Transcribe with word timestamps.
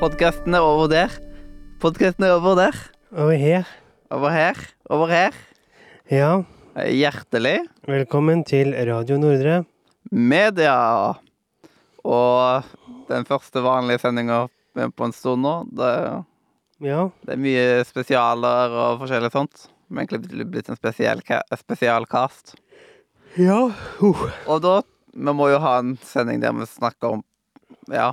Podkasten 0.00 0.54
er 0.56 0.64
over 0.64 0.88
der. 0.90 1.12
Podkasten 1.82 2.24
er 2.24 2.34
over 2.38 2.56
der. 2.58 2.76
Over 3.12 3.36
her. 3.36 3.66
Over 4.10 4.30
her. 4.34 4.60
Over 4.90 5.10
her. 5.12 5.36
Ja, 6.10 6.30
Hjertelig 6.80 7.58
velkommen 7.86 8.44
til 8.46 8.72
Radio 8.88 9.18
Nordre. 9.20 9.64
media. 10.10 11.12
Og 12.04 12.62
den 13.10 13.26
første 13.28 13.60
vanlige 13.62 13.98
sendinga 14.00 14.46
på 14.96 15.04
en 15.04 15.12
stund 15.12 15.42
nå. 15.44 15.54
Det, 15.76 16.24
Ja, 16.80 17.10
det 17.26 17.34
er 17.34 17.36
mye 17.42 17.84
spesialer 17.84 18.72
og 18.72 19.00
forskjellig 19.02 19.30
sånt. 19.34 19.66
Har 19.92 20.06
egentlig 20.06 20.46
blitt 20.50 20.68
en 20.70 20.76
spesiell 20.78 21.20
ca- 21.22 21.42
spesialcast. 21.58 22.54
ja. 23.36 23.70
Uh. 24.00 24.30
Og 24.46 24.62
da 24.62 24.80
Vi 25.12 25.32
må 25.34 25.50
jo 25.50 25.58
ha 25.58 25.78
en 25.80 25.96
sending 26.02 26.40
der 26.40 26.52
vi 26.52 26.64
snakker 26.66 27.10
om 27.18 27.24
ja, 27.90 28.12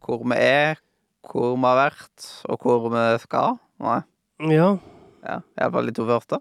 hvor 0.00 0.24
vi 0.24 0.34
er, 0.40 0.76
hvor 1.30 1.54
vi 1.56 1.62
har 1.66 1.78
vært, 1.78 2.26
og 2.48 2.58
hvor 2.64 2.88
vi 2.92 3.04
skal. 3.22 3.58
Nei, 3.84 4.00
Ja, 4.50 4.76
ja, 5.24 5.38
iallfall 5.60 5.86
de 5.88 5.92
to 5.96 6.04
første. 6.06 6.38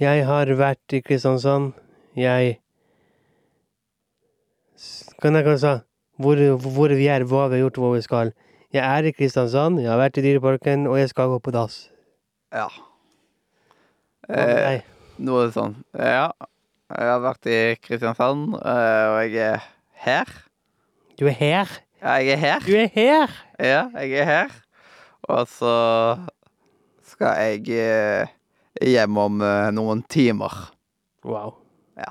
jeg 0.00 0.24
har 0.26 0.46
vært 0.46 0.92
i 0.92 1.00
Kristiansand. 1.02 1.72
Jeg 2.16 2.58
Kan 5.22 5.34
jeg 5.34 5.44
kanskje 5.46 5.82
hvor, 6.20 6.36
hvor 6.58 6.88
vi 6.94 7.06
er, 7.10 7.24
hva 7.24 7.48
vi 7.48 7.56
har 7.58 7.62
gjort, 7.64 7.78
hvor 7.80 7.94
vi 7.94 8.02
skal. 8.02 8.32
Jeg 8.74 8.82
er 8.84 9.06
i 9.08 9.12
Kristiansand, 9.14 9.80
jeg 9.80 9.90
har 9.90 9.98
vært 9.98 10.18
i 10.18 10.22
Dyreparken, 10.22 10.86
og 10.90 10.98
jeg 10.98 11.08
skal 11.12 11.30
gå 11.30 11.38
på 11.42 11.52
dass. 11.54 11.88
Ja. 12.52 12.66
Eh, 14.28 14.82
noe 15.18 15.48
sånn. 15.54 15.76
Ja. 15.94 16.30
Jeg 16.94 17.08
har 17.10 17.22
vært 17.24 17.46
i 17.50 17.58
Kristiansand, 17.82 18.54
eh, 18.60 19.06
og 19.14 19.18
jeg 19.24 19.36
er 19.54 19.64
her. 20.04 20.30
Du 21.18 21.26
er 21.30 21.38
her. 21.38 21.70
Ja, 22.04 22.18
jeg 22.20 22.34
er 22.34 22.36
her. 22.36 22.64
Du 22.66 22.74
er 22.76 22.90
her! 22.92 23.30
Ja, 23.56 23.84
jeg 23.96 24.18
er 24.20 24.26
her. 24.28 24.50
Og 25.24 25.46
så 25.48 25.74
skal 27.08 27.38
jeg 27.40 27.70
eh, 27.80 28.32
hjem 28.84 29.16
om 29.22 29.40
eh, 29.40 29.70
noen 29.72 30.02
timer. 30.12 30.52
Wow. 31.24 31.54
Ja. 31.96 32.10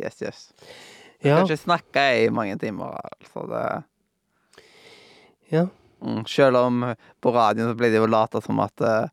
Yes, 0.00 0.22
yes. 0.24 0.38
Ja, 1.20 1.34
Kan 1.34 1.50
ikke 1.50 1.60
snakke 1.60 2.04
i 2.22 2.30
mange 2.32 2.56
timer, 2.62 2.96
altså. 2.96 3.44
Det 3.50 3.64
ja. 5.50 5.66
Mm, 6.00 6.22
selv 6.24 6.56
om 6.56 6.86
på 7.20 7.32
radioen 7.34 7.68
så 7.68 7.76
blir 7.76 7.92
det 7.92 8.00
jo 8.00 8.08
lata 8.08 8.40
som 8.40 8.62
at 8.64 8.80
eh, 8.80 9.10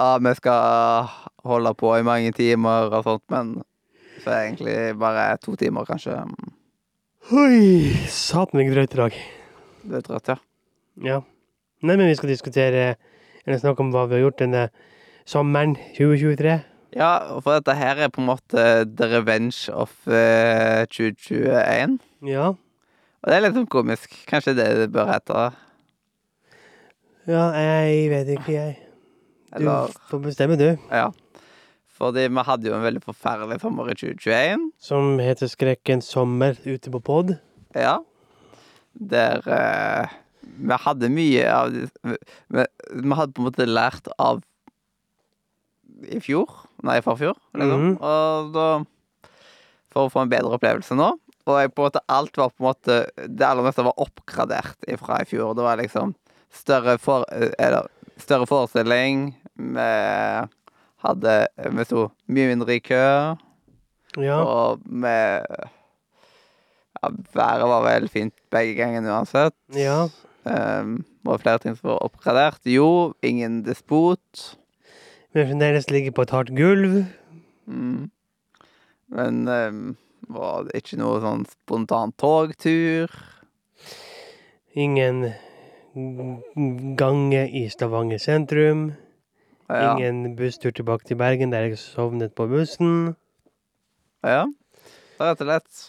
ja, 0.00 0.16
vi 0.18 0.32
skal 0.34 1.12
holde 1.46 1.74
på 1.78 1.92
i 1.94 2.02
mange 2.02 2.34
timer 2.34 2.90
og 2.90 3.06
sånt, 3.06 3.24
men 3.30 3.54
så 4.24 4.32
er 4.32 4.34
det 4.34 4.42
egentlig 4.48 4.98
bare 4.98 5.28
to 5.38 5.54
timer, 5.60 5.86
kanskje. 5.86 6.18
Oi, 7.30 7.94
satan 8.10 8.58
meg 8.58 8.72
drøyt 8.72 8.96
i 8.96 8.98
dag. 8.98 9.16
Det 9.86 9.98
er 10.00 10.02
trøtt, 10.02 10.30
ja? 10.32 10.34
Ja. 11.06 11.18
Nei, 11.86 11.94
men 11.94 12.08
vi 12.10 12.16
skal 12.18 12.32
diskutere 12.32 12.96
eller 13.46 13.60
snakke 13.62 13.84
om 13.84 13.92
hva 13.94 14.08
vi 14.10 14.16
har 14.16 14.24
gjort 14.24 14.40
denne 14.42 14.64
sommeren 15.28 15.76
2023. 15.94 16.56
Ja, 16.98 17.12
for 17.38 17.54
dette 17.54 17.76
her 17.78 18.02
er 18.02 18.10
på 18.12 18.24
en 18.24 18.28
måte 18.32 18.64
the 18.90 19.08
revenge 19.14 19.70
of 19.70 19.94
eh, 20.10 20.82
2021. 20.90 22.00
Ja. 22.26 22.50
Og 23.22 23.30
det 23.30 23.38
er 23.38 23.46
litt 23.46 23.54
sånn 23.54 23.70
komisk. 23.70 24.18
Kanskje 24.26 24.56
det 24.58 24.66
det 24.82 24.90
bør 24.92 25.14
hete. 25.14 25.46
Ja, 27.30 27.46
jeg 27.54 28.10
vet 28.10 28.34
ikke, 28.34 28.56
jeg. 28.58 28.78
Du 29.54 29.60
Eller 29.62 29.94
får 30.10 30.26
bestemme, 30.26 30.58
du. 30.58 30.72
Ja. 30.90 31.12
Fordi 32.02 32.26
vi 32.26 32.42
hadde 32.48 32.66
jo 32.66 32.74
en 32.74 32.82
veldig 32.82 33.04
forferdelig 33.04 33.60
sommer 33.62 33.92
i 33.92 33.94
2021. 33.94 34.64
Som 34.82 35.20
heter 35.22 35.50
Skrekkens 35.50 36.08
sommer 36.10 36.56
ute 36.66 36.90
på 36.90 37.00
pod. 37.04 37.36
Ja. 37.78 38.00
Der 38.92 39.46
eh, 39.46 40.16
vi 40.42 40.78
hadde 40.84 41.10
mye 41.12 41.44
av 41.46 41.70
vi, 41.70 42.16
vi, 42.50 42.64
vi 42.90 43.18
hadde 43.18 43.36
på 43.36 43.44
en 43.44 43.48
måte 43.48 43.68
lært 43.68 44.10
av 44.18 44.42
i 46.10 46.18
fjor. 46.22 46.50
Nei, 46.82 46.98
i 46.98 47.04
forfjor. 47.04 47.38
Liksom. 47.54 47.84
Mhm. 47.92 48.00
Og 48.02 48.50
da 48.56 48.66
For 49.92 50.08
å 50.08 50.10
få 50.10 50.22
en 50.24 50.32
bedre 50.32 50.56
opplevelse 50.56 50.96
nå. 50.96 51.10
Og 51.46 51.58
jeg, 51.58 51.70
på 51.74 51.82
en 51.82 51.90
måte, 51.90 52.02
alt 52.08 52.38
var 52.38 52.50
på 52.50 52.62
en 52.62 52.68
måte 52.70 52.96
Det 53.28 53.44
aller 53.44 53.66
meste 53.66 53.84
var 53.84 53.98
oppgradert 54.00 54.86
fra 54.98 55.20
i 55.20 55.28
fjor. 55.28 55.54
Det 55.58 55.66
var 55.66 55.78
liksom 55.78 56.14
større, 56.52 56.98
for, 56.98 57.26
eh, 57.30 57.52
eller, 57.62 57.86
større 58.18 58.48
forestilling. 58.48 59.36
Vi 59.54 59.88
hadde 61.02 61.36
Vi 61.76 61.86
sto 61.88 62.08
mye 62.28 62.50
mindre 62.52 62.76
i 62.76 62.82
kø. 62.84 63.04
Ja. 64.20 64.38
Og 64.42 64.82
vi 64.84 65.14
ja, 67.02 67.10
Været 67.34 67.68
var 67.68 67.82
vel 67.86 68.08
fint 68.08 68.34
begge 68.50 68.76
gangene 68.78 69.10
uansett. 69.10 69.56
Ja. 69.74 70.06
Um, 70.44 71.04
var 71.24 71.38
flere 71.42 71.58
ting 71.62 71.76
som 71.78 71.88
var 71.90 72.02
oppgradert. 72.06 72.60
Jo, 72.66 73.14
ingen 73.22 73.62
despot. 73.66 74.56
Vi 75.32 75.46
fremdeles 75.46 75.90
ligger 75.90 76.10
på 76.10 76.22
et 76.22 76.30
hardt 76.30 76.52
gulv. 76.56 77.04
Mm. 77.66 78.10
Men 79.08 79.48
um, 79.48 79.96
var 80.28 80.66
det 80.66 80.82
ikke 80.82 80.98
noe 81.00 81.20
sånn 81.22 81.46
spontan 81.48 82.12
togtur. 82.20 83.12
Ingen 84.72 85.32
gange 86.96 87.46
i 87.48 87.66
Stavanger 87.72 88.20
sentrum. 88.22 88.92
Ja. 89.70 89.94
Ingen 89.96 90.34
busstur 90.36 90.72
tilbake 90.74 91.06
til 91.08 91.18
Bergen 91.20 91.52
der 91.54 91.68
jeg 91.68 91.78
sovnet 91.80 92.34
på 92.36 92.48
bussen. 92.50 93.14
ja. 94.26 94.44
Rett 95.22 95.42
og 95.44 95.46
slett 95.46 95.80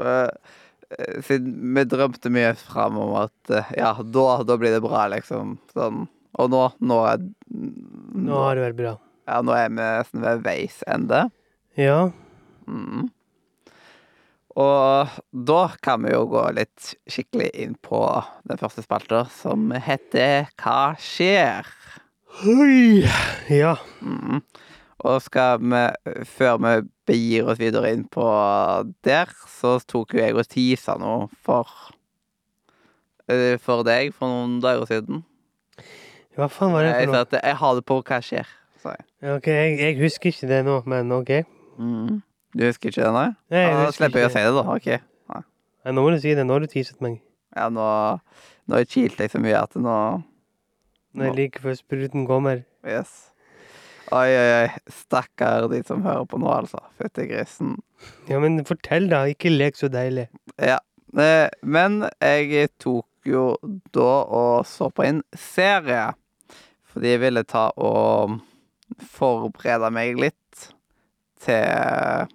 eh, 0.00 1.20
Siden 1.26 1.74
vi 1.76 1.82
drømte 1.88 2.30
mye 2.32 2.54
fram 2.56 2.96
om 3.00 3.14
at 3.20 3.52
eh, 3.52 3.72
ja, 3.76 3.92
da, 4.00 4.26
da 4.48 4.56
blir 4.60 4.72
det 4.72 4.82
bra, 4.84 5.06
liksom. 5.12 5.58
Sånn. 5.74 6.06
Og 6.40 6.48
nå 6.52 6.62
Nå 6.80 7.00
er 7.10 7.24
Nå 7.52 8.38
har 8.46 8.56
det 8.56 8.64
vært 8.70 8.78
bra. 8.78 8.92
Ja, 9.28 9.40
nå 9.44 9.52
er 9.54 9.68
vi 9.68 9.76
nesten 9.78 10.24
ved 10.24 10.40
veis 10.46 10.80
ende. 10.90 11.26
Ja. 11.78 12.10
Mm. 12.66 13.10
Og 14.58 15.12
da 15.48 15.60
kan 15.84 16.02
vi 16.04 16.12
jo 16.12 16.26
gå 16.32 16.42
litt 16.56 16.94
skikkelig 17.08 17.50
inn 17.62 17.76
på 17.80 18.02
den 18.48 18.60
første 18.60 18.84
spalta, 18.84 19.22
som 19.32 19.70
heter 19.72 20.50
Hva 20.60 20.94
skjer? 21.00 21.68
Oi. 22.40 23.04
Ja. 23.52 23.76
Mm. 24.00 24.40
Og 25.02 25.18
skal 25.22 25.60
vi, 25.60 25.82
før 26.24 26.56
vi 26.62 26.72
begir 27.06 27.50
oss 27.52 27.60
videre 27.60 27.90
inn 27.92 28.06
på 28.10 28.24
der, 29.04 29.30
så 29.50 29.76
tok 29.84 30.14
jo 30.16 30.22
jeg 30.22 30.38
og 30.38 30.48
tisa 30.48 30.96
noe 31.00 31.28
for 31.44 31.68
eh, 33.28 33.58
For 33.62 33.84
deg 33.86 34.14
for 34.16 34.30
noen 34.30 34.58
dager 34.64 34.88
siden. 34.88 35.22
Hva 36.38 36.48
faen 36.48 36.72
var 36.72 36.86
det 36.86 36.94
for 36.94 36.98
noe? 36.98 37.04
Jeg 37.04 37.12
sa 37.12 37.22
at 37.26 37.38
jeg 37.42 37.60
har 37.62 37.78
det 37.78 37.86
på 37.90 38.00
Hva 38.00 38.20
skjer, 38.24 38.52
sa 38.80 38.96
jeg. 38.96 39.08
Ok, 39.36 39.52
jeg, 39.52 39.78
jeg 39.82 39.98
husker 40.00 40.32
ikke 40.32 40.50
det 40.54 40.62
nå, 40.66 40.80
men 40.88 41.12
ok. 41.18 41.34
Mm. 41.76 42.22
Du 42.56 42.66
husker 42.66 42.92
ikke 42.92 43.04
det, 43.04 43.12
nei? 43.14 43.28
Nei, 43.52 43.66
jeg 43.66 43.78
da 43.78 43.94
slipper 43.98 44.24
jeg 44.24 44.30
å 44.30 44.34
si 44.34 44.46
det, 44.46 44.56
da. 44.56 44.64
Ok. 44.78 44.90
Nei, 45.82 45.94
nå 45.94 46.02
må 46.04 46.10
du 46.14 46.20
si 46.22 46.34
det. 46.38 46.46
Nå 46.46 46.54
har 46.54 46.62
du 46.62 46.70
teaset 46.70 47.00
meg. 47.04 47.20
Ja, 47.56 47.68
nå, 47.72 47.86
nå 48.70 48.78
har 48.78 48.86
jeg 48.86 49.30
så 49.32 49.40
mye 49.42 49.60
at 49.60 49.74
nå 49.76 49.96
Når 51.14 51.28
jeg 51.28 51.36
like 51.38 51.60
før 51.62 51.76
spruten 51.76 52.26
kommer. 52.28 52.62
Yes. 52.88 53.12
Oi, 54.12 54.28
oi, 54.28 54.48
oi. 54.62 54.68
Stakkar 54.92 55.68
de 55.72 55.82
som 55.88 56.02
hører 56.04 56.24
på 56.28 56.40
nå, 56.40 56.48
altså. 56.52 56.80
Fytti 57.00 57.26
grisen. 57.30 57.76
Ja, 58.28 58.40
men 58.42 58.60
fortell, 58.68 59.06
da. 59.12 59.22
Ikke 59.30 59.52
lek 59.52 59.78
så 59.78 59.88
deilig. 59.92 60.26
Ja. 60.60 60.78
Eh, 61.16 61.48
Men 61.62 62.02
jeg 62.20 62.70
tok 62.80 63.06
jo 63.28 63.56
da 63.94 64.10
og 64.24 64.66
så 64.68 64.88
på 64.92 65.04
en 65.06 65.22
serie. 65.38 66.10
Fordi 66.92 67.14
jeg 67.14 67.22
ville 67.22 67.44
ta 67.48 67.70
og 67.80 68.38
forberede 69.14 69.88
meg 69.94 70.18
litt 70.20 70.68
til 71.44 72.28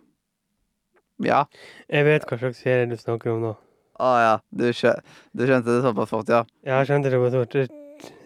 Ja. 1.25 1.43
Jeg 1.89 2.05
vet 2.05 2.25
hva 2.29 2.37
slags 2.37 2.61
serie 2.61 2.85
du 2.89 2.97
snakker 2.97 3.33
om 3.33 3.41
nå. 3.41 3.53
Å 3.97 4.09
ja. 4.21 4.33
Du, 4.53 4.67
skjø 4.73 4.93
du 5.33 5.45
skjønte 5.49 5.73
det 5.73 5.83
såpass 5.85 6.09
fort, 6.13 6.29
ja? 6.29 6.43
Ja, 6.65 6.79
jeg 6.81 6.89
skjønte 6.91 7.09
det 7.13 7.21
på 7.21 7.29
stort. 7.33 7.71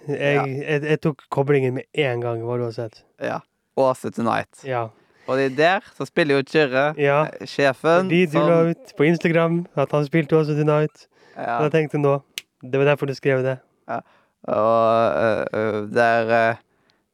Jeg, 0.07 0.48
jeg, 0.65 0.81
jeg 0.83 1.01
tok 1.01 1.21
koblingen 1.30 1.74
med 1.77 1.83
en 1.94 2.21
gang, 2.24 2.42
hva 2.45 2.57
du 2.57 2.63
har 2.65 2.71
sett. 2.75 3.03
Ja. 3.21 3.39
Åse 3.77 4.09
Tonight. 4.12 4.63
Ja. 4.65 4.88
Og 5.30 5.38
det 5.38 5.45
er 5.51 5.56
der 5.59 5.86
så 5.95 6.06
spiller 6.09 6.39
jo 6.39 6.44
Kyrre, 6.44 6.94
Ja. 6.98 7.19
eh, 7.30 7.45
sjefen, 7.48 8.09
Fordi 8.09 8.25
du 8.25 8.39
la 8.39 8.57
ut 8.71 8.94
på 8.98 9.06
Instagram 9.06 9.62
at 9.75 9.92
han 9.92 10.06
spilte 10.07 10.36
Åse 10.39 10.56
Tonight. 10.57 11.06
ja. 11.38 11.57
Og 11.59 11.68
jeg 11.69 11.71
tenkte 11.77 12.01
nå 12.01 12.18
Det 12.63 12.77
var 12.80 12.86
derfor 12.86 13.06
du 13.07 13.13
skrev 13.13 13.44
det. 13.45 13.59
Ja. 13.89 14.00
Og 14.48 15.53
øh, 15.53 15.88
der 15.94 16.51
uh, 16.51 16.56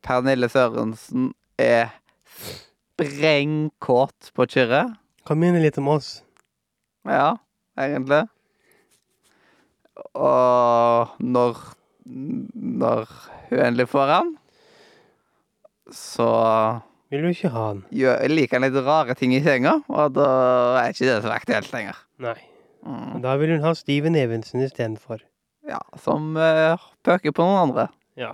Pernille 0.04 0.50
Sørensen 0.50 1.34
er 1.60 1.88
sprengkåt 2.98 4.32
på 4.36 4.46
Kyrre. 4.48 4.96
Kan 5.28 5.40
minne 5.40 5.60
litt 5.62 5.78
om 5.78 5.88
oss. 5.88 6.24
Ja, 7.08 7.36
egentlig. 7.80 8.24
Og 10.16 11.08
når 11.20 11.58
Når 12.08 13.08
hun 13.50 13.60
endelig 13.60 13.90
får 13.92 14.12
han, 14.14 14.36
så 15.92 16.28
Vil 17.12 17.24
du 17.24 17.32
ikke 17.32 17.52
ha 17.52 17.66
han? 17.70 17.82
gjør, 17.92 18.24
liker 18.32 18.60
han 18.60 18.68
litt 18.68 18.86
rare 18.86 19.16
ting 19.16 19.36
i 19.36 19.42
senga, 19.44 19.78
og 19.88 20.16
da 20.16 20.28
er 20.82 20.94
ikke 20.94 21.08
det 21.08 21.18
så 21.24 21.34
aktuelt 21.36 21.72
lenger. 21.76 22.00
Nei. 22.24 22.38
Mm. 22.88 23.20
Da 23.24 23.36
vil 23.40 23.56
hun 23.56 23.66
ha 23.66 23.74
Steven 23.76 24.16
Evensen 24.16 24.64
istedenfor. 24.64 25.24
Ja, 25.68 25.82
som 26.00 26.36
uh, 26.40 26.80
pøker 27.04 27.36
på 27.36 27.44
noen 27.44 27.70
andre. 27.70 27.88
Ja. 28.20 28.34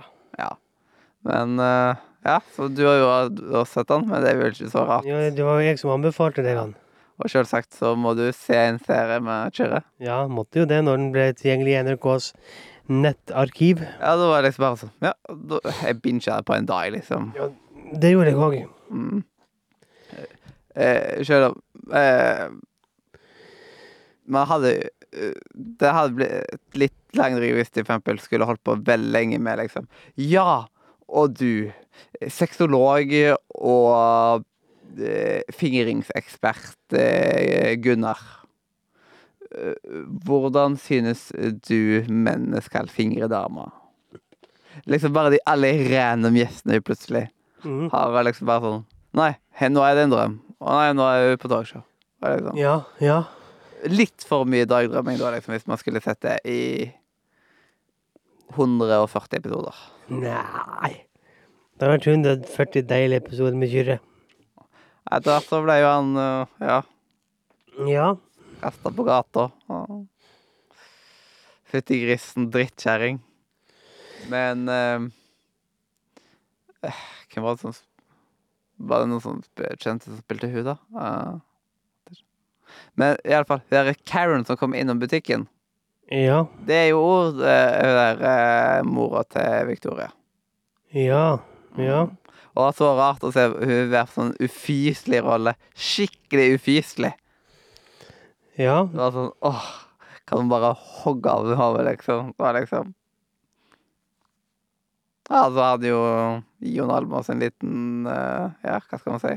Men 1.24 1.58
uh, 1.58 1.96
ja, 2.24 2.38
så 2.54 2.68
du 2.68 2.84
har 2.86 2.98
jo 3.00 3.08
også 3.62 3.80
sett 3.80 3.92
han, 3.94 4.06
men 4.08 4.22
det 4.22 4.32
er 4.32 4.40
vel 4.40 4.54
ikke 4.54 4.70
så 4.72 4.84
rart. 4.86 5.08
ja. 5.08 5.30
Det 5.34 5.46
var 5.46 5.62
jeg 5.64 5.80
som 5.80 5.94
anbefalte 5.96 6.44
deg 6.44 6.58
han. 6.60 6.74
Og 7.22 7.30
selvsagt 7.30 7.76
så 7.76 7.92
må 7.94 8.14
du 8.18 8.24
se 8.34 8.56
en 8.58 8.80
serie 8.82 9.20
med 9.22 9.54
Kyrre. 9.54 9.84
Ja, 10.02 10.24
måtte 10.26 10.62
jo 10.62 10.68
det 10.68 10.80
når 10.82 10.98
den 10.98 11.10
ble 11.14 11.28
tilgjengelig 11.36 11.74
i 11.76 11.82
NRKs 11.86 12.30
nettarkiv. 12.88 13.80
Ja, 14.00 14.16
det 14.20 14.26
var 14.28 14.44
liksom 14.44 14.64
bare 14.64 14.80
sånn 14.82 14.92
Ja, 15.04 15.12
da, 15.50 15.60
jeg 15.82 16.00
bincha 16.04 16.38
det 16.40 16.48
på 16.48 16.56
en 16.56 16.66
dag, 16.68 16.90
liksom. 16.92 17.30
Ja, 17.38 17.48
Det 18.00 18.10
gjorde 18.12 18.32
jeg 18.32 18.40
òg. 18.40 18.56
Mm. 18.90 19.22
Eh, 20.74 21.22
Selv 21.24 21.52
om 21.52 21.94
eh, 21.94 22.48
Man 24.26 24.48
hadde 24.50 24.72
eh, 25.14 25.36
Det 25.54 25.92
hadde 25.94 26.16
blitt 26.18 26.78
litt 26.82 27.00
lengre 27.14 27.52
hvis 27.54 27.70
de 27.76 27.84
for 27.86 28.18
skulle 28.18 28.48
holdt 28.48 28.64
på 28.66 28.74
veldig 28.82 29.12
lenge 29.14 29.38
med 29.38 29.60
liksom 29.62 29.86
Ja, 30.18 30.64
og 31.06 31.36
du, 31.38 31.70
sexolog 32.32 33.12
og 33.54 34.44
eh, 34.98 35.42
fingringsekspert 35.54 36.96
eh, 36.98 37.76
Gunnar. 37.78 38.18
Eh, 39.54 40.02
Hvordan 40.26 40.76
synes 40.80 41.28
du 41.68 42.04
mennene 42.08 42.62
skal 42.64 42.90
fingre 42.92 43.28
damer? 43.30 43.72
Liksom 44.90 45.14
bare 45.14 45.30
de 45.34 45.38
alle 45.46 45.70
random 45.86 46.34
gjestene 46.34 46.80
plutselig 46.82 47.28
mm. 47.62 47.88
har 47.92 48.16
liksom 48.26 48.48
bare 48.50 48.64
sånn 48.64 48.82
Nei, 49.14 49.30
nå 49.70 49.82
er 49.86 49.94
det 49.94 50.08
en 50.08 50.10
drøm. 50.10 50.32
Å 50.58 50.72
nei, 50.74 50.86
nå 50.98 51.04
er 51.06 51.28
vi 51.28 51.36
på 51.38 51.46
dagshow. 51.52 51.84
Liksom. 52.24 52.56
Ja, 52.58 52.80
ja. 52.98 53.20
Litt 53.86 54.24
for 54.26 54.48
mye 54.48 54.66
dagdrømming 54.66 55.20
da, 55.20 55.30
liksom, 55.36 55.54
hvis 55.54 55.68
man 55.70 55.78
skulle 55.78 56.02
sett 56.02 56.18
det 56.24 56.40
i 56.50 56.88
140 58.56 59.38
episoder. 59.38 59.78
Nei. 60.10 60.90
Det 61.74 61.86
har 61.86 61.94
vært 61.94 62.10
140 62.10 62.86
deilige 62.90 63.22
episoder 63.22 63.56
med 63.58 63.70
Kyrre. 63.70 64.00
Etter 65.12 65.30
hvert 65.30 65.48
så 65.50 65.60
ble 65.62 65.78
jo 65.78 65.88
han 65.90 66.12
øh, 66.18 66.52
ja, 66.64 66.82
Ja. 67.90 68.08
Kasta 68.64 68.92
på 68.94 69.04
gata. 69.06 69.48
Fytti 71.68 72.00
grisen, 72.04 72.50
drittkjerring. 72.54 73.20
Men 74.30 74.68
øh, 74.68 75.08
eh, 76.82 77.00
Hvem 77.32 77.44
var 77.44 77.54
det 77.56 77.60
som 77.60 77.74
Var 78.76 79.02
det 79.02 79.08
noen 79.10 79.22
som 79.22 79.42
kjente 79.78 80.08
som 80.08 80.20
spilte 80.22 80.48
hun, 80.50 80.64
da? 80.66 80.74
Uh, 80.90 81.36
er 82.10 82.22
Men 82.98 83.18
iallfall, 83.22 83.60
det 83.70 83.78
er 83.80 83.98
Karen 84.06 84.46
som 84.48 84.58
kom 84.58 84.74
innom 84.74 84.98
butikken. 84.98 85.46
Ja. 86.10 86.44
Det 86.66 86.74
er 86.74 86.88
jo 86.90 87.00
ord, 87.00 87.38
eh, 87.38 87.76
hun 87.78 87.94
der 88.00 88.24
eh, 88.30 88.82
mora 88.84 89.22
til 89.30 89.68
Victoria. 89.70 90.10
Ja. 90.92 91.38
Ja. 91.78 92.00
Og 92.54 92.58
det 92.58 92.64
var 92.64 92.74
så 92.78 92.90
rart 92.98 93.24
å 93.26 93.32
se 93.34 93.46
hun 93.50 93.92
være 93.92 94.10
sånn 94.14 94.34
ufyselig 94.42 95.22
rolle. 95.24 95.54
Skikkelig 95.74 96.58
ufyselig. 96.58 97.14
Ja. 98.60 98.84
Det 98.90 99.00
var 99.00 99.14
sånn 99.14 99.32
åh, 99.44 99.64
Kan 100.28 100.44
du 100.44 100.52
bare 100.52 100.74
hogge 101.02 101.30
av 101.30 101.48
hodet, 101.58 101.86
liksom? 101.88 102.34
Det 102.36 102.44
var 102.44 102.58
liksom 102.58 102.92
Ja, 105.30 105.46
så 105.48 105.58
hadde 105.64 105.90
jo 105.90 106.02
Jon 106.74 106.92
Almaas 106.92 107.30
en 107.32 107.42
liten 107.42 108.06
uh, 108.06 108.52
Ja, 108.62 108.78
hva 108.78 109.00
skal 109.00 109.16
man 109.16 109.24
si? 109.24 109.34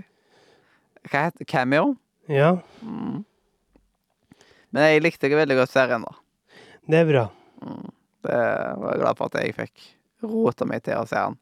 Hva 1.08 1.28
heter 1.28 1.44
det? 1.44 1.50
Cameo? 1.50 1.96
Ja. 2.28 2.58
Mm. 2.84 3.24
Men 4.76 4.90
jeg 4.90 5.04
likte 5.06 5.30
ikke 5.30 5.40
veldig 5.40 5.56
godt 5.62 5.72
serien, 5.72 6.04
da. 6.04 6.12
Det 6.92 7.00
er 7.00 7.08
bra. 7.08 7.22
Mm. 7.64 7.86
Det 8.28 8.40
var 8.82 8.92
jeg 8.92 9.02
glad 9.02 9.20
for 9.20 9.30
at 9.32 9.38
jeg 9.40 9.56
fikk 9.56 9.86
rota 10.28 10.68
meg 10.68 10.84
til 10.84 11.00
å 11.00 11.08
se 11.08 11.22
den. 11.22 11.38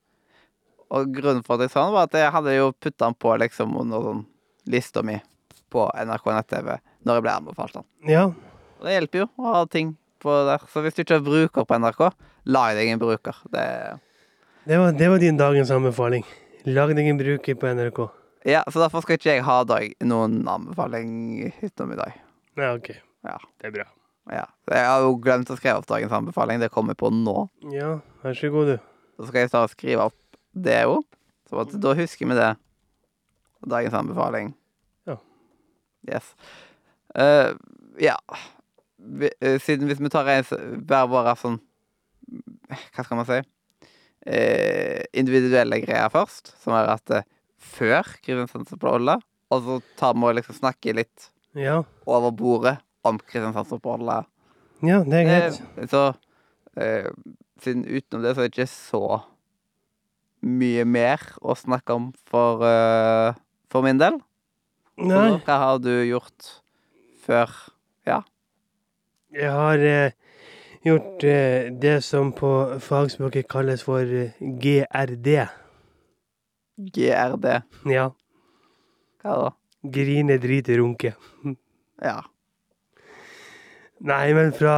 Og 0.93 1.15
grunnen 1.15 1.41
for 1.45 1.57
at 1.57 1.65
jeg 1.65 1.73
sa 1.73 1.87
den, 1.87 1.95
var 1.95 2.05
at 2.05 2.17
jeg 2.19 2.33
hadde 2.35 2.53
jo 2.53 2.67
putta 2.77 3.07
den 3.07 3.17
på 3.17 3.33
liksom 3.41 3.73
under 3.81 4.05
sånn 4.05 4.21
lista 4.69 5.01
mi 5.05 5.17
på 5.73 5.87
NRK 5.97 6.29
nett-TV 6.35 6.75
når 7.05 7.19
jeg 7.19 7.25
ble 7.27 7.35
anbefalt 7.39 7.77
den. 7.77 7.85
Ja. 8.09 8.25
Og 8.79 8.87
det 8.87 8.95
hjelper 8.97 9.23
jo 9.23 9.27
å 9.39 9.53
ha 9.53 9.63
ting 9.71 9.93
på 10.23 10.33
der. 10.49 10.65
Så 10.71 10.81
hvis 10.83 10.97
du 10.97 11.03
ikke 11.03 11.19
er 11.19 11.25
bruker 11.25 11.67
på 11.69 11.79
NRK, 11.79 12.01
lag 12.51 12.75
deg 12.77 12.91
en 12.93 13.01
bruker. 13.01 13.39
Det 13.53 13.65
Det 14.65 14.77
var, 14.81 14.91
det 14.97 15.09
var 15.09 15.21
din 15.21 15.37
dagens 15.37 15.71
anbefaling. 15.71 16.25
Lag 16.65 16.95
deg 16.97 17.07
en 17.11 17.19
bruker 17.21 17.57
på 17.61 17.73
NRK. 17.77 17.99
Ja, 18.45 18.63
så 18.69 18.81
derfor 18.81 19.01
skal 19.01 19.17
ikke 19.17 19.35
jeg 19.35 19.45
ha 19.45 19.59
dag 19.65 19.93
noen 20.05 20.41
anbefaling 20.49 21.11
utenom 21.61 21.93
i 21.93 21.99
dag. 22.01 22.17
Ja, 22.57 22.73
OK. 22.77 22.91
Ja. 23.25 23.37
Det 23.61 23.69
er 23.69 23.73
bra. 23.73 23.85
Ja. 24.33 24.45
Jeg 24.69 24.85
har 24.89 25.05
jo 25.05 25.15
glemt 25.21 25.49
å 25.53 25.57
skrive 25.57 25.79
opp 25.81 25.87
dagens 25.89 26.13
anbefaling. 26.13 26.61
Det 26.61 26.71
kommer 26.73 26.97
på 26.97 27.09
nå. 27.13 27.47
Ja, 27.73 27.99
vær 28.23 28.37
så 28.37 28.49
god, 28.53 28.73
du. 28.73 28.77
Så 29.17 29.29
skal 29.29 29.45
jeg 29.45 29.51
ta 29.53 29.63
og 29.65 29.73
skrive 29.73 30.05
opp 30.09 30.37
det 30.53 30.81
òg. 30.89 31.01
Så 31.49 31.61
at 31.61 31.73
da 31.81 31.93
husker 31.97 32.29
vi 32.29 32.37
det. 32.37 32.51
Dagens 33.65 33.97
anbefaling. 33.97 34.53
Ja. 35.09 35.17
Yes. 36.09 36.33
Eh, 37.15 37.51
ja. 38.03 38.17
Vi, 38.97 39.29
uh, 39.43 39.57
siden 39.61 39.87
hvis 39.87 40.01
vi 40.01 40.09
tar 40.09 40.27
en 40.33 40.47
hver 40.87 41.05
vår 41.11 41.27
sånn 41.37 41.59
Hva 42.95 43.03
skal 43.05 43.19
man 43.19 43.27
si? 43.29 43.37
Uh, 44.25 45.03
individuelle 45.13 45.77
greier 45.83 46.09
først, 46.09 46.55
som 46.63 46.73
er 46.73 46.89
at 46.95 47.13
før 47.61 48.07
Kristiansand 48.25 48.71
på 48.81 48.89
Olla, 48.89 49.19
og 49.53 49.61
så 49.67 49.77
tar 49.99 50.15
vi 50.17 50.25
og 50.25 50.33
liksom 50.39 50.57
snakker 50.57 50.97
litt 50.97 51.29
Ja. 51.55 51.83
over 52.09 52.33
bordet 52.33 52.79
om 53.05 53.19
Kristiansand 53.21 53.69
på 53.77 53.93
Olla. 53.93 54.23
Ja, 54.81 55.03
det 55.05 55.21
er 55.21 55.29
greit. 55.29 55.61
Så 55.91 56.01
siden 57.61 57.85
utenom 57.85 58.25
det, 58.25 58.33
så 58.35 58.41
er 58.41 58.49
det 58.49 58.55
ikke 58.57 58.67
så 58.73 59.03
mye 60.41 60.83
mer 60.89 61.21
å 61.41 61.55
snakke 61.55 61.95
om 61.95 62.09
for, 62.27 62.65
for 63.71 63.85
min 63.85 64.01
del. 64.01 64.17
Så 64.97 65.21
hva 65.45 65.61
har 65.61 65.79
du 65.85 65.93
gjort 66.09 66.64
før 67.25 67.51
Ja. 68.05 68.21
Jeg 69.35 69.51
har 69.51 69.81
eh, 69.81 70.11
gjort 70.85 71.23
eh, 71.27 71.71
det 71.81 71.97
som 72.05 72.31
på 72.37 72.51
fagspråket 72.79 73.49
kalles 73.49 73.83
for 73.83 73.99
eh, 74.05 74.37
GRD. 74.39 75.47
GRD? 76.77 77.47
Ja. 77.89 78.09
Hva 79.23 79.37
da? 79.41 79.51
Grine, 79.95 80.37
drite, 80.41 80.77
runke. 80.79 81.15
Ja. 82.01 82.19
Nei, 84.05 84.33
men 84.37 84.53
fra 84.53 84.77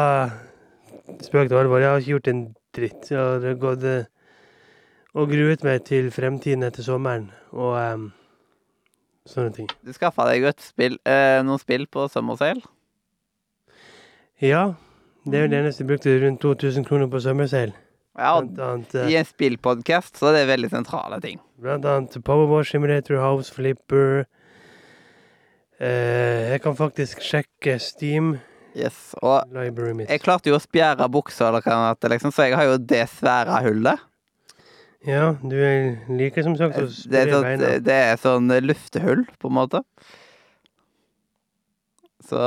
spøk 1.23 1.49
til 1.49 1.57
alvor, 1.59 1.81
jeg 1.81 1.89
har 1.89 2.01
ikke 2.01 2.15
gjort 2.15 2.31
en 2.31 2.43
dritt. 2.75 3.11
Jeg 3.11 3.19
har 3.19 3.59
gått 3.61 3.85
eh, 3.87 4.07
og 5.17 5.31
gruet 5.31 5.63
meg 5.65 5.85
til 5.87 6.11
fremtiden 6.13 6.65
etter 6.67 6.85
sommeren 6.85 7.31
og 7.55 7.77
em, 7.81 8.07
sånne 9.29 9.53
ting. 9.55 9.67
Du 9.85 9.91
skaffa 9.95 10.25
deg 10.29 10.43
jo 10.45 10.51
spill, 10.63 10.97
eh, 11.05 11.39
noen 11.45 11.59
spill 11.61 11.85
på 11.87 12.07
Summersail. 12.11 12.61
Ja, 14.41 14.75
det 15.25 15.33
er 15.39 15.45
jo 15.47 15.51
det 15.51 15.59
eneste 15.63 15.83
jeg 15.83 15.89
brukte 15.89 16.13
rundt 16.21 16.41
2000 16.43 16.85
kroner 16.87 17.09
på 17.11 17.19
sommerseil. 17.23 17.73
Ja, 18.17 18.35
og 18.39 18.57
annet, 18.57 18.93
eh, 18.95 19.09
i 19.13 19.17
en 19.19 19.25
spillpodkast 19.25 20.17
så 20.17 20.29
er 20.31 20.39
det 20.39 20.47
veldig 20.49 20.69
sentrale 20.73 21.19
ting. 21.21 21.39
blant 21.61 21.85
annet 21.85 22.17
Powerball 22.23 22.65
Simulator, 22.65 23.17
House 23.21 23.51
Flipper. 23.53 24.25
Eh, 25.79 26.49
jeg 26.53 26.61
kan 26.61 26.75
faktisk 26.77 27.21
sjekke 27.21 27.79
Steam 27.81 28.39
Yes, 28.77 29.15
Og 29.23 29.41
Library 29.51 29.93
mitt. 29.93 30.09
jeg 30.09 30.21
klarte 30.21 30.49
jo 30.51 30.55
å 30.57 30.61
spjære 30.61 31.09
buksa, 31.09 31.47
eller 31.47 31.61
hva 31.65 31.73
det 31.73 31.97
heter, 31.97 32.09
liksom, 32.13 32.31
så 32.33 32.45
jeg 32.45 32.55
har 32.55 32.63
jo 32.65 32.77
det 32.77 33.07
svære 33.09 33.61
hullet. 33.65 33.99
Ja, 35.05 35.35
du 35.43 35.55
er 35.61 35.99
liker 36.09 36.43
som 36.43 36.55
sagt 36.57 36.77
å 36.79 36.87
Det 36.87 37.19
er, 37.21 37.29
sånn, 37.31 37.43
beina. 37.45 37.67
det 37.85 37.93
er 37.93 38.17
sånn 38.19 38.47
luftehull, 38.65 39.25
på 39.39 39.47
en 39.51 39.55
måte. 39.59 39.81
Så 42.27 42.37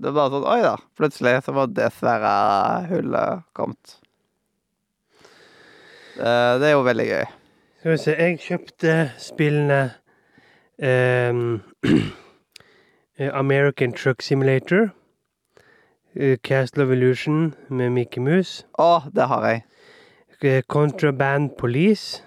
det 0.00 0.08
er 0.08 0.14
bare 0.16 0.32
sånn 0.32 0.46
Oi 0.50 0.60
da, 0.64 0.72
plutselig 0.98 1.34
så 1.46 1.52
var 1.54 1.66
det 1.76 1.90
svære 1.98 2.32
hullet 2.90 3.44
kommet. 3.54 3.98
Eh, 6.18 6.58
Det 6.58 6.66
er 6.70 6.74
jo 6.74 6.82
veldig 6.88 7.06
gøy. 7.10 7.26
Skal 7.80 7.90
vi 7.92 7.98
se, 8.02 8.12
jeg 8.18 8.38
kjøpte 8.44 8.94
spillene 9.20 9.80
eh, 10.80 11.32
American 13.32 13.92
Truck 13.92 14.22
Simulator. 14.22 14.90
eh, 16.16 16.36
Castle 16.42 16.82
of 16.84 16.90
Illusion 16.90 17.54
med 17.68 17.90
Mickey 17.92 18.20
Mouse. 18.20 18.64
Å, 18.78 19.04
det 19.14 19.28
har 19.30 19.46
jeg. 19.48 19.64
Eh, 20.44 20.62
Contraband 20.68 21.50
Police. 21.58 22.22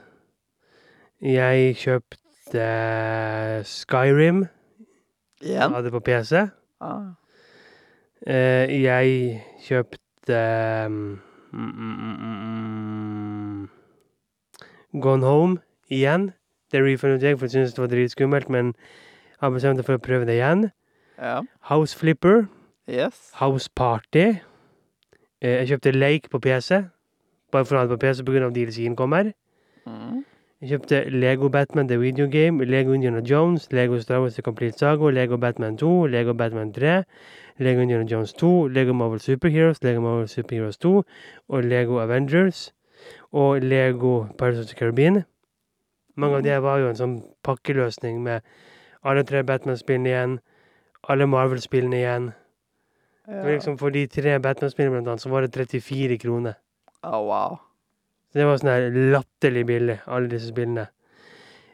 Jeg 1.21 1.75
kjøpte 1.75 2.61
eh, 2.61 3.63
Skyrim. 3.63 4.45
Igjen. 5.41 5.73
Hadde 5.73 5.91
på 5.91 5.99
PC. 5.99 6.33
Ah. 6.81 7.13
Eh, 8.27 8.83
jeg 8.83 9.43
kjøpte 9.65 10.39
um, 10.85 11.19
mm, 11.51 11.71
mm, 11.71 12.15
mm, 13.63 13.69
Gone 15.01 15.25
Home 15.25 15.57
igjen. 15.89 16.31
Det 16.71 16.81
refundet 16.83 17.23
jeg, 17.23 17.39
for 17.39 17.45
jeg 17.45 17.51
syntes 17.51 17.73
det 17.73 17.81
var 17.81 17.87
dritskummelt, 17.91 18.49
men 18.49 18.73
har 19.39 19.49
bestemt 19.49 19.77
meg 19.77 19.85
for 19.85 19.99
å 19.99 20.03
prøve 20.03 20.25
det 20.25 20.39
igjen. 20.39 20.69
Ja. 21.19 21.41
House 21.69 21.97
Flipper, 21.97 22.45
Yes. 22.89 23.31
House 23.39 23.69
Party, 23.75 24.33
jeg 25.41 25.67
kjøpte 25.67 25.91
Lake 25.91 26.29
på 26.31 26.39
PC. 26.39 26.81
Bare 27.53 27.65
for 27.69 27.77
å 27.77 27.83
ha 27.83 27.87
det 27.87 27.95
på 27.95 28.01
PC 28.01 28.25
pga. 28.27 28.49
DLC-en 28.53 28.97
kommer. 28.99 29.31
Mm. 29.85 30.23
Jeg 30.63 30.69
kjøpte 30.71 30.99
Lego 31.11 31.49
Batman 31.51 31.89
The 31.89 31.97
Video 31.99 32.25
Game, 32.31 32.63
Lego 32.63 32.93
Indiana 32.95 33.19
Jones, 33.19 33.67
Lego 33.75 33.97
Star 33.99 34.21
Wars 34.23 34.37
The 34.37 34.41
Complete 34.41 34.79
Saga, 34.79 35.09
Lego 35.11 35.37
Batman 35.37 35.75
2, 35.77 36.07
Lego 36.07 36.33
Batman 36.33 36.71
3, 36.71 37.03
Lego 37.59 37.81
Indiana 37.83 38.05
Jones 38.07 38.33
2, 38.33 38.69
Lego 38.69 38.93
Marvel 38.93 39.19
Superheroes, 39.19 39.83
Lego 39.83 40.01
Marvel 40.01 40.29
Superheroes 40.31 40.77
2 40.77 41.03
og 41.49 41.63
Lego 41.63 41.99
Avengers 41.99 42.71
og 43.33 43.61
Lego 43.61 44.27
Pirates 44.37 44.59
of 44.59 44.67
the 44.67 44.79
Caribbean. 44.79 45.25
Mange 46.15 46.39
av 46.39 46.47
de 46.47 46.55
var 46.63 46.79
jo 46.79 46.87
en 46.87 47.01
sånn 47.01 47.19
pakkeløsning 47.43 48.23
med 48.23 48.47
alle 49.03 49.27
tre 49.27 49.43
Batman-spillene 49.43 50.13
igjen, 50.13 50.39
alle 51.11 51.27
Marvel-spillene 51.27 51.99
igjen. 51.99 52.31
Ja. 53.27 53.43
liksom 53.47 53.77
For 53.79 53.91
de 53.91 54.07
tre 54.07 54.39
Batman-spillene 54.39 54.95
blant 54.95 55.11
annet, 55.11 55.27
så 55.27 55.31
var 55.31 55.43
det 55.43 55.51
34 55.51 56.17
kroner. 56.23 56.55
Å, 57.03 57.19
wow. 57.27 57.59
Så 58.31 58.39
det 58.39 58.45
var 58.47 58.61
sånn 58.61 58.71
her 58.71 58.87
latterlig 59.13 59.65
billig, 59.69 59.99
alle 60.07 60.31
disse 60.31 60.49
spillene. 60.49 60.87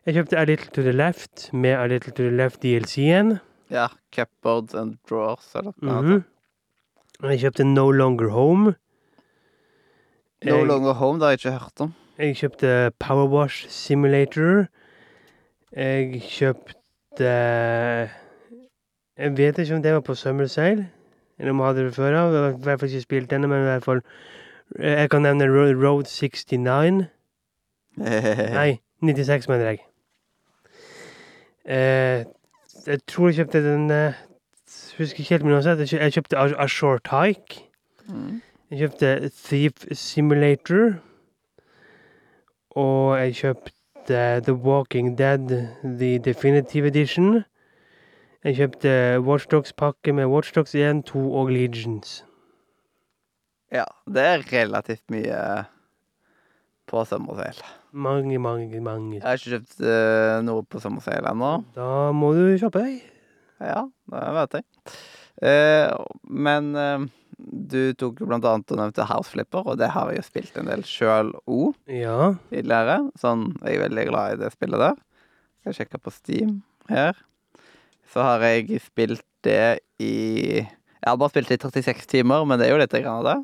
Jeg 0.07 0.17
kjøpte 0.17 0.39
A 0.41 0.43
Little 0.49 0.73
to 0.73 0.83
the 0.83 0.93
Left 0.95 1.49
med 1.53 1.77
A 1.77 1.85
Little 1.87 2.11
to 2.11 2.25
the 2.25 2.33
Left 2.33 2.63
DLC-en. 2.65 3.37
Ja, 3.69 3.87
cupboards 4.15 4.73
and 4.75 4.97
drawers, 5.07 5.55
eller 5.55 5.73
noe. 5.81 6.01
mm 6.01 6.09
-hmm. 6.09 6.23
Jeg 7.29 7.39
kjøpte 7.39 7.63
No 7.63 7.91
Longer 7.91 8.29
Home. 8.29 8.73
No 10.43 10.55
Jeg, 10.55 10.65
Longer 10.65 10.93
Home, 10.93 11.19
det 11.19 11.25
har 11.25 11.31
jeg 11.31 11.39
ikke 11.39 11.59
hørt 11.59 11.81
om. 11.81 11.93
jeg 12.17 12.35
kjøpte 12.35 12.91
Powerwash 12.99 13.69
Simulator. 13.69 14.67
Jeg 15.75 16.21
kjøpte 16.21 17.29
Jeg 19.17 19.37
vet 19.37 19.57
ikke 19.57 19.75
om 19.75 19.83
det 19.83 19.93
var 19.93 19.99
på 19.99 20.15
Summer 20.15 20.47
Sail, 20.47 20.85
eller 21.39 21.51
om 21.51 21.59
jeg 21.59 21.67
hadde 21.67 21.85
det 21.85 21.95
før 21.95 22.13
av. 22.15 22.33
Jeg 22.33 22.41
har 22.41 22.49
i 22.49 22.63
hvert 22.63 22.79
fall 22.79 22.89
ikke 22.89 23.01
spilt 23.01 23.29
denne, 23.29 23.47
men 23.47 23.59
i 23.59 23.63
hvert 23.63 23.83
fall 23.83 24.01
Jeg 24.77 25.09
kan 25.09 25.21
nevne 25.21 25.45
Road 25.47 26.05
69. 26.05 27.07
Nei, 28.59 28.79
96 29.01 29.47
mener 29.47 29.65
jeg. 29.65 29.79
Eh, 31.65 32.25
jeg 32.87 32.99
tror 33.07 33.27
jeg 33.27 33.35
kjøpte 33.35 33.63
den 33.63 33.91
eh, 33.91 34.13
Husker 34.97 35.19
ikke 35.19 35.29
helt, 35.29 35.43
men 35.43 35.53
uansett. 35.53 35.79
Jeg 35.79 36.01
Jeg 36.01 36.13
kjøpte 36.13 36.37
A, 36.37 36.45
A 36.63 36.67
Short 36.67 37.07
Hike. 37.11 37.65
Mm. 38.07 38.41
Jeg 38.71 38.77
kjøpte 38.79 39.29
Thief 39.29 39.73
Simulator. 39.91 40.93
Og 42.69 43.19
jeg 43.19 43.35
kjøpte 43.35 44.41
The 44.45 44.53
Walking 44.53 45.17
Dead 45.17 45.67
The 45.83 46.17
Definitive 46.17 46.87
Edition. 46.87 47.43
Jeg 48.43 48.55
kjøpte 48.55 49.19
Watchdogs-pakke 49.19 50.13
med 50.13 50.25
Watchdogs 50.25 50.75
1, 50.75 51.05
2 51.05 51.33
og 51.33 51.47
Legions. 51.47 52.25
Ja, 53.73 53.85
det 54.09 54.23
er 54.25 54.45
relativt 54.49 55.03
mye 55.13 55.39
på 56.89 57.03
sommerseil. 57.05 57.59
Mange, 57.93 58.39
mange, 58.41 58.79
mange. 58.81 59.19
Jeg 59.19 59.25
har 59.25 59.37
ikke 59.37 59.53
kjøpt 59.59 59.83
eh, 59.85 60.39
noe 60.45 60.63
på 60.65 60.81
sommerseil 60.81 61.25
ennå. 61.29 61.51
Da 61.75 62.09
må 62.17 62.31
du 62.37 62.43
kjøpe 62.57 62.81
deg. 62.81 63.03
Ja, 63.61 63.83
det 64.09 64.23
vet 64.39 64.57
jeg. 64.57 64.65
Eh, 65.45 65.91
men 66.49 66.71
eh, 66.79 67.05
du 67.37 67.93
tok 67.99 68.23
jo 68.23 68.29
blant 68.29 68.47
annet 68.49 68.73
og 68.73 68.81
nevnte 68.81 69.05
House 69.09 69.29
Flipper, 69.35 69.67
og 69.69 69.77
det 69.79 69.91
har 69.93 70.09
jeg 70.11 70.23
jo 70.23 70.25
spilt 70.31 70.57
en 70.59 70.71
del 70.71 70.81
sjøl 70.87 71.29
òg 71.45 71.77
Ja. 71.93 72.31
tidligere. 72.49 72.97
Sånn, 73.21 73.51
jeg 73.61 73.77
er 73.77 73.85
veldig 73.85 74.07
glad 74.09 74.33
i 74.33 74.41
det 74.41 74.51
spillet 74.57 74.81
der. 74.81 74.97
Skal 75.61 75.77
sjekke 75.77 76.01
på 76.01 76.13
Steam 76.15 76.57
her. 76.89 77.21
Så 78.09 78.25
har 78.25 78.41
jeg 78.49 78.81
spilt 78.81 79.21
det 79.45 79.79
i 80.01 80.57
Jeg 80.57 81.05
har 81.07 81.17
bare 81.21 81.31
spilt 81.31 81.47
det 81.53 81.61
i 81.61 81.63
36 81.69 82.09
timer, 82.11 82.43
men 82.49 82.57
det 82.59 82.65
er 82.67 82.73
jo 82.73 82.81
litt 82.81 82.97
grann 82.97 83.21
av 83.21 83.27
det. 83.29 83.37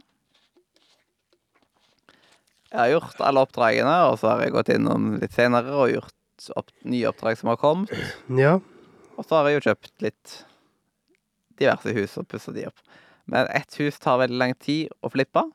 Jeg 2.76 2.82
har 2.82 2.92
gjort 2.92 3.22
alle 3.24 3.40
oppdragene, 3.46 3.92
og 4.10 4.18
så 4.20 4.34
har 4.34 4.42
jeg 4.44 4.52
gått 4.52 4.70
innom 4.74 5.14
litt 5.22 5.32
senere 5.32 5.72
og 5.80 5.94
gjort 5.94 6.48
opp, 6.60 6.74
nye 6.84 7.08
oppdrag 7.08 7.38
som 7.40 7.48
har 7.54 7.60
kommet. 7.62 7.94
Ja. 8.36 8.58
Og 9.16 9.24
så 9.24 9.38
har 9.38 9.48
jeg 9.48 9.62
jo 9.62 9.66
kjøpt 9.70 9.94
litt 10.04 10.34
diverse 11.56 11.94
hus 11.96 12.18
og 12.20 12.28
pussa 12.28 12.52
de 12.52 12.66
opp. 12.68 12.84
Men 13.32 13.48
ett 13.56 13.78
hus 13.80 13.96
tar 14.04 14.20
veldig 14.20 14.40
lang 14.42 14.56
tid 14.60 14.92
å 15.00 15.12
flippe. 15.14 15.46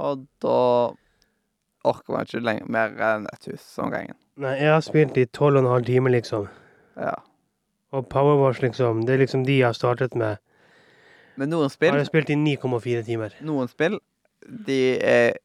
Og 0.00 0.22
da 0.40 0.56
orker 1.84 2.16
man 2.16 2.24
ikke 2.24 2.40
lenger, 2.48 2.70
mer 2.72 2.96
enn 3.10 3.28
ett 3.34 3.50
hus 3.52 3.66
om 3.84 3.92
gangen. 3.92 4.16
Nei, 4.40 4.54
jeg 4.56 4.72
har 4.72 4.80
spilt 4.84 5.20
i 5.20 5.26
tolv 5.28 5.60
og 5.60 5.66
en 5.66 5.72
halv 5.74 5.84
time, 5.90 6.14
liksom. 6.16 6.48
Ja. 6.96 7.18
Og 7.92 8.08
Powerwash, 8.08 8.64
liksom. 8.64 9.04
Det 9.04 9.18
er 9.18 9.22
liksom 9.26 9.44
de 9.44 9.58
jeg 9.58 9.68
har 9.68 9.76
startet 9.76 10.16
med. 10.16 10.40
Men 11.36 11.52
noen 11.52 11.68
Jeg 11.68 11.76
spill, 11.76 12.00
har 12.00 12.08
spilt 12.08 12.32
i 12.32 12.40
9,4 12.40 13.04
timer. 13.04 13.36
noen 13.44 13.68
spill 13.68 14.00
de 14.40 14.80
er 15.04 15.36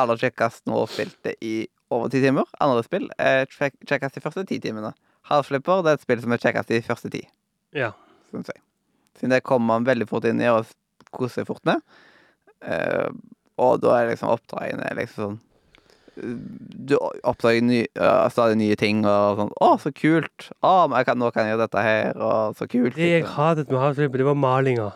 aller 0.00 0.20
kjekkest 0.20 0.66
nå 0.70 0.82
spilte 0.90 1.34
i 1.44 1.66
over 1.92 2.08
ti 2.12 2.22
timer. 2.24 2.48
Andre 2.60 2.84
spill 2.86 3.08
er 3.20 3.46
kjek- 3.52 3.80
kjekkest 3.88 4.16
de 4.16 4.24
første 4.24 4.46
ti 4.48 4.58
timene. 4.62 4.94
Halflipper 5.28 5.84
det 5.84 5.92
er 5.92 6.00
et 6.00 6.04
spill 6.06 6.22
som 6.24 6.32
er 6.34 6.42
kjekkest 6.42 6.72
de 6.72 6.80
første 6.86 7.10
ti. 7.12 7.22
Ja. 7.76 7.92
Synes 8.30 8.48
jeg. 8.48 8.62
Siden 9.18 9.34
det 9.36 9.42
kommer 9.44 9.74
man 9.74 9.86
veldig 9.86 10.08
fort 10.08 10.24
inn 10.28 10.40
i 10.40 10.48
og 10.50 10.66
koser 11.12 11.42
seg 11.42 11.50
fort 11.50 11.64
med. 11.68 11.82
Uh, 12.62 13.10
og 13.60 13.80
da 13.82 13.96
er 13.98 14.12
liksom 14.12 14.30
oppdragene 14.32 14.92
liksom 14.96 15.16
sånn 15.18 15.40
eh, 16.14 16.36
Du 16.86 16.94
oppdager 17.26 17.64
ny, 17.66 17.80
uh, 17.98 18.28
stadig 18.30 18.56
nye 18.60 18.76
ting 18.78 19.00
og 19.02 19.40
sånn 19.40 19.50
'Å, 19.58 19.70
så 19.82 19.90
kult! 19.90 20.50
Å, 20.62 20.88
men 20.88 21.04
kan, 21.04 21.18
nå 21.18 21.32
kan 21.34 21.48
jeg 21.48 21.56
gjøre 21.56 21.66
dette 21.66 21.82
her, 21.82 22.20
og 22.22 22.54
så 22.56 22.68
kult!' 22.70 22.94
Det 22.94 23.10
jeg 23.10 23.26
hatet 23.34 23.70
med 23.70 23.82
Halflipper, 23.82 24.22
det 24.22 24.28
var 24.30 24.38
malinga. 24.38 24.92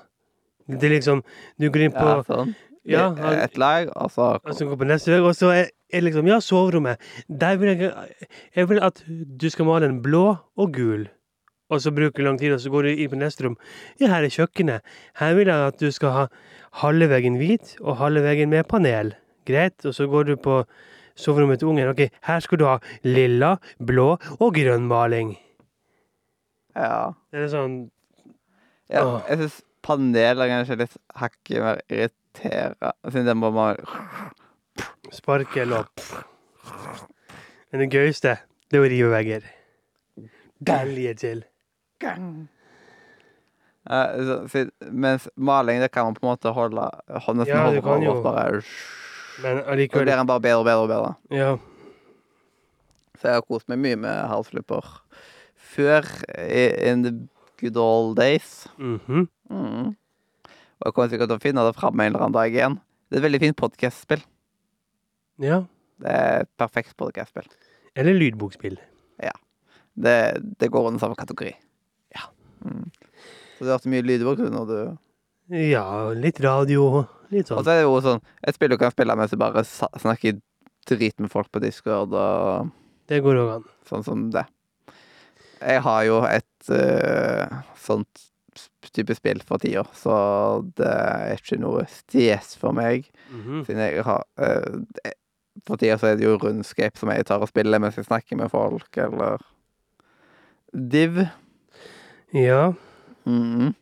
Det 0.67 0.83
er 0.83 0.95
liksom 0.97 1.23
Du 1.59 1.69
går 1.71 1.87
inn 1.87 1.95
på 1.95 2.07
Ja, 2.07 2.23
sånn. 2.27 2.55
Ja, 2.87 3.09
han- 3.15 3.39
Et 3.45 3.57
lag, 3.59 3.89
og 3.97 4.11
så 4.11 4.39
Og 4.45 4.55
så 4.55 4.65
går 4.69 4.77
på 4.79 4.87
neste 4.87 5.11
vegg, 5.13 5.23
og 5.27 5.35
så 5.35 5.51
er, 5.53 5.71
er 5.93 6.01
liksom 6.03 6.27
Ja, 6.29 6.39
soverommet. 6.41 6.99
Der 7.29 7.57
vil 7.57 7.77
jeg 7.77 7.93
Jeg 8.55 8.69
vil 8.69 8.81
at 8.83 9.03
du 9.07 9.49
skal 9.51 9.65
male 9.65 9.87
en 9.87 10.03
blå 10.03 10.39
og 10.57 10.73
gul. 10.73 11.09
Og 11.69 11.81
så 11.81 11.91
bruker 11.91 12.23
du 12.23 12.23
lang 12.23 12.39
tid, 12.39 12.53
og 12.53 12.61
så 12.61 12.71
går 12.71 12.83
du 12.83 12.89
inn 12.95 13.11
på 13.11 13.17
neste 13.19 13.45
rom. 13.45 13.57
Ja, 14.01 14.07
her 14.07 14.23
er 14.23 14.31
kjøkkenet. 14.31 14.81
Her 15.19 15.35
vil 15.35 15.47
jeg 15.49 15.67
at 15.67 15.79
du 15.81 15.91
skal 15.91 16.11
ha 16.11 16.27
halve 16.73 17.09
veggen 17.11 17.39
hvit 17.39 17.77
og 17.81 17.97
halve 17.97 18.23
veggen 18.23 18.49
med 18.51 18.69
panel. 18.69 19.15
Greit. 19.47 19.85
Og 19.85 19.93
så 19.95 20.07
går 20.07 20.25
du 20.27 20.37
på 20.37 20.65
soverommet 21.17 21.59
til 21.59 21.69
ungen. 21.69 21.89
Ok, 21.91 22.09
her 22.23 22.41
skal 22.41 22.59
du 22.59 22.65
ha 22.67 22.79
lilla, 23.03 23.57
blå 23.85 24.17
og 24.41 24.55
grønn 24.55 24.87
maling. 24.87 25.37
Ja. 26.77 27.13
Det 27.33 27.41
er 27.47 27.49
sånn 27.49 27.91
ja 28.93 29.03
jeg 29.29 29.39
syns 29.41 29.63
panel 29.83 30.39
er 30.43 30.51
kanskje 30.51 30.77
litt 30.79 30.97
hakket 31.19 31.59
mer 31.63 31.81
irriterende, 31.91 32.13
siden 32.41 33.27
den 33.27 33.39
må 33.41 33.51
Sparke 35.13 35.63
eller 35.63 35.85
opp. 35.87 36.01
Men 37.73 37.81
det 37.85 37.91
gøyeste, 37.95 38.37
det 38.71 38.79
er 38.79 38.85
å 38.85 38.91
rive 38.91 39.11
vegger. 39.13 39.47
Til. 41.21 41.45
Gang. 42.01 42.49
Eh, 43.87 44.65
mens 44.91 45.29
maling, 45.37 45.81
det 45.81 45.93
kan 45.95 46.09
man 46.09 46.15
på 46.17 46.25
en 46.27 46.33
måte 46.33 46.53
holde 46.53 46.87
holde- 47.23 47.39
Nesten 47.45 47.55
Ja, 47.55 47.63
holde 47.65 47.83
på 47.83 48.03
jo. 48.03 48.23
bare 48.23 48.63
Men 49.43 49.63
allikevel 49.65 50.05
blir 50.05 50.17
den 50.17 50.27
bare 50.27 50.41
bedre 50.41 50.59
og 50.59 50.65
bedre 50.65 50.83
og 50.83 50.89
bedre. 50.89 51.15
Ja. 51.31 51.57
Så 53.17 53.23
jeg 53.29 53.35
har 53.35 53.43
kost 53.43 53.69
meg 53.69 53.79
mye 53.79 53.97
med 53.97 54.29
halsflipper 54.29 54.85
før, 55.57 56.03
in 56.91 57.03
the 57.03 57.13
good 57.61 57.77
old 57.77 58.17
days. 58.17 58.67
mhm. 58.79 59.29
Mm. 59.51 59.97
Og 60.81 60.89
jeg 60.89 60.97
kommer 60.97 61.13
sikkert 61.13 61.33
til 61.33 61.39
å 61.41 61.45
finne 61.45 61.65
det 61.67 61.77
fram 61.77 62.01
en 62.01 62.11
eller 62.11 62.27
annen 62.27 62.37
dag 62.37 62.53
igjen. 62.53 62.81
Det 63.07 63.17
er 63.17 63.23
et 63.23 63.29
veldig 63.29 63.45
fint 63.45 63.61
podkastspill. 63.61 64.27
Ja. 65.43 65.63
Det 66.03 66.13
er 66.13 66.45
et 66.45 66.53
perfekt 66.61 66.97
podkastspill. 67.01 67.49
Eller 67.97 68.17
lydbokspill. 68.19 68.77
Det, 69.97 70.37
det 70.61 70.69
går 70.69 70.89
under 70.89 71.01
samme 71.01 71.17
kategori. 71.17 71.55
Ja. 72.15 72.29
Mm. 72.65 72.91
Så 73.57 73.65
du 73.65 73.71
hørte 73.73 73.93
mye 73.93 74.05
lydbok 74.05 74.43
når 74.45 74.67
du 74.71 74.79
Ja, 75.57 76.13
litt 76.13 76.41
radio, 76.45 77.07
litt 77.33 77.49
sånn. 77.49 77.61
Og 77.61 77.65
så 77.65 77.73
er 77.73 77.81
det 77.81 77.87
jo 77.87 78.01
sånn 78.05 78.21
Et 78.43 78.57
spill 78.57 78.75
du 78.75 78.77
kan 78.81 78.93
spille 78.93 79.17
mens 79.17 79.33
du 79.33 79.39
bare 79.41 79.65
snakker 79.65 80.41
drit 80.87 81.17
med 81.23 81.33
folk 81.33 81.49
på 81.51 81.63
Discord 81.65 82.13
og 82.15 82.69
Det 83.09 83.23
går 83.25 83.41
òg 83.41 83.53
an. 83.57 83.67
sånn 83.89 84.05
som 84.05 84.29
det. 84.35 84.45
Jeg 85.63 85.81
har 85.87 86.05
jo 86.05 86.21
et 86.29 86.69
uh, 86.69 87.63
sånt 87.81 88.27
type 88.95 89.15
spill 89.17 89.43
for 89.47 89.63
tida, 89.63 89.85
så 89.97 90.17
det 90.79 90.89
er 90.89 91.37
ikke 91.37 91.59
noe 91.63 91.85
stjes 91.91 92.55
for 92.61 92.77
meg. 92.77 93.09
Mhm. 93.31 93.65
Siden 93.67 93.83
jeg 93.85 94.05
har 94.07 94.27
uh, 94.41 94.83
For 95.67 95.81
tida 95.81 95.97
så 95.99 96.11
er 96.11 96.19
det 96.19 96.27
jo 96.27 96.37
Rundscape 96.37 97.01
som 97.01 97.11
jeg 97.11 97.25
tar 97.27 97.41
og 97.41 97.49
spiller 97.49 97.81
mens 97.81 97.97
jeg 97.97 98.05
snakker 98.09 98.37
med 98.37 98.53
folk, 98.53 98.91
eller 99.01 99.41
Div. 100.77 101.23
Ja. 102.35 102.73
Mhm. 103.25 103.75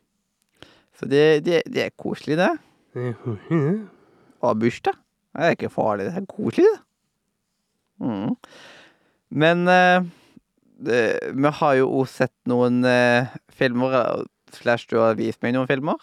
Så 0.95 1.09
det, 1.11 1.43
det, 1.43 1.63
det 1.67 1.83
er 1.83 1.97
koselig, 1.99 2.37
det. 2.39 2.53
Og 4.39 4.59
bursdag. 4.59 4.95
Det 5.35 5.43
er 5.43 5.55
ikke 5.57 5.69
farlig, 5.73 6.05
det 6.07 6.15
er 6.15 6.27
koselig, 6.31 6.69
det. 6.71 6.81
Mm. 7.99 8.35
Men 9.29 9.67
uh, 9.67 10.05
vi 11.35 11.51
har 11.59 11.75
jo 11.79 11.89
òg 11.99 12.07
sett 12.11 12.33
noen 12.47 12.79
uh, 12.87 13.27
filmer, 13.51 14.23
slash 14.55 14.87
du 14.89 14.97
har 15.01 15.15
vist 15.19 15.41
meg 15.43 15.53
noen 15.55 15.67
filmer. 15.69 15.99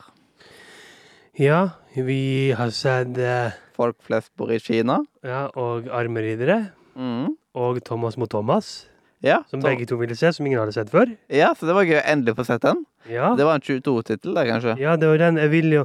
Ja, 1.39 1.71
vi 1.97 2.53
har 2.57 2.71
sett 2.77 3.17
eh, 3.19 3.55
Folk 3.73 3.97
flest 4.05 4.31
bor 4.37 4.51
i 4.53 4.59
Kina. 4.61 4.99
ja, 5.25 5.47
og 5.57 5.89
Armeridere. 5.89 6.73
Mm. 6.95 7.37
Og 7.57 7.81
Thomas 7.85 8.17
mot 8.21 8.29
Thomas, 8.31 8.87
Ja, 9.23 9.39
som 9.49 9.61
så- 9.63 9.69
begge 9.69 9.87
to 9.87 9.97
ville 9.97 10.15
se, 10.17 10.33
som 10.33 10.47
ingen 10.47 10.59
hadde 10.61 10.73
sett 10.75 10.91
før. 10.91 11.17
ja, 11.31 11.55
så 11.55 11.67
det 11.67 11.75
var 11.75 11.85
gøy 11.85 12.01
å 12.01 12.05
endelig 12.13 12.37
få 12.37 12.45
sett 12.45 12.61
den. 12.63 12.85
Ja. 13.09 13.35
Det 13.35 13.45
var 13.45 13.55
en 13.55 13.61
22-tittel, 13.65 14.35
det, 14.35 14.47
kanskje. 14.47 14.79
Ja, 14.79 14.97
det 14.97 15.09
var 15.09 15.17
den. 15.19 15.37
Jeg 15.37 15.51
ville 15.51 15.75
jo, 15.75 15.85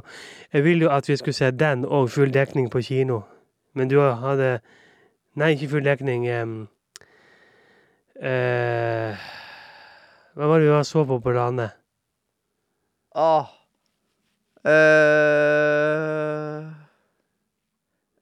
jeg 0.52 0.64
ville 0.64 0.84
jo 0.84 0.90
at 0.90 1.06
vi 1.08 1.16
skulle 1.16 1.34
se 1.34 1.50
den 1.50 1.84
og 1.84 2.10
full 2.10 2.30
dekning 2.30 2.68
på 2.70 2.82
kino. 2.84 3.22
Men 3.74 3.88
du 3.88 3.98
hadde 4.00 4.60
Nei, 5.36 5.54
ikke 5.54 5.68
full 5.70 5.84
dekning. 5.84 6.24
Um, 6.42 6.68
uh, 8.18 9.14
hva 10.34 10.48
var 10.50 10.58
det 10.58 10.66
vi 10.70 10.80
så 10.84 11.04
på 11.06 11.20
på 11.22 11.34
landet? 11.34 11.70
Åh. 13.14 13.46
Eh, 14.64 16.58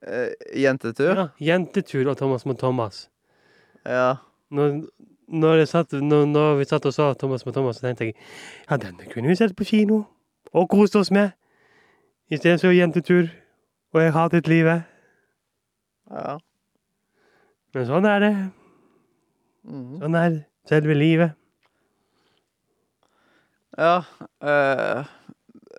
eh, 0.07 0.61
jentetur? 0.63 1.17
Ja, 1.17 1.29
Jentetur 1.39 2.11
og 2.11 2.17
Thomas 2.17 2.47
mot 2.47 2.59
Thomas. 2.59 3.09
Ja. 3.85 4.15
Når, 4.51 4.83
når, 5.29 5.55
jeg 5.55 5.69
satt, 5.69 5.93
når, 5.93 6.27
når 6.27 6.55
vi 6.61 6.65
satt 6.65 6.87
og 6.87 6.95
sa 6.95 7.13
Thomas 7.15 7.47
mot 7.47 7.55
Thomas, 7.55 7.77
så 7.77 7.89
tenkte 7.89 8.05
jeg 8.05 8.15
ja, 8.71 8.77
denne 8.77 9.09
kunne 9.11 9.29
vi 9.29 9.39
sett 9.39 9.57
på 9.57 9.67
kino 9.67 10.05
og 10.53 10.69
kost 10.71 10.97
oss 10.97 11.11
med. 11.11 11.31
I 12.31 12.37
stedet 12.37 12.61
så 12.61 12.75
jentetur. 12.75 13.31
Og 13.95 14.03
jeg 14.03 14.13
hatet 14.13 14.49
livet. 14.49 14.83
ja. 16.11 16.37
Men 17.75 17.87
sånn 17.87 18.07
er 18.09 18.21
det. 18.21 18.35
Mhm. 19.69 19.99
Sånn 20.01 20.17
er 20.17 20.37
selve 20.69 20.95
livet. 20.97 21.37
Ja. 23.77 24.05
eh, 24.41 25.05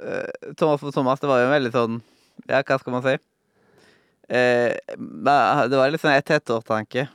eh, 0.01 0.53
Thomas 0.57 0.81
for 0.81 0.93
Thomas, 0.93 1.19
det 1.19 1.29
var 1.29 1.41
jo 1.41 1.47
en 1.49 1.55
veldig 1.55 1.73
sånn 1.73 1.97
Ja, 2.45 2.61
hva 2.61 2.77
skal 2.77 2.93
man 2.93 3.05
si? 3.05 3.15
Eh, 4.29 4.75
det 4.93 5.79
var 5.79 5.91
litt 5.91 6.03
sånn 6.03 6.13
et 6.13 6.29
ettertanke 6.35 7.07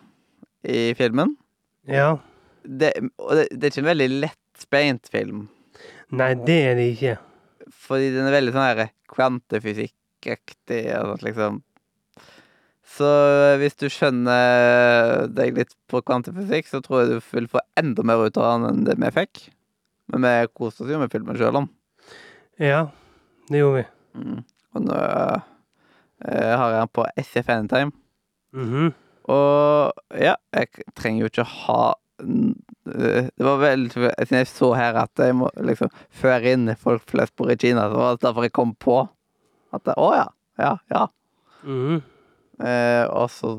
i 0.63 0.93
filmen. 0.99 1.37
Ja. 1.89 2.17
Det, 2.63 2.93
og 3.19 3.35
det, 3.37 3.49
det 3.51 3.67
er 3.67 3.73
ikke 3.73 3.83
en 3.83 3.91
veldig 3.91 4.09
lettbeint 4.23 5.11
film. 5.13 5.45
Nei, 6.15 6.33
det 6.47 6.59
er 6.71 6.79
det 6.79 6.89
ikke. 6.95 7.17
Fordi 7.83 8.11
den 8.15 8.29
er 8.29 8.37
veldig 8.37 8.55
sånn 8.55 8.67
her 8.69 8.93
kvantefysikkaktig 9.13 10.83
og 10.99 11.13
sånt, 11.13 11.27
liksom. 11.27 11.63
Så 12.93 13.09
hvis 13.63 13.79
du 13.81 13.87
skjønner 13.93 15.29
deg 15.33 15.57
litt 15.57 15.73
på 15.89 16.03
kvantefysikk, 16.05 16.69
så 16.69 16.83
tror 16.85 17.03
jeg 17.03 17.11
du 17.13 17.33
vil 17.39 17.49
få 17.49 17.63
enda 17.81 18.05
mer 18.05 18.27
ut 18.27 18.37
av 18.37 18.59
den 18.59 18.69
enn 18.69 18.87
det 18.89 18.99
vi 19.01 19.13
fikk. 19.23 19.47
Men 20.13 20.27
vi 20.27 20.51
koste 20.53 20.85
oss 20.85 20.93
jo 20.93 21.01
med 21.01 21.13
filmen 21.13 21.39
sjøl 21.41 21.63
om. 21.63 21.69
Ja, 22.61 22.87
det 23.49 23.63
gjorde 23.63 23.81
vi. 23.81 23.87
Mm. 24.21 24.43
Og 24.77 24.85
nå 24.85 24.99
eh, 24.99 26.53
har 26.53 26.75
jeg 26.75 26.83
den 26.83 26.93
på 26.93 27.07
SF 27.23 27.49
Anytime. 27.55 27.97
Mhm. 28.53 28.93
Og 29.33 30.19
ja, 30.19 30.35
jeg 30.53 30.87
trenger 30.99 31.23
jo 31.23 31.29
ikke 31.31 31.45
ha 31.47 31.83
eh, 32.21 33.29
Det 33.31 33.45
var 33.47 33.61
vel 33.63 33.85
Siden 33.95 34.41
jeg 34.41 34.49
så 34.51 34.73
her 34.75 34.99
at 34.99 35.23
jeg 35.23 35.37
må 35.39 35.47
liksom 35.63 35.93
føre 36.11 36.57
inn 36.57 36.73
folk 36.75 37.07
flest 37.09 37.39
i 37.47 37.55
Kina, 37.55 37.87
så 37.87 38.01
var 38.01 38.17
det 38.17 38.25
derfor 38.27 38.49
jeg 38.49 38.57
kom 38.59 38.75
på 38.75 38.99
at 39.73 39.93
Å 39.95 40.09
ja. 40.13 40.27
Ja, 40.61 40.77
ja. 40.93 41.07
Mm. 41.65 42.03
Eh, 42.61 43.05
og 43.09 43.31
så 43.33 43.55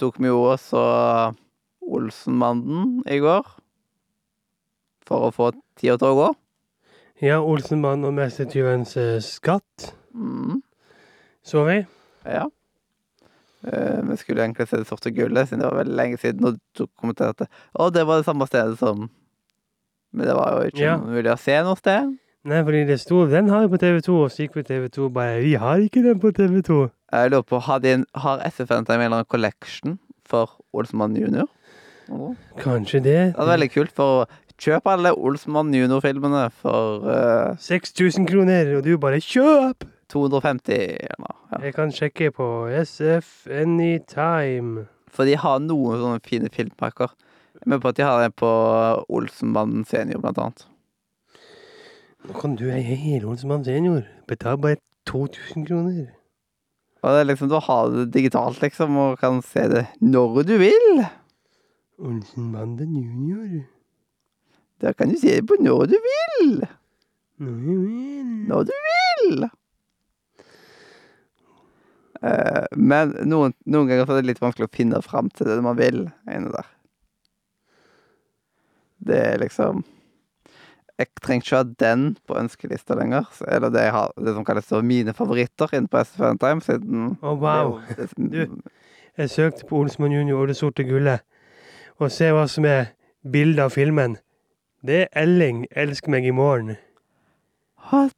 tok 0.00 0.16
vi 0.22 0.30
jo 0.30 0.38
også 0.54 0.80
Olsenmannen 1.90 3.02
i 3.10 3.18
går. 3.20 3.44
For 5.10 5.26
å 5.26 5.32
få 5.34 5.50
tida 5.80 5.96
til 5.98 6.12
å 6.12 6.18
gå. 6.20 6.28
Ja, 7.26 7.40
Olsenmann 7.42 8.06
og 8.08 8.14
Mestertyvens 8.16 8.94
eh, 9.00 9.18
skatt, 9.24 9.90
Mm, 10.14 10.62
så 11.46 11.62
vi. 11.68 11.76
ja. 12.26 12.46
Uh, 13.60 14.00
vi 14.08 14.14
skulle 14.16 14.40
egentlig 14.42 14.64
se 14.70 14.78
Det 14.80 14.86
sorte 14.88 15.10
gullet, 15.12 15.48
siden 15.50 15.60
det 15.60 15.68
var 15.68 15.82
veldig 15.82 15.96
lenge 15.98 16.16
siden. 16.18 16.46
Og 16.48 16.56
du 16.78 16.86
kommenterte 16.96 17.44
Å, 17.76 17.90
det 17.92 18.06
var 18.08 18.16
det 18.16 18.24
samme 18.24 18.46
stedet 18.48 18.78
som 18.80 19.02
Men 20.16 20.26
det 20.26 20.34
var 20.34 20.54
jo 20.56 20.70
ikke 20.70 20.80
Ja. 20.86 20.94
mulig 20.96 21.28
å 21.30 21.36
se 21.38 21.58
noe 21.62 21.76
sted. 21.76 22.14
Nei, 22.48 22.62
fordi 22.64 22.86
det 22.88 22.96
sto 23.02 23.26
Den 23.28 23.50
har 23.52 23.66
vi 23.66 23.76
på 23.76 23.82
TV2, 23.82 24.08
og 24.24 24.30
så 24.32 24.46
gikk 24.46 24.54
på 24.56 24.64
TV2 24.64 25.10
bare 25.12 25.42
Vi 25.44 25.52
har 25.60 25.76
ikke 25.84 26.02
den 26.02 26.18
på 26.18 26.32
TV2. 26.32 26.88
Jeg 27.12 27.30
lurer 27.34 27.42
på, 27.44 27.60
Har, 27.60 27.78
de 27.84 28.04
har 28.14 28.40
SFN 28.48 28.80
en 28.88 28.96
eller 28.96 29.06
annen 29.10 29.28
collection 29.28 29.98
for 30.24 30.56
Olsenmann 30.72 31.14
junior? 31.20 31.46
Oh. 32.08 32.32
Kanskje 32.58 33.02
det. 33.04 33.18
Det 33.36 33.38
er 33.38 33.52
veldig 33.52 33.70
kult, 33.70 33.92
for 33.92 34.24
kjøp 34.60 34.88
alle 34.92 35.12
Olsenmann 35.16 35.72
junior-filmene 35.74 36.50
for 36.60 37.06
uh, 37.06 37.56
6000 37.60 38.28
kroner, 38.28 38.76
og 38.76 38.84
du 38.84 38.96
bare 39.00 39.20
kjøp! 39.24 39.86
250 40.10 40.74
eller 40.74 41.20
noe. 41.22 41.36
Ja. 41.52 41.60
Jeg 41.64 41.74
kan 41.76 41.92
sjekke 41.94 42.30
på 42.34 42.46
SF 42.82 43.46
Anytime. 43.50 44.86
For 45.10 45.26
de 45.26 45.36
har 45.38 45.60
noen 45.62 46.00
sånne 46.02 46.22
fine 46.26 46.50
filmpakker. 46.50 47.14
Jeg 47.54 47.66
er 47.66 47.72
med 47.74 47.82
på 47.82 47.90
at 47.92 47.98
de 47.98 48.06
har 48.06 48.22
det 48.24 48.34
på 48.38 48.50
Olsenmannen 49.06 49.84
senior, 49.86 50.22
blant 50.22 50.38
annet. 50.42 50.66
Nå 52.26 52.36
kan 52.36 52.56
du 52.58 52.66
eie 52.68 52.96
hele 52.98 53.30
Olsenmann 53.30 53.64
senior. 53.66 54.02
Betal 54.28 54.58
bare 54.60 54.80
2000 55.10 55.66
kroner. 55.68 56.10
Og 57.00 57.14
det 57.14 57.20
er 57.22 57.28
liksom, 57.30 57.48
Da 57.48 57.62
har 57.64 57.88
du 57.88 58.02
det 58.02 58.12
digitalt, 58.14 58.60
liksom, 58.62 58.96
og 58.96 59.18
kan 59.18 59.40
se 59.42 59.68
det 59.72 59.86
når 60.00 60.42
du 60.42 60.56
vil. 60.60 61.04
Olsenmannen 61.98 62.96
junior. 62.98 63.62
Da 64.80 64.92
kan 64.96 65.12
du 65.12 65.16
se 65.20 65.36
det 65.36 65.46
på 65.48 65.58
når 65.60 65.86
du 65.92 65.96
vil. 66.04 66.52
Når 67.40 67.56
du 67.64 67.72
vil. 67.84 68.34
Når 68.48 68.68
du 68.68 68.76
vil. 68.88 69.48
Uh, 72.20 72.66
men 72.76 73.14
noen, 73.28 73.54
noen 73.64 73.88
ganger 73.88 74.04
er 74.04 74.20
det 74.20 74.28
litt 74.28 74.42
vanskelig 74.42 74.68
å 74.68 74.74
finne 74.76 75.00
fram 75.04 75.30
til 75.32 75.48
det 75.48 75.60
man 75.64 75.78
vil. 75.78 76.04
Inne 76.28 76.52
der. 76.52 76.68
Det 79.00 79.16
er 79.16 79.40
liksom 79.40 79.84
Jeg 81.00 81.08
trenger 81.24 81.44
ikke 81.46 81.56
ha 81.56 81.64
den 81.80 82.02
på 82.28 82.36
ønskelista 82.36 82.96
lenger. 82.98 83.24
Så 83.32 83.46
er 83.48 83.64
det 83.72 83.86
har, 83.94 84.12
det 84.20 84.34
som 84.36 84.44
kalles 84.44 84.68
mine 84.84 85.14
favoritter 85.16 85.72
inne 85.76 85.88
på 85.88 86.02
SFN 86.04 86.40
Time, 86.40 86.60
siden 86.60 87.14
Å, 87.22 87.32
wow. 87.40 87.78
det 87.88 88.10
det, 88.16 88.32
Du. 88.32 88.60
Jeg 89.16 89.30
søkte 89.30 89.66
på 89.68 89.80
Olsmann 89.80 90.12
junior 90.12 90.44
og 90.44 90.48
det 90.48 90.56
sorte 90.56 90.84
gullet, 90.86 91.24
og 91.98 92.12
se 92.12 92.28
hva 92.32 92.46
som 92.48 92.64
er 92.64 92.92
bildet 93.26 93.64
av 93.64 93.72
filmen. 93.74 94.14
Det 94.86 95.00
er 95.00 95.22
Elling, 95.22 95.66
'Elsk 95.76 96.08
meg 96.08 96.24
i 96.26 96.30
morgen'. 96.30 96.76
What? 97.92 98.14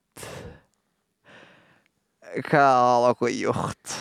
Hva 2.50 2.58
har 2.58 3.14
dere 3.20 3.32
gjort? 3.34 3.96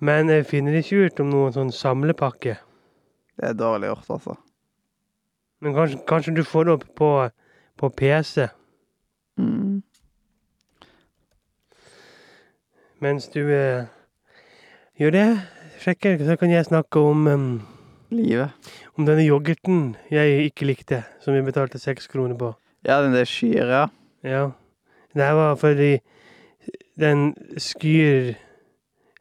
Men 0.00 0.28
jeg 0.28 0.46
finner 0.46 0.72
ikke 0.76 1.06
ut 1.06 1.20
om 1.20 1.30
noen 1.30 1.52
sånn 1.54 1.72
samlepakke. 1.72 2.58
Det 3.36 3.48
er 3.48 3.52
dårlig 3.56 3.88
gjort, 3.88 4.10
altså. 4.10 4.36
Men 5.60 5.74
kanskje, 5.74 6.00
kanskje 6.08 6.34
du 6.36 6.42
får 6.44 6.64
det 6.64 6.72
opp 6.72 6.84
på, 6.96 7.30
på 7.78 7.88
PC 7.88 8.48
Mm. 9.38 9.82
mens 13.00 13.28
du 13.28 13.40
eh, 13.52 13.84
gjør 14.98 15.10
det. 15.12 15.40
Sjekker, 15.78 16.18
så 16.24 16.36
kan 16.40 16.50
jeg 16.50 16.64
snakke 16.64 16.98
om, 16.98 17.26
em, 17.28 17.66
Livet. 18.10 18.50
om 18.94 19.06
denne 19.06 19.24
yoghurten 19.26 19.96
jeg 20.10 20.50
ikke 20.50 20.66
likte, 20.68 21.02
som 21.20 21.34
vi 21.34 21.42
betalte 21.42 21.80
seks 21.82 22.06
kroner 22.06 22.36
på. 22.38 22.52
Ja, 22.86 23.00
den 23.02 23.14
der 23.16 23.26
skyr, 23.26 23.66
ja. 23.66 23.86
Ja. 24.22 24.50
Det 25.16 25.30
var 25.34 25.56
fordi 25.58 25.98
den 26.98 27.34
skyr 27.58 28.34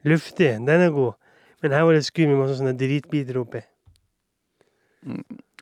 luftig. 0.05 0.51
Den 0.67 0.83
er 0.85 0.91
god. 0.93 1.13
Men 1.61 1.73
her 1.73 1.85
var 1.87 1.97
det 1.97 2.05
skyr 2.05 2.29
med 2.29 2.37
masse 2.37 2.59
sånne 2.59 2.75
dritbiter 2.77 3.39
oppi. 3.41 3.63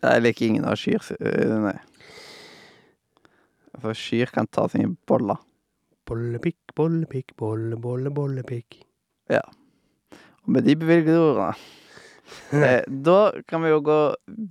Jeg 0.03 0.23
liker 0.23 0.47
ingen 0.47 0.67
av 0.67 0.75
skyr, 0.79 1.03
nei. 1.63 1.77
For 3.79 3.95
skyr 3.97 4.31
kan 4.35 4.47
ta 4.51 4.67
seg 4.71 4.83
en 4.83 4.97
bolle. 5.07 5.37
Bollepikk, 6.07 6.75
bollepikk, 6.75 7.31
bolle, 7.39 7.79
bolle, 7.79 8.11
bollepikk. 8.11 8.81
Og 9.31 10.51
med 10.51 10.67
de 10.67 10.75
bevilgede 10.75 11.21
ordene 11.23 11.53
Da 13.07 13.19
kan 13.49 13.63
vi 13.63 13.71
jo 13.71 13.81
gå 13.85 13.99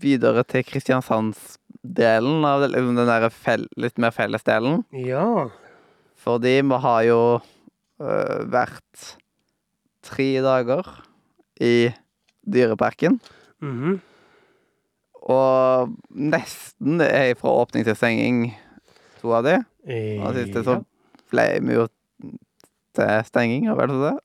videre 0.03 0.45
til 0.49 0.65
Kristiansandsdelen 0.67 2.47
av 2.49 2.67
liksom 2.69 2.95
den 2.99 3.11
der 3.11 3.29
fel, 3.33 3.67
litt 3.81 3.99
mer 4.03 4.15
fellesdelen. 4.15 4.83
Ja. 5.07 5.49
Fordi 6.23 6.61
vi 6.63 6.81
har 6.85 7.03
jo 7.09 7.23
øh, 8.03 8.39
vært 8.53 9.09
tre 10.07 10.31
dager 10.45 10.89
i 11.63 11.93
Dyreparken. 12.43 13.21
Mhm. 13.63 14.01
Og 15.23 15.93
nesten 16.11 16.99
er 17.05 17.37
fra 17.39 17.53
åpning 17.63 17.85
til 17.87 17.95
stenging, 17.95 18.57
to 19.21 19.31
av 19.37 19.45
de. 19.47 19.61
Og 20.19 20.35
siste 20.35 20.65
så 20.67 20.81
ble 21.31 21.45
vi 21.63 21.77
jo 21.77 21.87
til 22.97 23.23
stenging, 23.29 23.69
og 23.71 23.79
vel 23.79 23.95
så 23.95 24.01
det. 24.09 24.17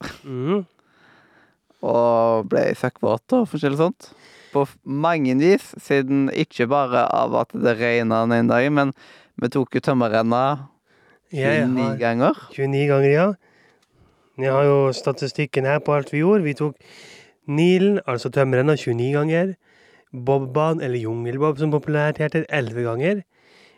Og 1.86 2.48
ble 2.50 2.72
søkkvåt 2.78 3.36
og 3.38 3.50
forskjellig 3.52 3.80
sånt. 3.82 4.10
På 4.54 4.64
mange 4.84 5.36
vis, 5.38 5.74
siden 5.84 6.32
ikke 6.34 6.70
bare 6.72 7.06
av 7.14 7.36
at 7.38 7.54
det 7.54 7.76
regna 7.78 8.24
den 8.26 8.40
ene 8.40 8.54
dagen, 8.54 8.74
men 8.74 8.94
vi 9.38 9.52
tok 9.54 9.76
jo 9.78 9.84
tømmerrenna 9.86 10.70
29 11.34 11.78
har 11.84 12.00
ganger. 12.02 12.42
29 12.56 12.88
ganger, 12.90 13.12
ja. 13.12 13.28
Jeg 14.38 14.54
har 14.54 14.66
jo 14.66 14.92
statistikken 14.94 15.66
her 15.66 15.80
på 15.84 15.94
alt 15.98 16.14
vi 16.14 16.22
gjorde. 16.22 16.46
Vi 16.46 16.56
tok 16.58 16.78
Nilen, 17.48 18.00
altså 18.08 18.30
tømmerrenna, 18.34 18.76
29 18.78 19.12
ganger. 19.16 19.56
Bobban, 20.14 20.82
eller 20.82 21.00
jungelbob 21.00 21.60
som 21.60 21.72
populært 21.74 22.22
heter, 22.22 22.46
11 22.50 22.86
ganger. 22.88 23.24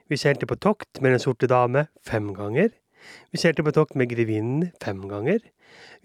Vi 0.09 0.17
seilte 0.17 0.47
på 0.49 0.57
tokt 0.57 1.01
med 1.01 1.11
Den 1.11 1.23
sorte 1.23 1.47
dame 1.47 1.87
fem 2.05 2.33
ganger. 2.33 2.69
Vi 3.31 3.41
seilte 3.41 3.65
på 3.65 3.73
tokt 3.75 3.97
med 3.99 4.11
Grevinnen 4.11 4.69
fem 4.83 5.01
ganger. 5.09 5.41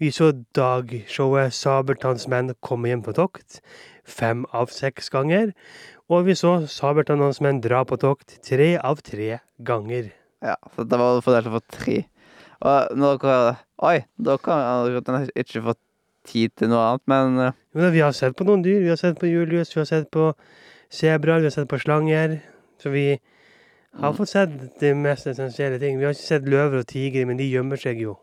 Vi 0.01 0.11
så 0.11 0.31
dagshowet 0.57 1.55
Sabeltanns 1.55 2.27
menn 2.31 2.53
komme 2.65 2.91
hjem 2.91 3.03
på 3.05 3.15
tokt 3.17 3.61
fem 4.05 4.43
av 4.53 4.73
seks 4.73 5.09
ganger. 5.13 5.53
Og 6.11 6.27
vi 6.27 6.35
så 6.37 6.57
Sabeltanns 6.69 7.41
menn 7.41 7.63
dra 7.63 7.83
på 7.87 7.97
tokt 8.01 8.37
tre 8.45 8.75
av 8.77 9.01
tre 9.05 9.39
ganger. 9.65 10.11
Ja, 10.45 10.57
så 10.75 10.85
det 10.85 10.99
var 10.99 11.23
fordelt 11.25 11.49
få 11.53 11.63
tre. 11.71 12.03
Og 12.65 12.97
når 12.97 13.21
dere 13.23 13.55
Oi, 13.83 13.97
dere 14.15 14.55
har 14.55 15.31
ikke 15.35 15.63
fått 15.65 15.81
tid 16.25 16.53
til 16.55 16.71
noe 16.71 16.83
annet, 16.89 17.03
men 17.11 17.39
eh, 17.43 17.57
Jo 17.75 17.83
da, 17.83 17.89
vi 17.93 18.03
har 18.03 18.13
sett 18.15 18.37
på 18.39 18.47
noen 18.47 18.63
dyr. 18.65 18.79
Vi 18.85 18.91
har 18.91 18.99
sett 18.99 19.19
på 19.19 19.27
Julius, 19.29 19.73
vi 19.75 19.81
har 19.81 19.89
sett 19.89 20.07
på 20.13 20.29
sebraer, 20.89 21.43
vi 21.43 21.49
har 21.49 21.55
sett 21.55 21.69
på 21.69 21.79
slanger. 21.81 22.39
Så 22.81 22.91
vi 22.93 23.19
har 23.99 24.13
fått 24.13 24.29
sett 24.29 24.79
de 24.79 24.93
mest 24.93 25.27
essensielle 25.27 25.79
ting. 25.79 25.97
Vi 25.99 26.03
har 26.05 26.11
ikke 26.15 26.27
sett 26.27 26.47
løver 26.49 26.81
og 26.83 26.87
tigre, 26.87 27.25
men 27.25 27.37
de 27.37 27.47
gjemmer 27.49 27.79
seg 27.79 28.01
jo. 28.01 28.17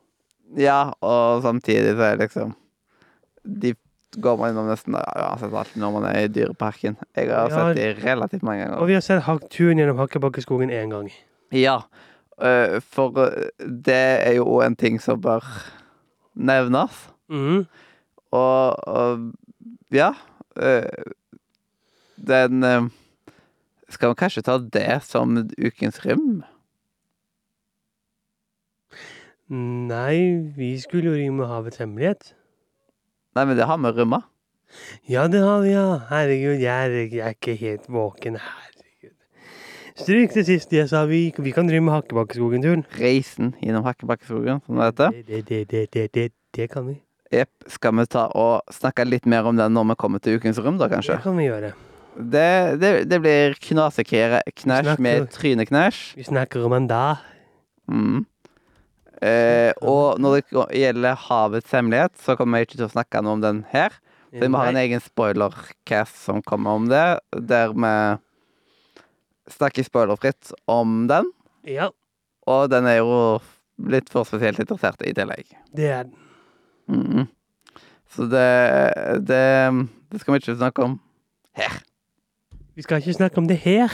Ja, 0.58 0.90
og 1.00 1.42
samtidig 1.42 1.94
så 1.96 2.02
er 2.10 2.16
det 2.16 2.26
liksom 2.26 2.50
De 3.62 3.72
går 4.20 4.36
man 4.36 4.50
innom 4.52 4.66
nesten 4.68 4.94
uansett 4.94 5.54
alt 5.56 5.76
når 5.80 5.92
man 5.94 6.04
er 6.04 6.26
i 6.26 6.28
Dyreparken. 6.28 6.96
Jeg 7.16 7.30
har 7.32 7.48
Ja. 7.48 7.72
sett 7.72 7.76
de 7.76 7.86
relativt 8.04 8.42
mange 8.42 8.60
ganger. 8.66 8.76
Og 8.78 8.86
vi 8.88 8.92
har 8.94 9.00
sett 9.00 9.24
turen 9.50 9.78
gjennom 9.78 9.96
Hakkebakkeskogen 9.96 10.70
én 10.70 10.90
gang. 10.92 11.08
Ja, 11.52 11.78
øh, 12.42 12.80
for 12.82 13.18
øh, 13.18 13.48
det 13.86 14.26
er 14.28 14.32
jo 14.36 14.60
en 14.60 14.76
ting 14.76 15.00
som 15.00 15.20
bør 15.20 15.40
nevnes. 16.34 17.08
Mm. 17.28 17.66
Og, 18.32 18.88
og 18.88 19.32
ja 19.92 20.12
øh, 20.56 20.82
Den 22.28 22.62
Skal 23.92 24.12
vi 24.12 24.20
kanskje 24.22 24.44
ta 24.46 24.56
det 24.58 25.02
som 25.04 25.36
ukens 25.60 26.00
rim? 26.06 26.42
Nei, 29.52 30.40
vi 30.56 30.78
skulle 30.80 31.10
jo 31.10 31.18
rime 31.18 31.44
Havets 31.50 31.82
hemmelighet. 31.82 32.32
Nei, 33.36 33.44
men 33.44 33.58
det 33.58 33.66
har 33.68 33.80
vi 33.82 33.92
rømma. 33.92 34.22
Ja, 35.08 35.26
det 35.28 35.42
har 35.44 35.60
vi, 35.60 35.74
ja. 35.74 35.84
Herregud, 36.08 36.62
jeg 36.62 36.72
er, 36.72 36.96
jeg 37.12 37.20
er 37.20 37.36
ikke 37.36 37.58
helt 37.60 37.84
våken. 37.92 38.40
Herregud. 38.40 39.12
Stryk 40.00 40.32
det 40.38 40.46
siste 40.48 40.78
jeg 40.78 40.88
sa. 40.88 41.04
Vi, 41.10 41.26
vi 41.36 41.52
kan 41.52 41.68
rime 41.68 41.92
Hakkebakkeskogen-turen. 41.92 42.86
Reisen 42.96 43.52
gjennom 43.60 43.84
Hakkebakkeskogen, 43.84 44.64
som 44.64 44.80
det 44.80 44.88
heter. 44.88 45.20
Det, 45.20 45.44
det, 45.48 45.62
det, 45.68 45.86
det, 45.92 46.08
det, 46.16 46.28
det 46.56 46.70
kan 46.72 46.88
vi. 46.88 46.96
Jepp. 47.32 47.52
Skal 47.68 47.96
vi 48.00 48.08
ta 48.08 48.30
og 48.32 48.72
snakke 48.72 49.04
litt 49.04 49.28
mer 49.28 49.52
om 49.52 49.60
den 49.60 49.76
når 49.76 49.92
vi 49.92 50.00
kommer 50.00 50.24
til 50.24 50.40
ukens 50.40 50.60
rom, 50.64 50.80
da, 50.80 50.88
kanskje? 50.92 51.20
Det 51.20 51.28
kan 51.28 51.36
vi 51.36 51.50
gjøre. 51.52 51.74
Det, 52.16 52.76
det, 52.80 52.90
det 53.08 53.18
blir 53.24 53.54
knaseknæsj 53.62 54.52
knæsj 54.62 55.00
med 55.00 55.30
tryneknæsj. 55.32 56.00
Vi 56.18 56.26
snakker 56.28 56.66
om 56.66 56.74
en 56.76 56.88
da. 56.90 57.16
Mm. 57.88 58.24
Eh, 59.22 59.70
og 59.80 60.18
når 60.20 60.40
det 60.40 60.64
gjelder 60.76 61.18
havets 61.28 61.70
hemmelighet, 61.72 62.16
så 62.20 62.36
kommer 62.36 62.58
jeg 62.58 62.68
ikke 62.68 62.80
til 62.80 62.88
å 62.88 62.92
snakke 62.92 63.22
noe 63.22 63.38
om 63.38 63.44
den 63.44 63.62
her. 63.70 63.94
Så 64.32 64.40
vi 64.42 64.48
ha 64.56 64.64
en 64.70 64.80
egen 64.80 65.02
spoilercast 65.04 66.16
som 66.24 66.40
kommer 66.42 66.78
om 66.78 66.88
det, 66.88 67.04
der 67.36 67.74
vi 67.76 67.92
snakker 69.52 69.86
spoilerfritt 69.86 70.54
om 70.70 71.06
den. 71.10 71.28
Ja, 71.68 71.90
Og 72.50 72.70
den 72.72 72.88
er 72.90 72.98
jo 72.98 73.38
litt 73.92 74.08
for 74.10 74.26
spesielt 74.26 74.58
interessert 74.58 75.02
i 75.06 75.12
tillegg. 75.14 75.46
det 75.76 75.86
er 75.86 76.04
den. 76.04 76.18
Mm. 76.88 77.28
Så 78.10 78.26
det, 78.26 78.48
det 79.24 79.70
Det 80.10 80.20
skal 80.20 80.34
vi 80.34 80.40
ikke 80.40 80.56
snakke 80.58 80.82
om 80.82 81.00
her. 81.54 81.78
Vi 82.76 82.82
skal 82.82 83.02
ikke 83.02 83.12
snakke 83.12 83.38
om 83.38 83.48
det 83.48 83.58
her. 83.60 83.92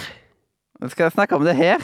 Vi 0.81 0.89
skal 0.89 1.11
snakke 1.11 1.35
om 1.35 1.45
det 1.45 1.57
her. 1.57 1.83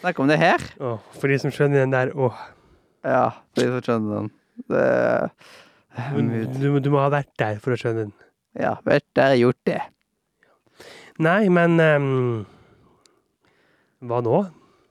Snakke 0.00 0.20
om 0.20 0.28
det 0.28 0.36
her. 0.38 0.60
Åh, 0.80 0.98
for 1.20 1.32
de 1.32 1.38
som 1.40 1.52
skjønner 1.54 1.80
den 1.80 1.94
der, 1.94 2.10
åh. 2.12 2.36
Ja, 3.04 3.30
for 3.54 3.62
de 3.62 3.70
som 3.70 3.84
skjønner 3.86 4.18
den. 4.18 4.32
Det 4.68 5.30
Du, 5.94 6.20
du, 6.58 6.78
du 6.82 6.90
må 6.90 6.98
ha 7.00 7.08
vært 7.08 7.30
der 7.38 7.60
for 7.62 7.72
å 7.72 7.78
skjønne 7.78 8.08
den. 8.08 8.12
Ja, 8.58 8.74
vært 8.84 9.06
der, 9.16 9.36
gjort 9.38 9.60
det. 9.66 9.80
Nei, 11.22 11.48
men 11.48 11.78
um, 11.80 12.46
Hva 14.04 14.20
nå? 14.26 14.40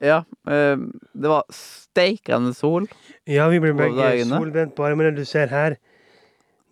Ja, 0.02 0.22
um, 0.48 0.88
det 1.14 1.30
var 1.30 1.44
steikende 1.54 2.54
sol. 2.56 2.88
Ja, 3.30 3.46
vi 3.52 3.60
ble 3.62 3.76
begge 3.78 4.24
solbrent 4.26 4.74
på 4.74 4.88
armene. 4.88 5.14
Du 5.14 5.22
ser 5.28 5.52
her. 5.52 5.76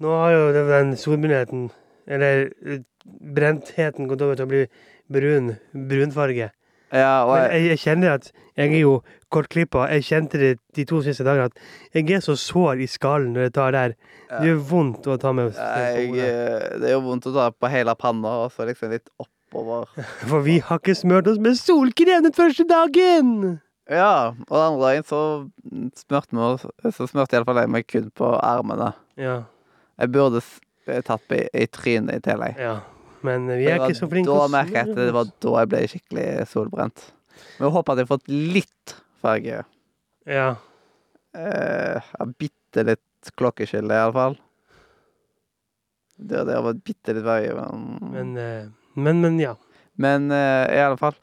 Nå 0.02 0.16
har 0.18 0.32
jo 0.34 0.64
den 0.72 0.96
solbrennheten, 0.98 1.68
eller 2.10 2.48
eh, 2.66 2.80
brentheten, 3.04 4.08
gått 4.10 4.24
over 4.24 4.38
til 4.38 4.48
å 4.48 4.52
bli 4.52 4.64
brun. 5.12 5.54
Brunfarge. 5.72 6.50
Ja, 6.92 7.24
og 7.24 7.38
jeg, 7.40 7.68
jeg, 7.70 7.80
kjenner 7.80 8.18
at 8.18 8.26
jeg 8.60 8.68
er 8.68 8.82
jo 8.82 8.96
kortklippa. 9.32 9.86
Jeg 9.94 10.04
kjente 10.10 10.40
det 10.40 10.50
de 10.76 10.84
to 10.88 11.00
siste 11.04 11.24
dagene 11.24 11.48
at 11.48 11.96
jeg 11.96 12.18
er 12.18 12.24
så 12.24 12.36
sår 12.36 12.82
i 12.84 12.88
skallen 12.90 13.32
når 13.32 13.48
jeg 13.48 13.54
tar 13.56 13.76
der. 13.76 13.94
Det 14.28 14.50
gjør 14.50 14.60
vondt 14.68 15.08
å 15.08 15.16
ta 15.20 15.32
med 15.36 15.56
jeg, 15.56 16.10
eh, 16.20 16.66
Det 16.82 16.92
gjør 16.92 17.04
vondt 17.06 17.28
å 17.30 17.34
ta 17.36 17.48
på 17.56 17.70
hele 17.72 17.94
panna, 17.96 18.34
og 18.44 18.52
så 18.52 18.68
liksom 18.68 18.92
litt 18.92 19.08
oppover. 19.16 19.88
For 20.28 20.44
vi 20.44 20.58
har 20.60 20.82
ikke 20.82 20.96
smurt 20.98 21.30
oss 21.32 21.40
med 21.40 21.56
solkrem 21.60 22.28
den 22.28 22.36
første 22.36 22.68
dagen! 22.68 23.60
Ja, 23.90 24.32
og 24.46 24.52
den 24.52 24.66
andre 24.66 24.84
dagen 24.84 25.08
så 25.08 25.20
smurte 25.98 26.36
vi 26.36 26.44
oss 26.46 26.62
Så 26.94 27.08
smurte 27.10 27.34
iallfall 27.34 27.58
jeg 27.64 27.72
meg 27.72 27.88
kun 27.90 28.12
på 28.14 28.28
armene. 28.38 28.92
Ja, 29.20 29.42
Jeg 29.98 30.12
burde 30.12 30.44
s- 30.86 31.04
tatt 31.06 31.24
på 31.28 31.38
i, 31.54 31.66
trynet 31.66 32.16
i 32.18 32.24
tillegg. 32.30 32.58
ja. 32.58 32.80
Men 33.22 33.44
vi 33.46 33.68
er 33.70 33.78
var 33.78 33.86
ikke 33.92 34.00
så 34.00 34.08
flinke 34.10 34.26
Da 34.34 34.38
å 34.42 34.50
merket 34.50 34.74
jeg 34.74 34.88
at 34.90 34.96
det 34.98 35.12
var 35.14 35.28
da 35.44 35.50
jeg 35.60 35.68
ble 35.70 35.80
skikkelig 35.92 36.46
solbrent. 36.50 37.04
Men 37.60 37.68
jeg 37.68 37.74
håper 37.76 37.92
at 37.92 37.98
jeg 38.00 38.06
har 38.08 38.16
fått 38.16 38.32
litt 38.56 38.94
farge. 39.22 39.60
Ja. 40.26 40.48
Eh, 41.38 42.08
bitte 42.38 42.82
litt 42.88 43.30
klokkeskille, 43.38 43.94
iallfall. 43.94 44.34
Det, 46.18 46.42
det 46.48 46.56
har 46.56 46.64
vært 46.66 46.82
bitte 46.86 47.14
litt 47.16 47.24
verre, 47.26 47.54
men 47.54 48.10
Men, 48.12 48.32
eh, 48.42 48.66
men, 48.98 49.20
men 49.22 49.38
ja. 49.40 49.54
Men 50.02 50.26
uh, 50.32 50.66
i 50.72 50.80
alle 50.82 50.98
fall. 50.98 51.14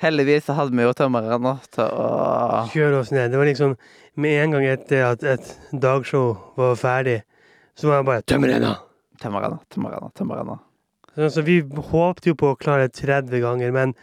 Heldigvis 0.00 0.44
så 0.48 0.54
hadde 0.56 0.76
vi 0.76 0.84
jo 0.84 0.92
tømmeren 0.96 1.42
nå 1.44 1.54
til 1.72 1.84
å 1.88 2.66
Kjør 2.72 2.98
oss 3.00 3.10
ned. 3.12 3.30
Det 3.32 3.40
var 3.40 3.48
liksom 3.48 3.74
med 4.20 4.44
en 4.44 4.54
gang 4.56 4.64
etter 4.74 5.04
at 5.10 5.24
et 5.24 5.50
dagshow 5.72 6.36
var 6.56 6.76
ferdig, 6.80 7.18
så 7.76 7.88
var 7.90 8.00
jeg 8.00 8.08
bare 8.08 8.22
Tømmerrenna! 8.28 8.72
Tømmeren, 8.76 8.86
tømmeren, 9.20 9.58
tømmeren. 9.70 10.58
Så 11.14 11.26
altså, 11.26 11.42
vi 11.46 11.60
håpte 11.90 12.30
jo 12.30 12.36
på 12.38 12.52
å 12.52 12.58
klare 12.58 12.88
30 12.88 13.42
ganger, 13.42 13.72
men 13.74 13.94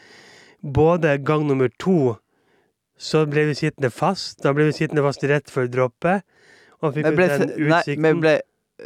både 0.62 1.18
gang 1.24 1.46
nummer 1.48 1.72
to 1.80 2.18
så 2.98 3.24
ble 3.30 3.46
vi 3.52 3.56
sittende 3.58 3.92
fast. 3.94 4.42
Da 4.44 4.54
ble 4.58 4.68
vi 4.72 4.76
sittende 4.76 5.04
fast 5.06 5.24
rett 5.30 5.52
før 5.54 5.70
droppet. 5.72 6.26
Og 6.82 6.94
fikk 6.96 7.10
ut 7.10 7.20
den 7.22 7.52
utsikten. 7.54 8.06
Nei, 8.06 8.14
vi 8.14 8.22
ble 8.22 8.36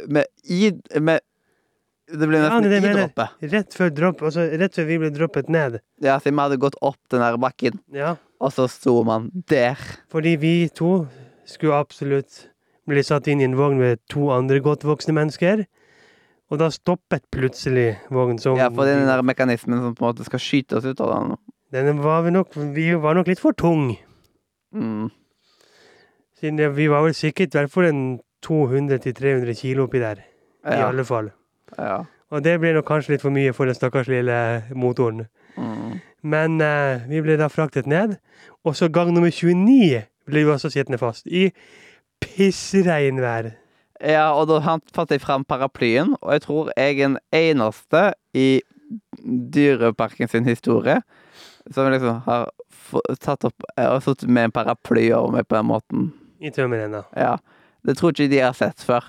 med 0.08 0.26
i 0.48 0.70
med, 1.00 1.20
Det 2.12 2.28
ble 2.28 2.40
nesten 2.42 2.66
er 2.66 2.72
det 2.72 2.78
i 2.82 2.94
droppet. 2.96 3.42
Rett 3.52 3.76
før 3.76 3.92
dropp, 3.96 4.22
altså 4.28 4.44
rett 4.60 4.76
før 4.76 4.88
vi 4.88 4.98
ble 5.00 5.10
droppet 5.14 5.48
ned. 5.52 5.80
Ja, 6.04 6.18
siden 6.20 6.36
vi 6.36 6.44
hadde 6.44 6.60
gått 6.60 6.76
opp 6.84 6.98
den 7.12 7.24
der 7.24 7.38
bakken, 7.40 7.80
Ja. 7.92 8.16
og 8.40 8.52
så 8.52 8.68
sto 8.68 9.02
man 9.04 9.30
der. 9.48 9.80
Fordi 10.12 10.36
vi 10.36 10.68
to 10.68 11.06
skulle 11.48 11.78
absolutt 11.78 12.48
bli 12.88 13.02
satt 13.06 13.28
inn 13.28 13.40
i 13.40 13.44
en 13.48 13.56
vogn 13.56 13.78
med 13.78 14.00
to 14.10 14.28
andre 14.34 14.60
godt 14.60 14.84
voksne 14.84 15.14
mennesker. 15.16 15.64
Og 16.52 16.60
da 16.60 16.68
stoppet 16.68 17.24
plutselig 17.32 17.94
vognen 18.12 18.40
som 18.40 18.58
Ja, 18.60 18.68
for 18.68 18.84
det 18.84 18.92
er 18.92 19.00
den 19.00 19.08
der 19.08 19.24
mekanismen 19.24 19.80
som 19.80 19.94
på 19.96 20.04
en 20.04 20.10
måte 20.10 20.26
skal 20.28 20.42
skyte 20.42 20.76
oss 20.76 20.84
ut 20.84 21.00
av 21.00 21.12
den. 21.14 21.36
Den 21.72 22.02
var 22.04 22.26
vi 22.26 22.34
nok 22.34 22.52
Vi 22.76 22.90
var 23.00 23.16
nok 23.16 23.30
litt 23.32 23.40
for 23.40 23.56
tung. 23.56 23.94
Mm. 24.76 25.08
Siden 26.36 26.58
det, 26.60 26.74
vi 26.76 26.90
var 26.92 27.06
vel 27.06 27.14
sikkert 27.16 27.54
i 27.54 27.58
hvert 27.58 27.72
fall 27.72 27.88
en 27.88 28.02
200-300 28.44 29.54
kilo 29.56 29.86
oppi 29.88 30.02
der. 30.02 30.24
I 30.66 30.82
alle 30.82 31.04
fall. 31.04 31.32
ja. 31.78 32.02
Og 32.32 32.40
det 32.40 32.54
ble 32.62 32.70
nok 32.72 32.86
kanskje 32.88 33.12
litt 33.12 33.20
for 33.20 33.34
mye 33.34 33.52
for 33.52 33.68
den 33.68 33.76
stakkars 33.76 34.08
lille 34.08 34.36
motoren. 34.72 35.26
Mm. 35.56 35.98
Men 36.24 36.54
uh, 36.64 37.04
vi 37.04 37.20
ble 37.20 37.36
da 37.36 37.50
fraktet 37.52 37.86
ned. 37.86 38.16
Og 38.64 38.76
så 38.78 38.88
gang 38.88 39.12
nummer 39.12 39.28
29 39.28 40.00
ble 40.30 40.44
vi 40.46 40.52
også 40.54 40.70
sittende 40.72 41.00
fast. 41.00 41.26
I 41.28 41.50
pissregnvær. 42.24 43.50
Ja, 44.02 44.32
og 44.34 44.48
da 44.50 44.58
fant 44.62 45.14
jeg 45.14 45.22
fram 45.22 45.44
paraplyen, 45.46 46.16
og 46.20 46.32
jeg 46.34 46.42
tror 46.42 46.70
jeg 46.74 46.96
er 46.96 47.02
den 47.04 47.18
eneste 47.32 48.12
i 48.34 48.62
Dyreparken 49.22 50.28
sin 50.28 50.48
historie 50.48 50.98
som 51.70 51.86
liksom 51.92 52.18
har 52.26 52.50
tatt 53.22 53.46
opp 53.46 53.64
og 53.78 54.02
sittet 54.04 54.28
med 54.28 54.48
en 54.48 54.54
paraply 54.54 55.06
over 55.14 55.36
meg 55.36 55.46
på 55.48 55.56
den 55.56 55.68
måten. 55.70 56.08
I 56.42 56.50
tømmerrenna. 56.52 57.04
Ja. 57.14 57.36
Det 57.86 57.96
tror 57.98 58.12
ikke 58.12 58.30
de 58.30 58.42
har 58.42 58.56
sett 58.58 58.82
før. 58.82 59.06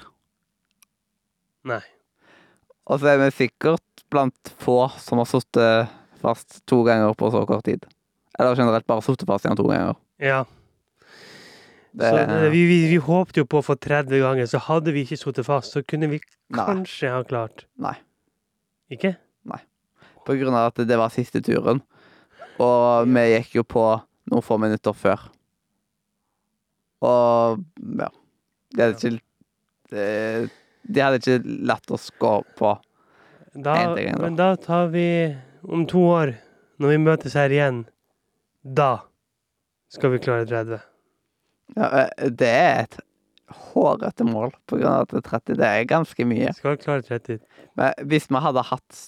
Nei. 1.67 1.81
Og 2.89 3.01
så 3.01 3.13
er 3.13 3.19
vi 3.21 3.31
sikkert 3.33 4.05
blant 4.13 4.53
få 4.61 4.85
som 5.01 5.21
har 5.21 5.29
sittet 5.29 5.93
fast 6.23 6.61
to 6.69 6.83
ganger 6.85 7.15
på 7.17 7.31
så 7.33 7.43
kort 7.49 7.65
tid. 7.67 7.85
Eller 8.39 8.57
generelt 8.57 8.87
bare 8.89 9.05
sittet 9.05 9.29
fast 9.29 9.47
igjen 9.47 9.59
to 9.59 9.67
ganger. 9.69 9.97
Ja. 10.21 10.43
Det, 11.93 12.09
Så 12.09 12.49
vi, 12.49 12.63
vi, 12.65 12.77
vi 12.89 12.97
håpte 12.97 13.43
jo 13.43 13.45
på 13.45 13.59
å 13.61 13.65
få 13.65 13.75
30 13.77 14.21
ganger, 14.23 14.47
så 14.49 14.61
hadde 14.65 14.93
vi 14.95 15.03
ikke 15.05 15.19
sittet 15.21 15.45
fast, 15.45 15.75
så 15.75 15.83
kunne 15.85 16.09
vi 16.09 16.17
Nei. 16.53 16.65
kanskje 16.65 17.11
ha 17.13 17.19
klart. 17.27 17.67
Nei. 17.77 17.93
Ikke? 18.93 19.13
På 20.23 20.35
grunn 20.39 20.55
av 20.55 20.71
at 20.71 20.81
det 20.87 20.97
var 20.99 21.11
siste 21.13 21.41
turen. 21.43 21.81
Og 22.63 23.09
vi 23.09 23.23
gikk 23.33 23.57
jo 23.59 23.63
på 23.67 23.85
noen 24.31 24.45
få 24.45 24.57
minutter 24.61 24.95
før. 24.95 25.27
Og 27.03 27.63
ja. 27.99 28.09
De 28.73 28.81
hadde 28.81 28.95
ikke 28.95 29.19
De, 29.91 30.05
De 30.87 31.03
hadde 31.03 31.19
ikke 31.19 31.57
latt 31.67 31.91
oss 31.93 32.07
gå 32.19 32.37
på. 32.57 32.71
Da. 33.53 33.75
men 34.17 34.37
da 34.39 34.55
tar 34.57 34.87
vi 34.89 35.05
om 35.61 35.83
to 35.85 35.99
år, 36.09 36.31
når 36.81 36.89
vi 36.89 37.01
møtes 37.03 37.35
her 37.37 37.53
igjen, 37.53 37.83
da 38.63 39.03
skal 39.93 40.15
vi 40.15 40.21
klare 40.23 40.47
30. 40.49 40.79
Ja, 41.77 41.89
eh, 42.03 42.29
det 42.29 42.49
er 42.49 42.83
et 42.85 42.99
hårete 43.73 44.25
mål, 44.25 44.53
på 44.69 44.79
grunn 44.79 44.93
av 44.93 45.07
at 45.13 45.25
30 45.29 45.57
det 45.59 45.69
er 45.69 45.87
ganske 45.89 46.25
mye. 46.25 46.53
Skal 46.57 46.77
klare 46.81 47.05
30. 47.05 47.39
Men 47.79 47.93
hvis 48.09 48.29
vi 48.31 48.41
hadde 48.45 48.65
hatt 48.69 49.01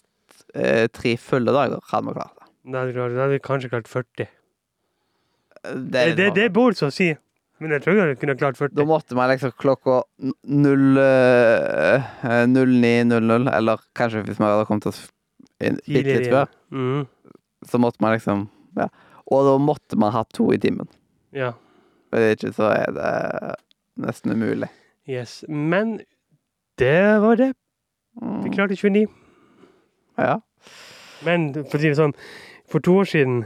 eh, 0.53 0.87
tre 0.93 1.15
fulle 1.21 1.53
dager, 1.55 1.81
hadde 1.91 2.09
vi 2.09 2.17
klart 2.17 2.35
det. 2.39 2.49
Da 2.73 2.85
hadde 2.85 3.09
vi, 3.13 3.27
vi 3.35 3.43
kanskje 3.45 3.71
klart 3.73 3.89
40. 3.91 4.25
Det, 4.25 4.31
Det, 5.91 6.01
er 6.01 6.15
det, 6.15 6.33
det, 6.35 6.49
det 6.53 6.77
så 6.77 6.91
å 6.91 6.93
si, 6.93 7.09
men 7.63 7.71
jeg 7.71 7.85
tror 7.85 7.99
jeg 8.01 8.17
kunne 8.21 8.35
klart 8.37 8.57
40. 8.59 8.75
Da 8.77 8.85
måtte 8.85 9.17
man 9.17 9.31
liksom 9.31 9.53
klokka 9.61 10.01
n- 10.21 10.35
null, 10.43 10.97
eh, 11.01 12.05
09.00, 12.45 13.49
eller 13.55 13.81
kanskje 13.97 14.25
hvis 14.27 14.39
vi 14.41 14.45
hadde 14.45 14.67
kommet 14.69 14.89
oss 14.91 15.05
bitte 15.57 15.85
litt 15.87 16.27
før, 16.33 16.49
mm. 16.75 17.05
så 17.69 17.81
måtte 17.81 18.03
man 18.03 18.17
liksom 18.17 18.49
Ja. 18.75 18.89
Og 19.31 19.45
da 19.47 19.53
måtte 19.57 19.97
man 19.97 20.11
ha 20.13 20.21
to 20.35 20.51
i 20.53 20.57
timen. 20.61 20.85
Ja. 21.33 21.53
For 22.15 22.31
ikke 22.31 22.53
så 22.55 22.69
er 22.71 22.91
det 22.95 23.55
nesten 23.99 24.31
umulig. 24.31 24.69
Yes. 25.07 25.41
Men 25.51 25.97
det 26.79 27.19
var 27.21 27.35
det. 27.35 27.51
Vi 28.15 28.25
Mm. 28.47 28.53
klarte 28.53 28.75
29. 28.79 29.07
Ja. 30.17 30.37
Men 31.25 31.49
for 31.53 31.75
å 31.77 31.81
si 31.81 31.89
det 31.89 31.97
sånn, 31.97 32.13
for 32.71 32.79
to 32.79 32.93
år 33.01 33.09
siden, 33.11 33.41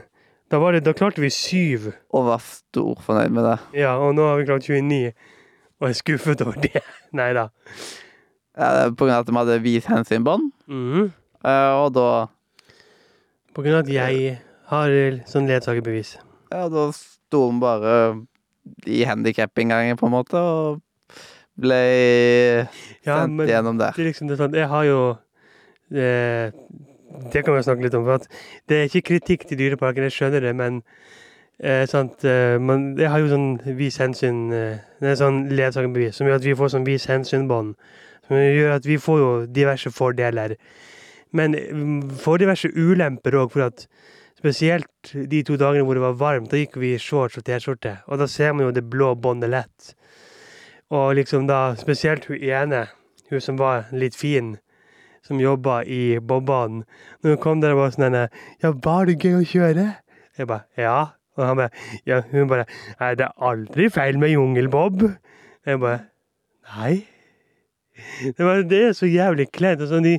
da, 0.51 0.60
var 0.62 0.73
det, 0.73 0.84
da 0.86 0.93
klarte 0.93 1.21
vi 1.21 1.29
syv. 1.34 1.88
Og 2.13 2.25
var 2.29 2.38
stor 2.45 2.95
fornøyd 3.01 3.32
med 3.34 3.43
det. 3.47 3.58
Ja, 3.82 3.95
og 3.97 4.13
nå 4.15 4.27
har 4.27 4.38
vi 4.38 4.45
klart 4.45 4.67
29. 4.69 5.13
Og 5.82 5.88
jeg 5.88 5.95
er 5.95 5.99
skuffet 6.03 6.41
over 6.45 6.62
det. 6.62 6.84
Nei 7.17 7.32
da. 7.34 7.47
Ja, 8.58 8.69
det 8.75 8.84
er 8.86 8.91
på 8.93 9.05
grunn 9.08 9.15
av 9.17 9.23
at 9.25 9.32
de 9.32 9.38
hadde 9.39 9.60
vist 9.63 9.88
hensynbånd, 9.89 10.51
eh, 10.69 11.73
og 11.79 11.93
da 11.95 12.27
På 13.55 13.63
grunn 13.65 13.79
av 13.79 13.86
at 13.88 13.89
jeg 13.89 14.39
har 14.69 14.89
sånn 15.25 15.47
ledsagerbevis. 15.49 16.17
Ja, 16.51 16.67
da 16.69 16.91
sto 16.93 17.47
de 17.49 17.60
bare 17.60 17.93
i 18.86 19.04
handikapinngangen, 19.08 19.98
på 19.98 20.06
en 20.10 20.12
måte, 20.13 20.38
og 20.39 20.82
ble 21.60 21.80
Ja, 23.06 23.22
sendt 23.24 23.36
men 23.36 23.48
gjennom 23.50 23.80
der. 23.80 23.91
det 23.95 24.04
er 24.06 24.10
liksom 24.12 24.30
det 24.30 24.38
sånn, 24.39 24.54
jeg 24.56 24.67
har 24.72 24.84
jo 24.88 25.00
eh, 25.91 26.52
Det 27.34 27.41
kan 27.43 27.56
vi 27.58 27.63
snakke 27.65 27.84
litt 27.84 27.95
om. 27.98 28.06
for 28.06 28.19
at 28.19 28.28
Det 28.69 28.78
er 28.78 28.84
ikke 28.89 29.02
kritikk 29.13 29.48
til 29.50 29.58
Dyreparken, 29.58 30.04
jeg 30.08 30.12
skjønner 30.15 30.39
det, 30.45 30.56
men 30.56 30.82
eh, 31.60 31.86
sant, 31.89 32.24
eh, 32.24 32.58
man, 32.62 32.95
jeg 32.98 33.10
har 33.10 33.19
jo 33.19 33.32
sånn 33.34 33.50
vis 33.80 33.98
hensyn 34.00 34.52
eh, 34.54 34.78
Det 35.02 35.10
er 35.12 35.15
sånn 35.19 35.50
ledsagerbevis 35.50 36.15
som 36.22 36.28
gjør 36.30 36.39
at 36.39 36.45
vi 36.48 36.56
får 36.56 36.72
sånn 36.76 36.86
vis 36.88 37.08
hensyn-bånd. 37.10 37.76
Som 38.30 38.38
gjør 38.38 38.76
at 38.78 38.86
vi 38.86 38.98
får 39.02 39.17
jo 39.19 39.30
diverse 39.50 39.89
fordeler. 39.91 40.56
Men 41.34 41.54
mm, 41.58 42.10
får 42.22 42.38
diverse 42.45 42.69
ulemper 42.76 43.36
òg, 43.41 43.52
for 43.52 43.65
at 43.67 43.88
spesielt 44.39 45.12
de 45.12 45.41
to 45.43 45.58
dagene 45.60 45.84
hvor 45.88 45.97
det 45.97 46.06
var 46.06 46.17
varmt, 46.19 46.49
da 46.52 46.60
gikk 46.62 46.80
vi 46.80 46.93
i 46.95 47.02
shorts 47.02 47.39
og 47.39 47.45
T-skjorte, 47.47 47.97
og 48.08 48.21
da 48.21 48.28
ser 48.32 48.56
man 48.56 48.69
jo 48.69 48.75
det 48.75 48.86
blå 48.91 49.12
båndet 49.19 49.52
lett. 49.52 49.93
Og 50.95 51.13
liksom 51.19 51.45
da, 51.49 51.75
spesielt 51.78 52.25
hun 52.30 52.39
ene, 52.39 52.88
hun 53.30 53.43
som 53.43 53.60
var 53.60 53.91
litt 53.91 54.17
fin, 54.17 54.56
som 55.25 55.41
jobba 55.41 55.82
i 55.84 56.17
bobbanen, 56.23 56.86
når 57.21 57.36
hun 57.36 57.41
kom 57.43 57.62
der 57.62 57.75
og 57.75 57.84
var 57.84 57.93
sånn 57.93 58.08
henne, 58.08 58.28
Ja, 58.63 58.71
var 58.71 59.06
det 59.10 59.19
gøy 59.19 59.41
å 59.41 59.47
kjøre? 59.47 59.88
Jeg 60.39 60.47
bare 60.47 60.65
Ja. 60.80 60.99
Og 61.38 61.45
han 61.45 61.60
bare 61.60 61.69
Ja, 62.08 62.21
hun 62.32 62.47
bare 62.47 62.65
Nei, 62.99 63.13
det 63.15 63.28
er 63.28 63.45
aldri 63.52 63.89
feil 63.91 64.17
med 64.19 64.34
jungelbob. 64.34 65.06
Jeg 65.67 65.80
bare 65.80 65.99
Nei. 66.75 67.06
Det, 68.23 68.39
var, 68.39 68.63
det 68.63 68.82
er 68.88 68.93
så 68.95 69.08
jævlig 69.10 69.49
kleint. 69.52 69.84
Sånn, 69.88 70.06
de 70.08 70.17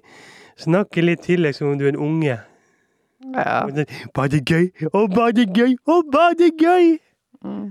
snakker 0.61 1.04
litt 1.04 1.24
til 1.24 1.46
deg 1.46 1.56
som 1.56 1.70
om 1.72 1.78
du 1.80 1.87
er 1.87 1.94
en 1.94 2.02
unge. 2.04 2.37
Ja. 3.20 3.64
Og 3.66 3.76
sånn, 3.76 3.92
Var 4.16 4.33
det 4.33 4.40
gøy? 4.48 4.70
Å, 4.88 5.04
var 5.12 5.35
det 5.37 5.46
gøy? 5.56 5.76
Å, 5.85 6.00
var 6.12 6.37
det 6.38 6.50
gøy? 6.56 6.96
Mm. 7.44 7.66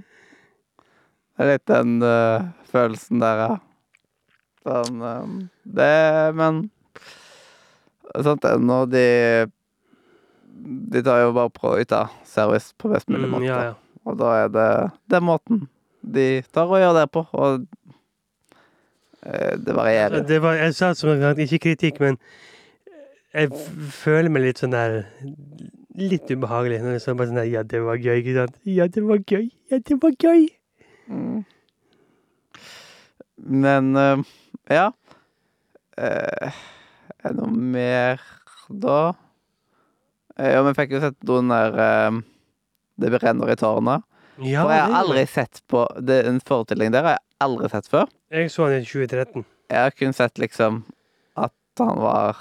Det 1.39 1.45
er 1.45 1.49
litt 1.53 1.65
den 1.71 1.97
uh, 2.03 2.49
følelsen 2.69 3.23
der, 3.23 3.43
ja. 3.45 3.57
Sånn 4.67 5.01
um, 5.01 5.35
Det 5.63 5.89
Men 6.35 6.65
sant 8.25 8.43
nå 8.43 8.57
når 8.67 8.89
de 8.91 9.05
De 10.91 11.03
tar 11.05 11.23
jo 11.23 11.33
bare 11.37 11.79
yte 11.81 12.03
service 12.27 12.73
på 12.77 12.91
best 12.91 13.09
mulig 13.09 13.29
Mm, 13.29 13.43
ja, 13.45 13.59
ja. 13.69 13.75
Og 14.07 14.17
da 14.19 14.31
er 14.43 14.49
det 14.53 14.69
den 15.11 15.23
måten 15.27 15.67
de 16.01 16.41
tar 16.53 16.69
og 16.71 16.79
gjør 16.79 16.95
det 16.95 17.05
på. 17.11 17.25
Og 17.35 17.65
eh, 19.21 19.55
det 19.59 19.75
varierer. 19.75 20.23
Det 20.25 20.39
var, 20.41 20.57
jeg 20.59 20.75
sa 20.77 20.93
som 20.97 21.19
sagt 21.21 21.41
ikke 21.43 21.59
kritikk, 21.67 21.99
men 21.99 22.17
jeg 23.33 23.51
føler 23.93 24.31
meg 24.33 24.47
litt 24.47 24.61
sånn 24.61 24.73
der 24.73 25.03
Litt 25.99 26.29
ubehagelig. 26.31 26.79
Når 26.81 26.95
jeg 26.95 27.03
så 27.03 27.13
bare 27.17 27.29
sånn 27.29 27.41
der 27.41 27.49
Ja, 27.51 27.63
det 27.67 27.81
var 27.83 27.99
gøy, 27.99 28.21
ikke 28.21 28.35
sant? 28.37 28.59
Ja, 28.63 28.87
det 28.87 29.03
var 29.03 29.19
gøy. 29.19 29.49
Ja, 29.69 29.79
det 29.83 29.97
var 29.99 30.13
gøy. 30.15 30.45
Mm. 31.11 31.39
Men 33.59 33.89
uh, 33.97 34.21
ja. 34.71 34.89
uh, 35.99 36.59
er 37.19 37.33
det 37.33 37.35
noe 37.39 37.51
mer 37.51 38.21
da? 38.69 38.99
Uh, 40.37 40.49
ja, 40.53 40.61
vi 40.67 40.75
fikk 40.77 40.95
jo 40.95 41.01
sett 41.03 41.17
noen 41.27 41.51
der 41.51 41.79
uh, 41.79 42.19
Det 42.99 43.11
brenner 43.17 43.51
i 43.51 43.57
tårnet. 43.59 44.05
Ja, 44.39 44.63
og 44.63 44.71
jeg 44.71 44.85
har 44.85 44.95
aldri 45.01 45.25
sett 45.27 45.59
på 45.67 45.83
det, 45.99 46.21
En 46.29 46.39
forestilling 46.39 46.93
der 46.95 47.03
har 47.03 47.17
jeg 47.17 47.25
aldri 47.43 47.71
sett 47.73 47.89
før. 47.91 48.07
Jeg 48.31 48.53
så 48.53 48.69
han 48.69 48.77
i 48.77 48.85
2013. 48.85 49.43
Jeg 49.69 49.83
har 49.83 49.97
kun 49.97 50.15
sett 50.15 50.39
liksom 50.39 50.83
at 51.39 51.53
han 51.81 51.99
var 51.99 52.39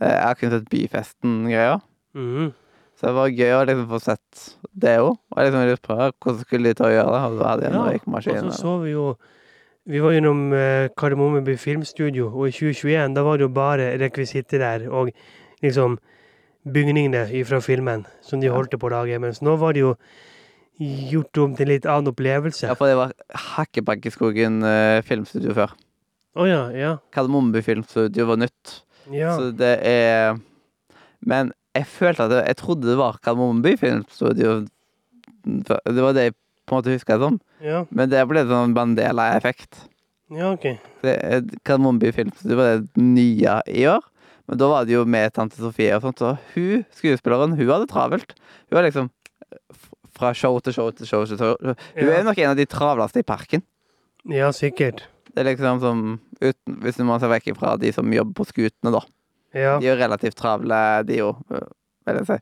Jeg 0.00 0.20
har 0.20 0.38
kun 0.38 0.52
sett 0.52 0.70
Byfesten-greia. 0.70 1.78
Mm. 2.14 2.52
Så 2.94 3.10
det 3.10 3.14
var 3.16 3.32
gøy 3.34 3.52
å 3.56 3.62
liksom 3.66 3.86
få 3.90 4.00
sett 4.02 4.44
det 4.70 4.96
òg. 5.02 5.14
Og 5.14 5.38
jeg 5.38 5.48
liksom 5.48 5.64
lurte 5.68 5.86
på 5.86 5.96
hvordan 5.98 6.42
skulle 6.42 6.70
de 6.70 6.78
ta 6.78 6.88
og 6.88 6.94
gjøre 6.94 7.14
det. 7.14 7.22
Og 7.28 7.38
da 7.40 7.48
hadde 7.50 7.64
jeg 7.64 7.72
en 7.72 7.78
Ja, 7.78 7.86
røykmaskin. 7.90 8.38
Og 8.38 8.52
så 8.52 8.60
så 8.60 8.76
vi 8.84 8.92
jo 8.94 9.14
Vi 9.84 10.00
var 10.00 10.14
gjennom 10.14 10.46
uh, 10.48 10.88
Kardemommeby 10.96 11.58
filmstudio, 11.60 12.30
og 12.32 12.48
i 12.48 12.52
2021 12.56 13.12
da 13.12 13.20
var 13.20 13.36
det 13.36 13.44
jo 13.44 13.48
bare 13.52 13.90
rekvisitter 14.00 14.58
der 14.58 14.86
og 14.88 15.10
liksom 15.60 15.98
bygningene 16.64 17.44
fra 17.44 17.60
filmen 17.60 18.06
som 18.22 18.40
de 18.40 18.48
holdt 18.48 18.78
på 18.80 18.88
å 18.88 18.94
lage. 18.94 19.18
Mens 19.20 19.42
nå 19.44 19.58
var 19.60 19.76
det 19.76 19.82
jo 19.84 19.90
gjort 20.80 21.38
om 21.38 21.52
til 21.54 21.68
en 21.68 21.72
litt 21.74 21.84
annen 21.84 22.14
opplevelse. 22.14 22.64
Ja, 22.64 22.78
for 22.78 22.88
det 22.88 22.96
var 22.96 23.12
Hakkebakkeskogen 23.56 24.62
eh, 24.64 25.02
filmstudio 25.04 25.52
før. 25.52 25.76
Å 26.34 26.48
ja, 26.48 26.62
ja. 26.74 26.96
Kardemommeby 27.14 27.60
filmstudio 27.62 28.26
var 28.32 28.40
nytt. 28.40 28.78
Ja. 29.12 29.34
Så 29.36 29.50
det 29.56 29.78
er 29.86 30.38
Men 31.24 31.52
jeg 31.74 31.86
følte 31.86 32.24
at 32.24 32.30
det, 32.30 32.40
Jeg 32.46 32.56
trodde 32.56 32.86
det 32.88 32.96
var 32.98 33.18
Kardemommeby 33.24 33.76
filmstudio. 33.80 34.66
Det 35.44 36.02
var 36.02 36.12
det 36.16 36.22
jeg 36.30 36.34
på 36.66 36.72
en 36.74 36.78
måte 36.82 36.92
huska 36.94 37.18
det 37.18 37.26
som. 37.26 37.40
ja. 37.60 37.84
Men 37.90 38.08
det 38.10 38.22
ble 38.28 38.44
sånn 38.48 38.74
Bandela-effekt. 38.76 39.82
Ja, 40.32 40.52
OK. 40.54 40.64
Det 41.02 41.14
Kardemommeby 41.64 42.12
filmstudio 42.16 42.56
var 42.56 42.78
det 42.78 42.88
nye 42.96 43.58
i 43.68 43.84
år. 43.90 44.00
Men 44.48 44.58
da 44.60 44.68
var 44.68 44.84
det 44.84 44.92
jo 44.94 45.04
med 45.08 45.32
tante 45.32 45.56
Sofie 45.56 45.94
og 45.96 46.02
sånt, 46.04 46.18
så 46.20 46.34
hun, 46.54 46.84
skuespilleren, 46.92 47.54
hun 47.56 47.68
hadde 47.70 47.88
travelt. 47.88 48.34
Hun 48.68 48.76
var 48.76 48.84
liksom 48.84 49.10
fra 50.14 50.32
show 50.36 50.58
til 50.60 50.72
show 50.76 50.90
til 50.92 51.06
show 51.08 51.24
til 51.26 51.38
show. 51.40 51.56
Hun 51.62 51.74
Ja. 51.96 52.18
er 52.20 52.24
nok 52.24 52.38
en 52.38 52.50
av 52.50 52.56
de 52.56 52.66
travleste 52.66 53.18
i 53.20 53.22
parken. 53.26 53.62
Ja, 54.28 54.50
sikkert. 54.52 55.02
Det 55.34 55.42
er 55.42 55.50
liksom 55.50 55.80
som 55.82 56.02
uten, 56.40 56.76
Hvis 56.82 57.00
man 57.02 57.20
ser 57.20 57.32
vekk 57.32 57.54
fra 57.58 57.74
de 57.80 57.90
som 57.94 58.12
jobber 58.12 58.36
på 58.38 58.46
skutene, 58.52 58.94
da. 58.94 59.02
Ja. 59.54 59.78
De 59.78 59.86
er 59.88 59.94
jo 59.94 60.00
relativt 60.00 60.38
travle, 60.38 60.78
de 61.06 61.20
jo, 61.20 61.32
vil 61.50 62.20
jeg 62.20 62.28
si. 62.28 62.38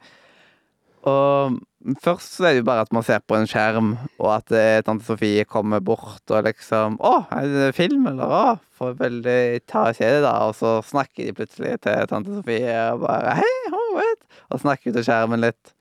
Og 1.08 1.56
først 2.04 2.36
så 2.36 2.46
er 2.46 2.54
det 2.54 2.62
jo 2.62 2.68
bare 2.68 2.84
at 2.86 2.92
man 2.94 3.02
ser 3.02 3.22
på 3.26 3.34
en 3.34 3.48
skjerm, 3.50 3.94
og 4.20 4.28
at 4.36 4.52
eh, 4.54 4.82
tante 4.86 5.04
Sofie 5.08 5.44
kommer 5.48 5.82
bort 5.82 6.30
og 6.30 6.44
liksom 6.46 6.98
'Å, 7.00 7.14
er 7.34 7.48
det 7.50 7.74
film?' 7.74 8.06
eller 8.06 8.30
'Å, 8.30 8.44
får 8.78 8.94
veldig 9.00 9.66
ta 9.66 9.88
og 9.90 9.98
se 9.98 10.06
det', 10.06 10.22
da. 10.22 10.34
Og 10.46 10.54
så 10.54 10.76
snakker 10.86 11.26
de 11.26 11.34
plutselig 11.34 11.80
til 11.82 12.06
tante 12.06 12.36
Sofie 12.36 12.76
og 12.92 13.02
bare 13.02 13.34
'Hei, 13.40 13.54
ho, 13.74 13.82
vet', 13.98 14.28
og 14.50 14.62
snakker 14.62 14.92
ut 14.92 15.00
av 15.02 15.08
skjermen 15.08 15.42
litt. 15.42 15.74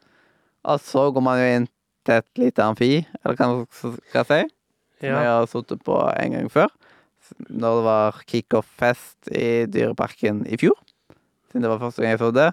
Og 0.66 0.82
så 0.82 1.12
går 1.14 1.22
man 1.22 1.38
jo 1.38 1.46
inn 1.46 1.70
til 2.06 2.16
et 2.18 2.42
lite 2.42 2.66
amfi, 2.66 3.06
eller 3.22 3.38
hva 3.38 3.66
skal 3.70 4.26
jeg 4.26 4.26
si, 4.26 4.42
som 5.02 5.22
jeg 5.22 5.30
har 5.30 5.46
sittet 5.50 5.84
på 5.86 6.02
en 6.18 6.32
gang 6.32 6.50
før. 6.50 6.70
Når 7.50 7.78
det 7.78 7.86
var 7.88 8.22
kickoff-fest 8.30 9.32
i 9.36 9.66
Dyreparken 9.72 10.44
i 10.50 10.60
fjor. 10.62 10.78
Siden 11.52 11.66
det 11.66 11.72
var 11.72 11.82
første 11.82 12.04
gang 12.04 12.16
jeg 12.16 12.22
så 12.22 12.32
det. 12.36 12.50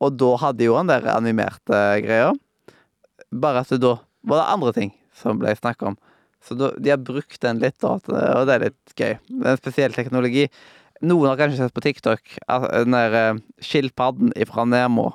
Og 0.00 0.16
da 0.16 0.30
hadde 0.44 0.66
jo 0.66 0.76
han 0.78 0.90
der 0.90 1.08
animerte 1.12 1.80
greia. 2.04 2.32
Bare 3.30 3.64
at 3.64 3.74
da 3.82 3.96
var 4.26 4.42
det 4.42 4.50
andre 4.54 4.74
ting 4.76 4.92
som 5.16 5.40
ble 5.40 5.52
snakka 5.56 5.92
om. 5.92 5.98
Så 6.40 6.56
da, 6.56 6.70
de 6.80 6.92
har 6.92 7.00
brukt 7.04 7.40
den 7.42 7.60
litt, 7.60 7.76
da, 7.82 7.98
og 8.00 8.46
det 8.48 8.54
er 8.54 8.62
litt 8.70 8.94
gøy. 8.96 9.16
Det 9.28 9.42
er 9.44 9.52
en 9.52 9.60
spesiell 9.60 9.96
teknologi. 9.96 10.46
Noen 11.04 11.28
har 11.28 11.40
kanskje 11.40 11.60
sett 11.60 11.76
på 11.76 11.84
TikTok 11.84 12.36
den 12.48 12.96
der 12.96 13.16
eh, 13.16 13.40
skilpadden 13.64 14.32
fra 14.48 14.66
Nemo 14.68 15.10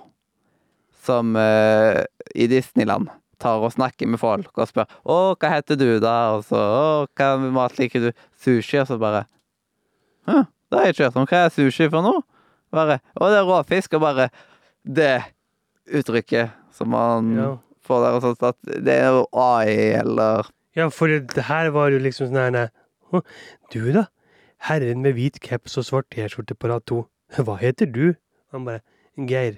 som 1.06 1.36
uh, 1.38 2.01
i 2.34 2.47
Disneyland 2.49 3.12
tar 3.39 3.62
og 3.63 3.71
snakker 3.74 4.08
med 4.08 4.19
folk 4.19 4.52
og 4.58 4.67
spør 4.69 4.86
'Å, 5.06 5.36
hva 5.39 5.50
heter 5.56 5.76
du, 5.80 6.00
da?' 6.00 6.36
Og 6.38 6.43
så 6.48 6.56
'Å, 6.60 7.08
hva 7.15 7.52
mat 7.52 7.78
liker 7.80 8.00
du?' 8.00 8.12
Sushi, 8.38 8.80
og 8.82 8.88
så 8.88 8.98
bare 9.00 9.26
'Hm, 10.28 10.45
det 10.71 10.78
har 10.80 10.86
jeg 10.86 10.95
ikke 10.95 11.04
hørt 11.10 11.15
om. 11.21 11.28
Hva 11.28 11.45
er 11.45 11.50
sushi 11.50 11.89
for 11.89 12.02
noe?' 12.02 12.24
Bare 12.71 13.00
'Å, 13.15 13.30
det 13.30 13.38
er 13.39 13.48
råfisk', 13.50 13.93
og 13.95 14.02
bare 14.02 14.30
Det 14.86 15.24
uttrykket 15.88 16.52
som 16.71 16.89
man 16.89 17.36
Ja. 17.36 17.58
får 17.86 18.04
der, 18.04 18.12
og 18.15 18.21
sånt, 18.21 18.43
at 18.43 18.56
det 18.63 18.93
er 18.93 19.08
jo 19.10 19.28
AI, 19.34 19.93
eller 20.00 20.45
Ja, 20.76 20.89
for 20.89 21.08
det 21.08 21.43
her 21.45 21.69
var 21.71 21.89
jo 21.89 22.00
liksom 22.00 22.28
sånn 22.30 22.36
her 22.38 22.52
nei, 22.52 22.67
«Å, 23.13 23.21
Du, 23.71 23.91
da? 23.93 24.06
Herren 24.60 25.02
med 25.02 25.13
hvit 25.15 25.39
caps 25.41 25.78
og 25.78 25.86
svart 25.86 26.10
T-skjorte 26.12 26.56
på 26.58 26.67
rad 26.69 26.86
to. 26.86 27.08
Hva 27.38 27.58
heter 27.58 27.86
du? 27.91 28.15
Han 28.52 28.65
bare 28.65 28.82
Geir. 29.17 29.58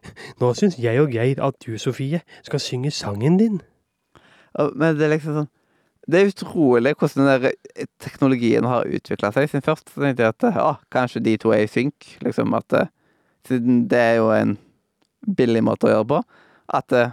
«Å, 0.00 0.12
Nå 0.40 0.52
syns 0.56 0.78
jeg 0.80 1.00
og 1.02 1.12
Geir 1.14 1.40
at 1.44 1.56
du, 1.64 1.76
Sofie, 1.78 2.22
skal 2.46 2.62
synge 2.62 2.92
sangen 2.94 3.38
din. 3.40 3.60
Men 4.56 4.96
det 4.98 5.06
er 5.06 5.12
liksom 5.14 5.36
sånn 5.36 5.50
Det 6.10 6.18
er 6.18 6.30
utrolig 6.32 6.94
hvordan 6.98 7.26
den 7.28 7.42
der 7.44 7.84
teknologien 8.02 8.66
har 8.66 8.88
utvikla 8.88 9.30
seg. 9.30 9.46
Siden 9.50 9.62
først 9.62 9.92
så 9.92 10.02
tenkte 10.02 10.24
jeg 10.24 10.34
at 10.34 10.46
å, 10.58 10.72
kanskje 10.90 11.22
de 11.22 11.36
to 11.38 11.52
er 11.54 11.66
i 11.66 11.70
synk. 11.70 12.16
Liksom 12.24 12.56
at 12.56 12.74
eh, 12.74 12.90
Siden 13.46 13.84
det 13.88 14.00
er 14.00 14.16
jo 14.18 14.30
en 14.34 14.56
billig 15.38 15.62
måte 15.64 15.86
å 15.86 15.92
gjøre 15.92 16.08
på. 16.10 16.18
At 16.76 16.96
eh, 16.96 17.12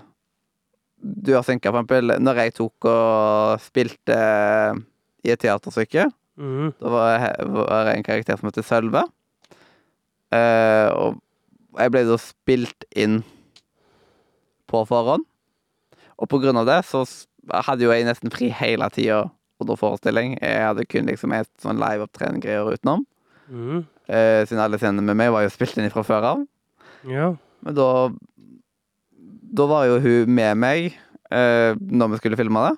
du 0.97 1.35
har 1.35 1.45
synka, 1.45 1.69
for 1.69 1.83
eksempel 1.83 2.15
når 2.23 2.41
jeg 2.41 2.55
tok 2.57 2.87
og 2.89 3.61
spilte 3.61 4.17
eh, 4.17 4.81
i 5.27 5.35
et 5.35 5.43
teaterstykke. 5.43 6.07
mm. 6.39 6.73
Da 6.79 6.95
var 6.95 7.13
jeg, 7.13 7.47
var 7.53 7.91
jeg 7.91 7.99
en 7.99 8.09
karakter 8.09 8.39
som 8.39 8.49
heter 8.49 8.65
Sølve. 8.65 9.05
Uh, 10.27 10.89
og 10.91 11.21
jeg 11.81 11.93
ble 11.93 12.03
da 12.07 12.17
spilt 12.21 12.85
inn 12.97 13.21
på 14.67 14.83
forhånd. 14.87 15.25
Og 16.17 16.29
på 16.31 16.39
grunn 16.41 16.57
av 16.59 16.67
det 16.69 16.81
så 16.89 17.03
hadde 17.67 17.85
jo 17.85 17.93
jeg 17.93 18.07
nesten 18.07 18.33
fri 18.33 18.49
hele 18.53 18.87
tida 18.93 19.27
under 19.61 19.77
forestilling. 19.79 20.35
Jeg 20.41 20.65
hadde 20.65 20.85
kun 20.89 21.09
liksom 21.09 21.33
et 21.35 21.49
sånn 21.63 21.79
live-opptrening-greier 21.81 22.73
utenom. 22.73 23.05
Mm. 23.47 23.85
Eh, 24.07 24.41
siden 24.47 24.63
alle 24.63 24.79
scenene 24.81 25.05
med 25.05 25.17
meg 25.19 25.31
var 25.33 25.45
jo 25.45 25.53
spilt 25.53 25.77
inn 25.79 25.91
fra 25.93 26.03
før 26.05 26.31
av. 26.33 26.43
Ja. 27.07 27.35
Men 27.65 27.77
da 27.77 27.91
Da 29.57 29.63
var 29.65 29.85
jo 29.87 29.95
hun 30.03 30.33
med 30.35 30.57
meg 30.59 30.91
eh, 31.31 31.73
når 31.79 32.09
vi 32.11 32.17
skulle 32.19 32.37
filme 32.37 32.59
det, 32.65 32.75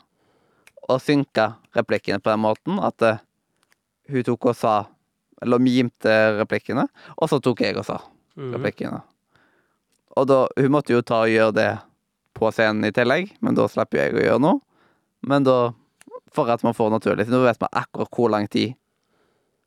og 0.85 1.01
synka 1.01 1.55
replikkene 1.75 2.21
på 2.21 2.29
den 2.29 2.43
måten 2.43 2.77
at 2.79 3.01
eh, 3.01 3.17
hun 4.09 4.23
tok 4.23 4.51
og 4.51 4.55
sa 4.55 4.85
Eller 5.41 5.59
mimte 5.59 6.13
replikkene, 6.35 6.85
og 7.17 7.29
så 7.31 7.39
tok 7.39 7.61
jeg 7.63 7.77
og 7.79 7.85
sa 7.87 7.97
Mhm. 8.39 8.63
Da. 8.91 9.01
Og 10.17 10.27
da 10.27 10.47
Hun 10.57 10.71
måtte 10.71 10.93
jo 10.95 11.01
ta 11.03 11.21
og 11.25 11.29
gjøre 11.33 11.53
det 11.53 11.69
på 12.39 12.51
scenen 12.55 12.85
i 12.87 12.91
tillegg, 12.95 13.33
men 13.43 13.55
da 13.57 13.65
slipper 13.67 13.99
jeg 14.05 14.13
å 14.15 14.23
gjøre 14.23 14.41
noe. 14.41 14.61
Men 15.27 15.43
da 15.43 15.73
For 16.31 16.47
at 16.53 16.61
man 16.63 16.75
får 16.77 16.91
naturlig 16.93 17.25
Nå 17.27 17.39
vet 17.43 17.59
man 17.59 17.69
akkurat 17.73 18.09
hvor 18.13 18.29
lang 18.29 18.47
tid 18.47 18.75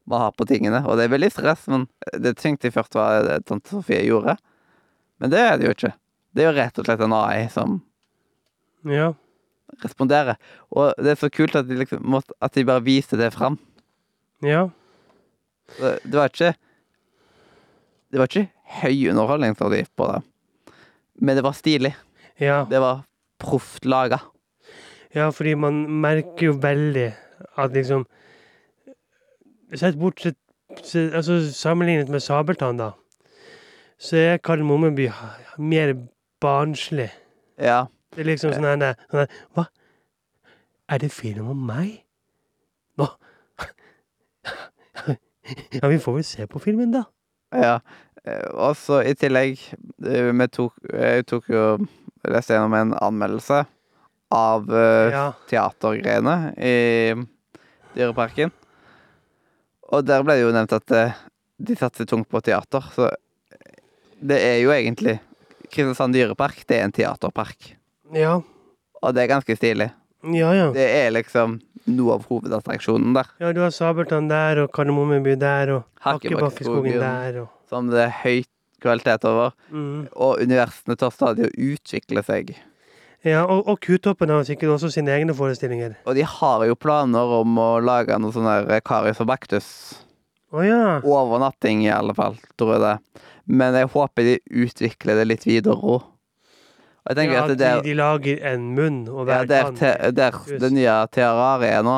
man 0.06 0.20
har 0.20 0.32
på 0.32 0.46
tingene, 0.46 0.80
og 0.86 0.96
det 0.98 1.04
er 1.04 1.12
veldig 1.12 1.28
stress, 1.30 1.68
men 1.70 1.84
det 2.18 2.32
tenkte 2.36 2.66
jeg 2.66 2.72
først 2.74 2.96
det 3.22 3.44
tante 3.46 3.70
Sofie 3.70 4.00
gjorde. 4.02 4.36
Men 5.20 5.30
det 5.30 5.38
er 5.38 5.56
det 5.58 5.66
jo 5.68 5.74
ikke. 5.76 5.92
Det 6.34 6.42
er 6.42 6.48
jo 6.50 6.56
rett 6.58 6.78
og 6.80 6.84
slett 6.88 7.00
en 7.04 7.12
AI 7.12 7.46
som 7.48 7.82
Ja. 8.84 9.12
responderer. 9.84 10.36
Og 10.74 10.92
det 10.98 11.06
er 11.12 11.14
så 11.20 11.30
kult 11.30 11.54
at 11.54 11.68
de, 11.68 11.76
liksom, 11.76 12.02
måtte, 12.02 12.32
at 12.42 12.52
de 12.52 12.64
bare 12.64 12.82
viste 12.82 13.16
det 13.16 13.32
fram. 13.32 13.58
Ja. 14.42 14.70
Det, 15.78 16.00
det 16.02 16.14
var 16.18 16.28
ikke 16.28 16.54
Det 18.10 18.18
var 18.18 18.26
ikke 18.26 18.48
høy 18.80 19.08
underholdningsverdi 19.12 19.82
på 19.98 20.08
det, 20.12 20.22
men 21.20 21.36
det 21.38 21.44
var 21.44 21.52
stilig. 21.58 21.92
Ja. 22.40 22.62
Det 22.70 22.80
var 22.82 23.02
proft 23.42 23.84
laga. 23.84 24.18
Ja, 25.14 25.28
fordi 25.34 25.52
man 25.60 25.82
merker 26.00 26.46
jo 26.48 26.52
veldig 26.62 27.10
at 27.60 27.74
liksom 27.76 28.06
Sett 29.72 29.96
bort 29.96 30.20
sett, 30.20 30.36
altså 31.16 31.38
Sammenlignet 31.52 32.10
med 32.12 32.20
Sabeltann, 32.20 32.76
da, 32.76 32.90
så 33.96 34.16
er 34.20 34.36
Kardemommeby 34.44 35.06
ha- 35.08 35.56
mer 35.56 35.94
barnslig. 36.44 37.08
Ja. 37.56 37.86
Det 38.12 38.20
er 38.20 38.28
liksom 38.28 38.52
sånn 38.52 38.66
her 38.68 38.96
sånn 39.08 39.30
Hva? 39.56 39.64
Er 40.92 41.00
det 41.00 41.08
film 41.12 41.48
om 41.54 41.62
meg? 41.68 42.02
Nå 43.00 43.08
Ja, 45.72 45.88
vi 45.88 45.98
får 45.98 46.14
vel 46.18 46.24
se 46.26 46.46
på 46.46 46.60
filmen, 46.62 46.92
da. 46.94 47.04
ja. 47.56 47.78
Eh, 48.24 48.48
Og 48.54 48.76
så 48.78 49.00
i 49.02 49.14
tillegg 49.18 49.58
eh, 50.06 50.28
Vi 50.30 50.46
tok 50.54 50.76
Jeg 50.92 51.24
tok 51.26 51.48
jo 51.50 51.64
leste 52.30 52.54
gjennom 52.54 52.74
en 52.78 52.92
anmeldelse 53.02 53.64
av 54.32 54.68
eh, 54.70 55.10
Ja. 55.10 55.24
teatergreiene 55.50 56.36
i 56.56 56.76
Dyreparken. 57.96 58.52
Og 59.92 60.06
der 60.06 60.22
ble 60.24 60.36
det 60.38 60.44
jo 60.46 60.52
nevnt 60.54 60.72
at 60.72 60.94
eh, 60.96 61.18
de 61.58 61.74
satser 61.76 62.06
tungt 62.08 62.30
på 62.32 62.40
teater, 62.46 62.86
så 62.94 63.10
det 64.22 64.38
er 64.38 64.60
jo 64.62 64.70
egentlig 64.72 65.18
Kristiansand 65.72 66.14
dyrepark, 66.14 66.62
det 66.68 66.78
er 66.78 66.86
en 66.86 66.94
teaterpark. 66.94 67.72
Ja. 68.14 68.38
Og 69.02 69.14
det 69.16 69.24
er 69.24 69.30
ganske 69.34 69.56
stilig. 69.58 69.90
Ja, 70.22 70.50
ja. 70.54 70.70
Det 70.72 70.84
er 70.84 71.10
liksom 71.16 71.58
noe 71.90 72.14
av 72.20 72.26
hovedattraksjonen 72.30 73.14
der. 73.18 73.30
Ja, 73.42 73.50
du 73.56 73.60
har 73.64 73.72
Sabeltann 73.74 74.28
der, 74.30 74.62
og 74.64 74.70
Kardemommeby 74.76 75.34
der, 75.40 75.74
og. 75.74 75.84
Hakkebakkeskogen 76.06 77.00
der, 77.02 77.42
og 77.42 77.50
Som 77.72 77.88
det 77.92 78.02
er 78.04 78.12
høyt 78.22 78.50
kvalitet 78.82 79.24
over. 79.28 79.54
mm. 79.72 80.10
Og 80.12 80.42
universene 80.42 80.96
tar 80.98 81.14
stadig 81.14 81.48
å 81.48 81.52
utvikle 81.72 82.22
seg. 82.26 82.52
Ja, 83.22 83.44
og, 83.46 83.68
og 83.70 83.78
Kutoppen 83.80 84.32
har 84.34 84.42
sikkert 84.44 84.74
også 84.74 84.90
sine 84.90 85.12
egne 85.14 85.34
forestillinger. 85.38 85.94
Og 86.10 86.16
de 86.18 86.24
har 86.26 86.64
jo 86.66 86.74
planer 86.74 87.36
om 87.38 87.58
å 87.62 87.68
lage 87.78 88.16
noe 88.18 88.34
sånn 88.34 88.48
der 88.50 88.82
Karius 88.82 89.20
og 89.22 89.28
Baktus. 89.30 89.68
Oh, 90.52 90.60
ja. 90.66 90.98
Overnatting, 91.06 91.84
i 91.86 91.92
alle 91.94 92.12
fall, 92.18 92.34
tror 92.58 92.74
jeg 92.74 92.82
det. 92.82 92.96
Men 93.46 93.78
jeg 93.78 93.88
håper 93.94 94.26
de 94.26 94.34
utvikler 94.66 95.22
det 95.22 95.28
litt 95.30 95.46
videre 95.46 95.78
òg. 95.78 96.02
Ja, 97.02 97.14
at 97.44 97.48
det 97.50 97.56
de, 97.58 97.70
de 97.82 97.94
lager 97.98 98.42
en 98.52 98.66
munn, 98.76 98.98
og 99.10 99.30
ja, 99.30 99.40
det 99.42 99.48
der, 99.50 99.70
te, 99.78 100.10
der 100.14 100.36
det 100.62 100.68
nye 100.70 100.98
Terrari 101.10 101.70
er 101.72 101.86
nå. 101.86 101.96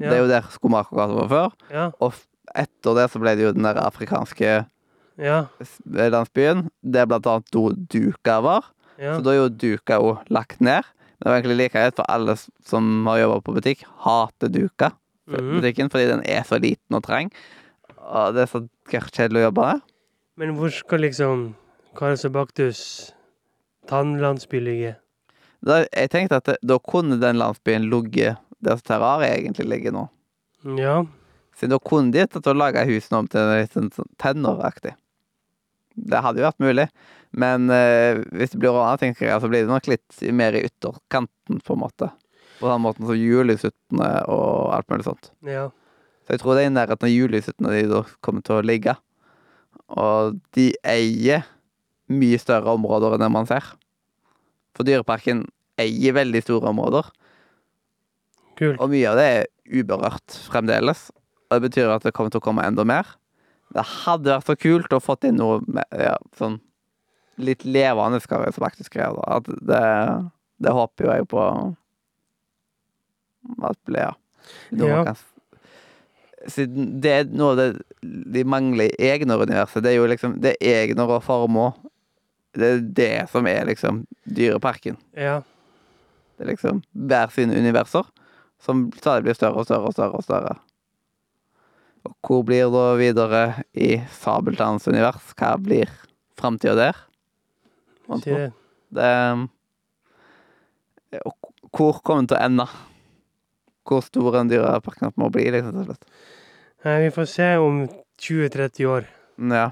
ja. 0.00 0.06
Det 0.06 0.14
er 0.14 0.22
jo 0.22 0.30
der 0.30 0.46
Skomakergata 0.54 1.18
var 1.18 1.28
før. 1.32 1.58
ja, 1.72 1.88
Og 2.00 2.16
etter 2.54 2.96
det 3.00 3.08
så 3.12 3.20
ble 3.20 3.34
det 3.36 3.44
jo 3.48 3.52
den 3.56 3.66
der 3.66 3.80
afrikanske 3.82 4.54
ja, 5.20 5.46
landsbyen. 5.86 6.68
Der 6.82 7.06
blant 7.06 7.26
annet 7.26 7.50
do 7.54 7.70
Duka 7.72 8.40
var. 8.44 8.70
ja. 8.98 9.16
Så 9.16 9.24
da 9.24 9.32
er 9.32 9.40
jo 9.42 9.48
Duka 9.48 10.00
jo 10.00 10.18
lagt 10.28 10.60
ned. 10.60 10.82
Men 11.18 11.24
det 11.24 11.30
var 11.30 11.38
egentlig 11.38 11.56
like 11.56 11.72
greit, 11.78 11.96
for 11.96 12.10
alle 12.10 12.36
som 12.66 13.06
har 13.06 13.18
jobba 13.22 13.40
på 13.40 13.54
butikk, 13.54 13.84
hater 14.04 14.48
Duka. 14.48 14.90
Mm. 15.30 15.60
Butikken, 15.60 15.90
fordi 15.90 16.10
den 16.10 16.22
er 16.28 16.42
så 16.44 16.58
liten 16.60 16.96
og 16.98 17.04
trang. 17.06 17.30
Og 18.04 18.34
det 18.34 18.44
er 18.44 18.50
så 18.50 18.66
kjedelig 18.90 19.40
å 19.40 19.46
jobbe 19.48 19.68
der. 19.70 19.84
Men 20.36 20.56
hvor 20.58 20.72
skal 20.74 21.04
liksom 21.04 21.54
Karas 21.96 22.26
og 22.26 22.34
Baktus 22.34 22.80
tannlandsby 23.88 24.60
ligge? 24.60 24.96
Da, 25.64 25.84
jeg 25.94 26.10
tenkte 26.12 26.40
at 26.42 26.48
det, 26.50 26.56
da 26.66 26.76
kunne 26.82 27.20
den 27.22 27.38
landsbyen 27.40 27.86
ligget 27.88 28.42
der 28.64 28.80
Terraria 28.84 29.36
egentlig 29.36 29.68
ligger 29.70 29.94
nå. 29.94 30.04
Ja. 30.76 31.04
Siden 31.56 31.72
da 31.76 31.78
kunne 31.78 32.12
de 32.12 32.26
tatt 32.26 32.50
og 32.50 32.58
laga 32.58 32.84
husene 32.88 33.22
om 33.22 33.30
til 33.30 33.48
litt 33.52 33.76
sånn 33.76 33.92
tenåraktig. 34.20 34.94
Det 35.94 36.20
hadde 36.24 36.42
jo 36.42 36.48
vært 36.48 36.62
mulig. 36.64 36.88
Men 37.34 37.70
eh, 37.74 38.20
hvis 38.34 38.52
det 38.52 38.60
blir 38.62 38.72
overnattingsgreier, 38.72 39.40
så 39.42 39.50
blir 39.50 39.64
det 39.64 39.72
nok 39.72 39.88
litt 39.90 40.20
mer 40.34 40.54
i 40.54 40.64
ytterkanten, 40.68 41.62
på 41.64 41.74
en 41.74 41.82
måte. 41.82 42.10
På 42.60 42.70
den 42.70 42.84
måten 42.84 43.06
som 43.08 43.18
julelyshyttene 43.18 44.10
og 44.30 44.74
alt 44.76 44.90
mulig 44.92 45.06
sånt. 45.08 45.32
Ja. 45.46 45.68
Så 46.24 46.36
jeg 46.36 46.42
tror 46.42 46.56
det 46.56 46.64
er 46.64 46.70
i 46.70 46.74
nærheten 46.76 47.08
av 47.08 47.12
julelyshyttene 47.12 47.72
de 47.74 47.88
da 47.90 48.04
kommer 48.24 48.44
til 48.46 48.60
å 48.60 48.64
ligge. 48.64 48.94
Og 49.90 50.38
de 50.56 50.70
eier 50.86 51.44
mye 52.12 52.38
større 52.40 52.76
områder 52.76 53.16
enn 53.16 53.24
det 53.24 53.32
man 53.34 53.48
ser. 53.50 53.66
For 54.74 54.86
Dyreparken 54.86 55.44
eier 55.80 56.14
veldig 56.14 56.40
store 56.44 56.70
områder, 56.70 57.10
Kult. 58.58 58.78
og 58.78 58.90
mye 58.92 59.10
av 59.10 59.18
det 59.18 59.26
er 59.32 59.46
uberørt 59.82 60.38
fremdeles. 60.50 61.08
Og 61.48 61.58
det 61.58 61.68
betyr 61.68 61.92
at 61.94 62.06
det 62.06 62.14
kommer 62.14 62.32
til 62.34 62.42
å 62.42 62.46
komme 62.46 62.64
enda 62.66 62.86
mer. 62.86 63.08
Det 63.74 63.84
hadde 64.04 64.36
vært 64.36 64.50
så 64.50 64.56
kult 64.58 64.94
å 64.94 65.02
fått 65.02 65.26
inn 65.28 65.40
noe 65.40 65.60
med, 65.66 65.84
ja, 65.98 66.14
sånn 66.38 66.60
litt 67.42 67.64
levende 67.66 68.20
skal 68.22 68.44
som 68.46 68.62
faktisk 68.62 68.94
da. 69.16 69.38
At 69.38 69.48
det, 69.66 69.84
det 70.62 70.74
håper 70.74 71.06
jo 71.06 71.14
jeg 71.14 71.28
på 71.32 71.46
at 73.68 73.78
blir, 73.90 74.04
ja. 74.04 74.12
Ja. 74.74 75.14
Siden 76.50 76.98
det 77.00 77.12
er 77.12 77.30
noe 77.32 77.56
det 77.56 77.66
de 78.04 78.44
mangler 78.44 78.90
i 78.92 79.08
Egner-universet. 79.08 79.82
Det 79.84 79.94
er 79.94 79.96
jo 79.96 80.08
liksom 80.10 80.36
Det 80.44 80.54
er 80.58 80.82
Egner 80.82 81.08
og 81.16 81.22
Formoe. 81.24 81.72
Det 82.54 82.68
er 82.68 82.82
det 82.98 83.14
som 83.32 83.48
er 83.48 83.64
liksom 83.70 84.04
Dyreparken. 84.28 84.98
Ja. 85.16 85.40
Det 86.36 86.44
er 86.44 86.52
liksom 86.52 86.82
hver 86.92 87.32
sine 87.32 87.56
universer 87.56 88.06
Som 88.62 88.88
stadig 88.98 89.26
blir 89.26 89.36
større 89.36 89.62
og 89.62 89.68
større 89.68 89.88
og 89.88 89.96
større. 89.96 90.20
Og 90.20 90.24
større. 90.26 90.58
Og 92.04 92.14
hvor 92.24 92.42
blir 92.44 92.68
da 92.72 92.84
videre 93.00 93.42
i 93.72 93.96
Sabeltanns 94.12 94.88
univers? 94.90 95.32
Hva 95.38 95.54
blir 95.60 95.90
framtida 96.38 96.74
der? 96.76 97.00
Det. 98.24 98.50
Det 98.94 99.12
og 101.24 101.52
Hvor 101.74 102.00
kommer 102.04 102.22
den 102.22 102.30
til 102.30 102.38
å 102.38 102.44
ende? 102.44 102.66
Hvor 103.84 104.04
stor 104.04 104.38
en 104.40 104.50
dyreparken 104.50 105.14
må 105.20 105.28
bli, 105.32 105.48
liksom, 105.52 105.74
til 105.74 105.88
slutt. 105.88 106.04
Vi 106.84 107.10
får 107.14 107.26
se 107.30 107.48
om 107.60 107.80
20-30 108.20 108.86
år. 108.88 109.08
Ja. 109.50 109.70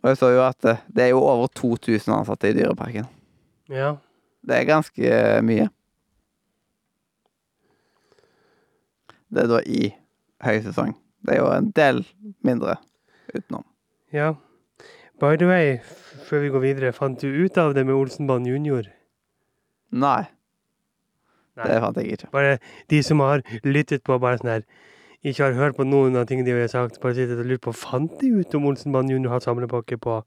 Og 0.00 0.12
jeg 0.12 0.20
så 0.20 0.30
jo 0.32 0.44
at 0.44 0.58
det, 0.64 0.76
det 0.88 1.04
er 1.04 1.10
jo 1.12 1.24
over 1.24 1.50
2000 1.56 2.14
ansatte 2.14 2.48
i 2.48 2.56
Dyreparken. 2.56 3.08
Ja. 3.68 3.94
Det 4.46 4.56
er 4.56 4.68
ganske 4.68 5.04
eh, 5.04 5.42
mye. 5.44 5.66
Det 9.30 9.44
er 9.44 9.50
da 9.50 9.60
i 9.68 9.90
høysesong. 10.44 10.94
Det 11.26 11.36
er 11.36 11.42
jo 11.42 11.50
en 11.52 11.70
del 11.76 12.04
mindre 12.46 12.76
utenom. 13.34 13.64
Ja. 14.12 14.34
By 15.20 15.36
the 15.36 15.46
way, 15.46 15.78
før 16.28 16.44
vi 16.44 16.52
går 16.54 16.62
videre, 16.64 16.92
fant 16.96 17.20
du 17.20 17.28
ut 17.28 17.58
av 17.60 17.74
det 17.76 17.84
med 17.86 17.94
Olsenbanen 17.94 18.48
junior? 18.48 18.86
Nei, 19.90 20.22
Nei. 21.58 21.66
det 21.66 21.80
fant 21.82 21.98
jeg 22.00 22.14
ikke. 22.14 22.30
Bare 22.32 22.54
de 22.90 23.02
som 23.04 23.20
har 23.20 23.42
lyttet 23.66 24.04
på 24.06 24.16
bare 24.22 24.40
sånn 24.40 24.54
her, 24.54 24.64
ikke 25.20 25.44
har 25.44 25.58
hørt 25.58 25.76
på 25.76 25.84
noen 25.84 26.16
av 26.16 26.24
tingene 26.30 26.48
de 26.48 26.54
har 26.56 26.70
sagt, 26.72 27.00
bare 27.02 27.18
sitter 27.18 27.42
og 27.42 27.50
lurer 27.50 27.60
på, 27.66 27.74
fant 27.76 28.14
de 28.22 28.30
ut 28.40 28.56
om 28.56 28.70
Olsenbanen 28.70 29.12
junior 29.12 29.34
har 29.34 29.44
samlepakke 29.44 29.98
på 30.00 30.22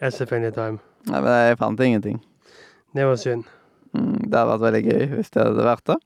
SF 0.00 0.32
Anytime? 0.38 0.80
Nei, 1.10 1.20
men 1.20 1.36
jeg 1.50 1.60
fant 1.60 1.84
ingenting. 1.84 2.22
Det 2.96 3.04
var 3.04 3.20
synd. 3.20 3.44
Mm, 3.92 4.24
det 4.24 4.38
hadde 4.38 4.48
vært 4.54 4.64
veldig 4.64 4.82
gøy 4.88 5.04
hvis 5.18 5.34
det 5.34 5.44
hadde 5.44 5.66
vært 5.68 5.90
det. 5.90 5.98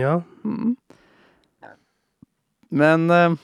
Ja. 0.00 0.14
Mm. 0.46 0.72
Men 2.80 3.10
eh, 3.12 3.36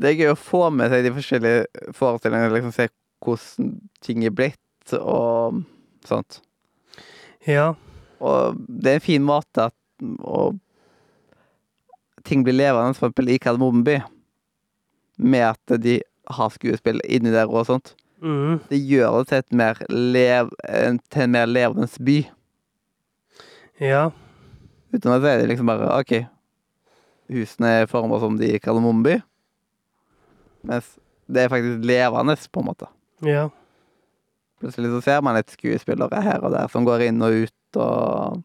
det 0.00 0.10
er 0.10 0.18
gøy 0.18 0.32
å 0.32 0.38
få 0.38 0.62
med 0.74 0.92
seg 0.92 1.04
de 1.04 1.12
forskjellige 1.14 1.92
forestillingene, 1.96 2.54
liksom 2.54 2.74
se 2.74 2.88
hvordan 3.20 3.74
ting 4.04 4.24
er 4.24 4.34
blitt 4.34 4.94
og 4.96 5.60
sånt. 6.08 6.40
Ja. 7.46 7.74
Og 8.20 8.58
det 8.68 8.94
er 8.94 9.00
en 9.00 9.04
fin 9.04 9.24
måte 9.24 9.68
at 9.68 9.76
og 10.24 10.56
ting 12.24 12.44
blir 12.44 12.56
levende, 12.56 12.94
for 12.96 13.08
eksempel 13.08 13.32
i 13.32 13.38
Kardemommeby. 13.40 14.00
Med 15.20 15.46
at 15.52 15.80
de 15.82 15.98
har 16.30 16.52
skuespill 16.54 17.00
inni 17.04 17.32
der 17.34 17.50
og 17.50 17.66
sånt. 17.68 17.94
Mm. 18.20 18.60
Det 18.68 18.80
gjør 18.80 19.20
det 19.20 19.28
til, 19.28 19.38
et 19.38 19.56
mer 19.56 19.80
lev, 19.88 20.50
til 21.12 21.24
en 21.24 21.32
mer 21.36 21.48
levende 21.48 21.88
by. 22.04 22.18
Ja. 23.80 24.10
Uten 24.92 25.14
at 25.14 25.24
det 25.24 25.32
er 25.32 25.48
liksom 25.48 25.70
bare 25.70 25.88
OK, 26.00 26.12
husene 27.32 27.68
er 27.80 27.90
forma 27.90 28.18
som 28.20 28.36
de 28.40 28.54
i 28.54 28.60
Kardemomeby. 28.60 29.20
Mens 30.66 30.92
det 31.30 31.44
er 31.44 31.52
faktisk 31.52 31.84
levende, 31.86 32.36
på 32.52 32.62
en 32.62 32.68
måte. 32.70 32.88
Ja. 33.26 33.48
Plutselig 34.60 34.90
så 34.92 35.02
ser 35.04 35.22
man 35.24 35.38
litt 35.38 35.52
skuespillere 35.54 36.22
her 36.24 36.42
og 36.44 36.52
der 36.52 36.68
som 36.72 36.84
går 36.84 37.06
inn 37.06 37.22
og 37.24 37.46
ut 37.46 37.78
og 37.80 38.42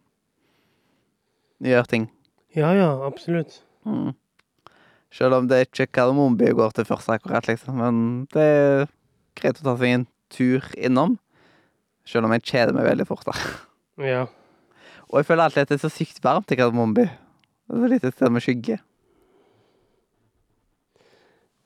gjør 1.66 1.89
ting. 1.91 2.05
Ja, 2.55 2.72
ja, 2.76 2.91
absolutt. 3.07 3.59
Mm. 3.84 4.13
Selv 5.16 5.38
om 5.38 5.47
det 5.47 5.57
er 5.57 5.68
ikke 5.68 5.91
Kardemomeby 5.95 6.53
går 6.55 6.74
til 6.76 6.88
først, 6.88 7.11
akkurat, 7.11 7.47
liksom. 7.47 7.80
Men 7.80 7.99
det 8.34 8.45
er 8.45 8.88
greit 9.39 9.59
å 9.59 9.68
ta 9.68 9.76
seg 9.80 9.91
en 9.91 10.07
tur 10.32 10.66
innom. 10.76 11.18
Selv 12.07 12.28
om 12.28 12.34
jeg 12.36 12.45
kjeder 12.47 12.76
meg 12.76 12.88
veldig 12.89 13.07
fort 13.09 13.28
der. 13.28 13.45
Ja. 14.03 14.26
Og 15.07 15.22
jeg 15.22 15.28
føler 15.30 15.47
alltid 15.47 15.63
at 15.63 15.72
det 15.72 15.78
er 15.78 15.86
så 15.86 15.93
sykt 15.93 16.20
varmt 16.24 16.51
i 16.51 16.57
Kardemommeby. 16.59 17.05
Det 17.07 17.76
er 17.76 17.84
så 17.84 17.91
lite 17.91 18.11
sted 18.11 18.34
med 18.34 18.43
skygge. 18.43 18.78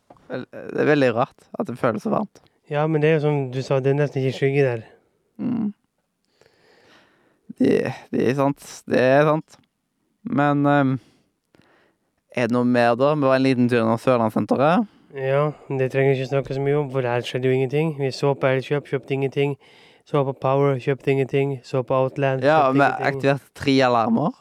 Vel, 0.09 0.18
Det 0.29 0.79
er 0.83 0.89
veldig 0.91 1.09
rart 1.17 1.47
at 1.59 1.67
det 1.67 1.77
føles 1.81 2.03
så 2.05 2.11
varmt. 2.13 2.41
Ja, 2.69 2.83
men 2.87 3.01
det 3.01 3.09
er 3.09 3.15
jo 3.17 3.23
som 3.25 3.37
du 3.51 3.61
sa, 3.65 3.79
det 3.81 3.91
er 3.95 3.97
nesten 3.97 4.21
ikke 4.21 4.37
skygge 4.37 4.65
der. 4.67 4.83
Mm. 5.41 5.71
Det, 7.59 7.93
det 8.13 8.27
er 8.29 8.35
sant. 8.37 8.61
Det 8.87 8.99
er 9.01 9.25
sant. 9.27 9.57
Men 10.29 10.61
um, 10.69 10.91
er 12.35 12.47
det 12.47 12.53
noe 12.55 12.67
mer, 12.67 12.93
da? 12.99 13.15
Vi 13.17 13.25
var 13.25 13.39
en 13.39 13.45
liten 13.47 13.69
tur 13.71 13.81
innom 13.81 13.99
Sørlandssenteret. 13.99 14.85
Ja, 15.17 15.47
det 15.79 15.87
trenger 15.91 16.13
vi 16.13 16.19
ikke 16.21 16.29
snakke 16.29 16.53
så 16.53 16.61
mye 16.61 16.77
om, 16.83 16.91
for 16.93 17.01
der 17.01 17.23
skjedde 17.25 17.49
jo 17.49 17.55
ingenting. 17.57 17.95
Vi 17.97 18.11
så 18.13 18.35
på 18.37 18.51
Elkjøp, 18.51 18.85
kjøpte 18.91 19.15
ingenting. 19.17 19.55
Så 20.05 20.21
på 20.25 20.33
Power, 20.41 20.77
kjøpte 20.81 21.11
ingenting. 21.13 21.55
Så 21.65 21.81
på 21.85 21.97
Outland, 21.97 22.45
Ja, 22.45 22.59
kjøpte 22.69 22.77
vi 22.77 22.85
ingenting. 22.85 23.07
aktiverte 23.09 23.55
tre 23.57 23.75
alarmer. 23.87 24.37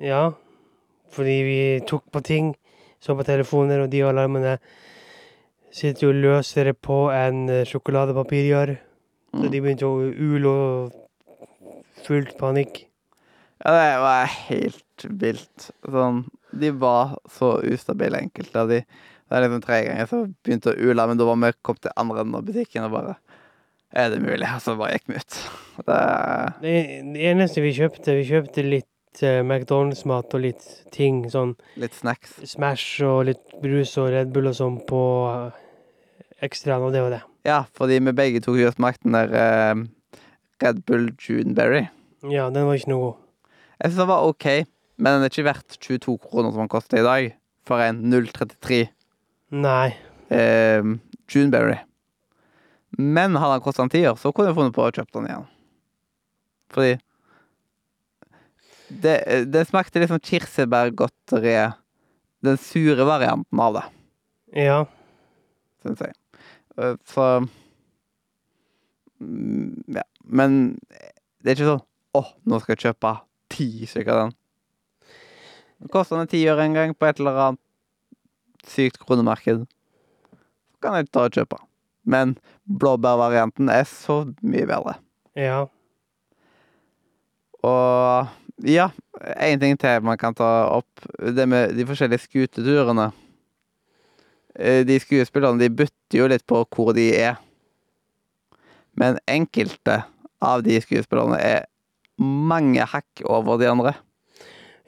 Ja, 0.00 0.22
fordi 1.12 1.36
vi 1.46 1.58
tok 1.86 2.02
på 2.12 2.22
ting, 2.24 2.54
så 3.04 3.14
på 3.14 3.22
telefoner, 3.28 3.84
og 3.84 3.92
de 3.92 4.00
alarmene 4.02 4.56
sitter 5.74 6.06
jo 6.08 6.12
løsere 6.14 6.72
på 6.78 6.98
enn 7.14 7.48
eh, 7.50 7.64
sjokoladepapir 7.68 8.46
gjør. 8.50 8.76
Så 9.34 9.40
Mm. 9.42 9.50
de 9.50 9.60
begynte 9.64 9.86
å 9.88 9.96
ule 10.14 10.46
og 10.46 10.92
fullt 12.06 12.36
panikk. 12.38 12.84
Ja, 13.64 13.72
det 13.74 13.88
var 14.02 14.26
helt 14.50 15.06
vilt. 15.24 15.70
Sånn, 15.88 16.20
de 16.54 16.70
var 16.78 17.16
så 17.32 17.56
ustabile, 17.66 18.20
enkelte 18.22 18.60
av 18.62 18.68
de. 18.70 18.78
Det 18.84 19.38
er 19.38 19.42
liksom 19.48 19.62
tre 19.64 19.78
ganger 19.88 20.06
så 20.10 20.20
begynte 20.44 20.70
å 20.74 20.78
ule, 20.78 21.06
men 21.08 21.18
da 21.18 21.24
var 21.26 21.38
vi 21.40 21.50
kommet 21.66 21.82
til 21.86 21.94
andre 21.96 22.20
enden 22.22 22.38
av 22.38 22.44
butikken 22.46 22.84
og 22.86 22.92
bare 22.94 23.16
Er 23.96 24.10
det 24.10 24.20
mulig? 24.22 24.46
Og 24.54 24.60
så 24.62 24.72
bare 24.78 24.96
gikk 24.98 25.06
vi 25.06 25.16
ut. 25.22 25.36
Det 25.86 25.98
Det, 26.62 26.74
det 27.14 27.26
eneste 27.30 27.62
vi 27.62 27.70
kjøpte, 27.76 28.14
vi 28.18 28.24
kjøpte 28.26 28.62
litt 28.66 29.22
eh, 29.22 29.40
McDonald's-mat 29.42 30.34
og 30.34 30.40
litt 30.42 30.64
ting, 30.94 31.24
sånn 31.30 31.56
Litt 31.78 31.94
snacks. 31.94 32.40
Smash 32.44 33.02
og 33.06 33.26
litt 33.26 33.54
brus 33.62 33.96
og 34.02 34.10
Red 34.14 34.32
Bull 34.34 34.46
og 34.50 34.54
sånn 34.58 34.80
på 34.86 35.00
ekstraen, 36.44 36.82
og 36.86 36.92
det 36.94 37.02
var 37.04 37.14
det. 37.16 37.22
Ja, 37.48 37.62
fordi 37.76 37.98
vi 38.00 38.12
begge 38.16 38.40
tok 38.44 38.56
og 38.60 39.14
der 39.16 39.32
eh, 39.36 39.82
Red 40.64 40.82
Bull 40.88 41.10
Juneberry. 41.20 41.86
Ja, 42.30 42.46
den 42.54 42.64
var 42.68 42.78
ikke 42.78 42.92
noe 42.92 43.02
god. 43.08 43.16
Jeg 43.80 43.90
syns 43.90 44.00
den 44.00 44.08
var 44.12 44.28
OK, 44.28 44.46
men 44.96 45.10
den 45.18 45.24
er 45.26 45.32
ikke 45.32 45.44
verdt 45.48 45.76
22 45.82 46.14
kroner 46.22 46.52
som 46.54 46.62
den 46.64 46.70
koster 46.72 47.00
i 47.02 47.04
dag. 47.06 47.32
For 47.64 47.80
en 47.80 48.02
033 48.12 48.82
Nei. 49.56 49.94
eh, 50.30 50.84
Juneberry. 51.32 51.78
Men 52.98 53.34
hadde 53.40 53.56
han 53.56 53.64
kostet 53.64 53.82
en 53.86 53.92
tier, 53.92 54.14
så 54.20 54.30
kunne 54.32 54.50
jeg 54.52 54.56
funnet 54.58 54.74
på 54.76 54.84
å 54.84 54.92
kjøpe 54.94 55.16
den 55.18 55.28
igjen. 55.30 55.46
Fordi 56.74 56.92
det, 59.04 59.14
det 59.50 59.64
smakte 59.68 59.98
litt 60.02 60.12
sånn 60.12 60.22
kirsebærgodteri. 60.22 61.56
Den 62.44 62.58
sure 62.60 63.06
varianten 63.08 63.60
av 63.64 63.78
det, 63.78 63.84
Ja. 64.60 64.82
syns 65.82 66.02
jeg. 66.04 66.12
Eh, 66.78 66.96
Så 67.04 67.26
mm, 69.20 69.84
Ja. 69.94 70.02
Men 70.24 70.78
det 71.44 71.52
er 71.52 71.56
ikke 71.58 71.68
sånn 71.74 71.84
Å, 72.14 72.22
nå 72.46 72.60
skal 72.62 72.76
jeg 72.76 72.84
kjøpe 72.86 73.10
ti 73.50 73.68
stykker 73.90 74.14
av 74.14 74.20
den. 74.22 74.34
Det 75.82 75.90
koster 75.90 76.20
den 76.20 76.30
ti 76.30 76.44
øre 76.46 76.62
en 76.62 76.76
gang 76.76 76.92
på 76.94 77.08
et 77.08 77.18
eller 77.18 77.40
annet 77.48 77.60
sykt 78.70 79.00
kronemarked. 79.02 79.64
Så 79.66 80.78
kan 80.80 80.94
jeg 81.00 81.10
ta 81.10 81.24
og 81.26 81.34
kjøpe. 81.34 81.58
Men 82.06 82.36
blåbærvarianten 82.70 83.68
er 83.72 83.82
så 83.90 84.20
mye 84.46 84.68
bedre. 84.70 84.94
Ja. 85.34 85.64
Og 87.66 88.30
ja, 88.70 88.90
én 89.34 89.58
ting 89.60 89.74
til 89.80 90.06
man 90.06 90.20
kan 90.20 90.38
ta 90.38 90.68
opp. 90.70 91.06
Det 91.18 91.48
med 91.50 91.74
de 91.74 91.86
forskjellige 91.88 92.28
skuteturene. 92.28 93.10
Eh, 94.58 94.84
De 94.86 94.98
skuespillerne 95.02 95.58
de 95.60 95.70
bytter 95.70 96.20
jo 96.20 96.28
litt 96.30 96.46
på 96.46 96.64
hvor 96.64 96.94
de 96.96 97.08
er. 97.18 97.38
Men 98.94 99.18
enkelte 99.26 100.02
av 100.44 100.62
de 100.62 100.78
skuespillerne 100.82 101.38
er 101.40 101.64
mange 102.20 102.84
hakk 102.86 103.24
over 103.26 103.58
de 103.58 103.70
andre. 103.70 103.94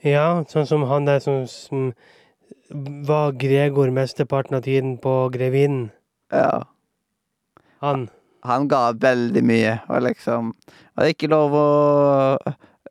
Ja, 0.05 0.43
sånn 0.47 0.67
som 0.69 0.85
han 0.87 1.07
der 1.09 1.19
som, 1.19 1.43
som 1.49 1.91
var 3.07 3.33
Gregor 3.39 3.89
mesteparten 3.91 4.55
av 4.59 4.63
tiden 4.67 4.97
på 5.03 5.27
Grevinnen. 5.33 5.89
Ja. 6.31 6.63
Han. 7.83 8.07
Han 8.47 8.67
ga 8.71 8.91
veldig 8.95 9.43
mye, 9.45 9.73
og 9.89 10.01
liksom 10.05 10.51
Og 10.51 11.01
det 11.01 11.07
er 11.07 11.13
ikke 11.13 11.29
lov 11.31 11.53
å 11.57 11.65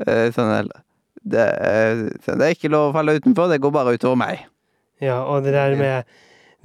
eh, 0.05 0.29
Sånn 0.35 0.69
det, 1.27 1.47
eh, 1.59 2.03
sånn, 2.23 2.39
det 2.39 2.47
er 2.47 2.55
ikke 2.55 2.71
lov 2.71 2.91
å 2.91 2.95
falle 2.95 3.17
utenfor, 3.19 3.49
det 3.51 3.59
går 3.63 3.73
bare 3.75 3.97
utover 3.97 4.19
meg. 4.21 4.45
Ja, 5.03 5.25
og 5.27 5.43
det 5.43 5.57
der 5.57 5.75
med 5.79 6.07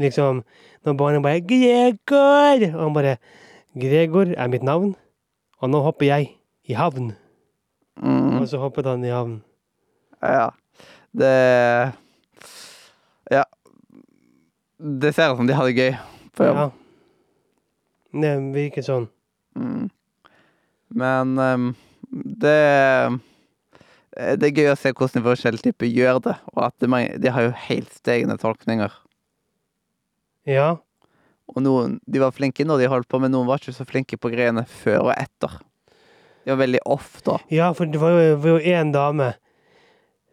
liksom 0.02 0.44
Når 0.86 0.98
barnet 0.98 1.24
bare 1.24 1.42
'Gregor!' 1.42 2.74
Og 2.74 2.84
han 2.84 2.94
bare 2.94 3.18
'Gregor 3.78 4.34
er 4.38 4.48
mitt 4.48 4.64
navn, 4.64 4.96
og 5.62 5.70
nå 5.70 5.82
hopper 5.82 6.06
jeg 6.06 6.36
i 6.66 6.74
havn.' 6.74 7.14
Mm. 8.02 8.42
Og 8.42 8.48
så 8.48 8.58
hoppet 8.58 8.86
han 8.86 9.04
i 9.06 9.14
havn. 9.14 9.42
Ja. 10.22 10.50
Det 11.14 11.94
Ja. 13.32 13.44
Det 14.80 15.14
ser 15.14 15.32
ut 15.32 15.38
som 15.38 15.48
de 15.48 15.54
har 15.54 15.66
det 15.66 15.78
gøy 15.78 15.98
på 16.34 16.44
jobb. 16.44 16.58
Ja. 16.58 16.70
Det 18.22 18.54
virker 18.54 18.82
sånn. 18.82 19.08
Mm. 19.56 19.90
Men 20.90 21.38
um, 21.40 21.76
det 22.12 23.22
det 24.12 24.50
er 24.50 24.58
gøy 24.58 24.72
å 24.74 24.76
se 24.76 24.92
hvordan 24.92 25.22
de 25.22 25.28
forskjellige 25.30 25.70
typer 25.70 25.88
gjør 25.88 26.20
det, 26.26 26.34
og 26.52 26.66
at 26.66 26.84
er 26.84 27.20
de 27.22 27.32
har 27.32 27.46
jo 27.46 27.54
helt 27.70 28.10
egne 28.12 28.36
tolkninger. 28.38 28.92
Ja. 30.52 30.70
Og 31.52 31.64
noen, 31.66 31.98
de 32.08 32.22
var 32.22 32.36
flinke 32.36 32.64
når 32.68 32.84
de 32.84 32.90
holdt 32.92 33.10
på, 33.12 33.20
men 33.20 33.34
noen 33.34 33.50
var 33.50 33.60
ikke 33.60 33.76
så 33.76 33.88
flinke 33.88 34.20
på 34.20 34.32
greiene 34.32 34.64
før 34.70 35.10
og 35.10 35.14
etter. 35.18 35.60
De 36.44 36.54
var 36.54 36.62
veldig 36.64 36.82
off, 36.90 37.20
da. 37.26 37.38
Ja, 37.54 37.72
for 37.78 37.90
det 37.90 38.00
var 38.02 38.16
jo, 38.16 38.58
én 38.58 38.88
en 38.88 38.94
dame 38.96 39.34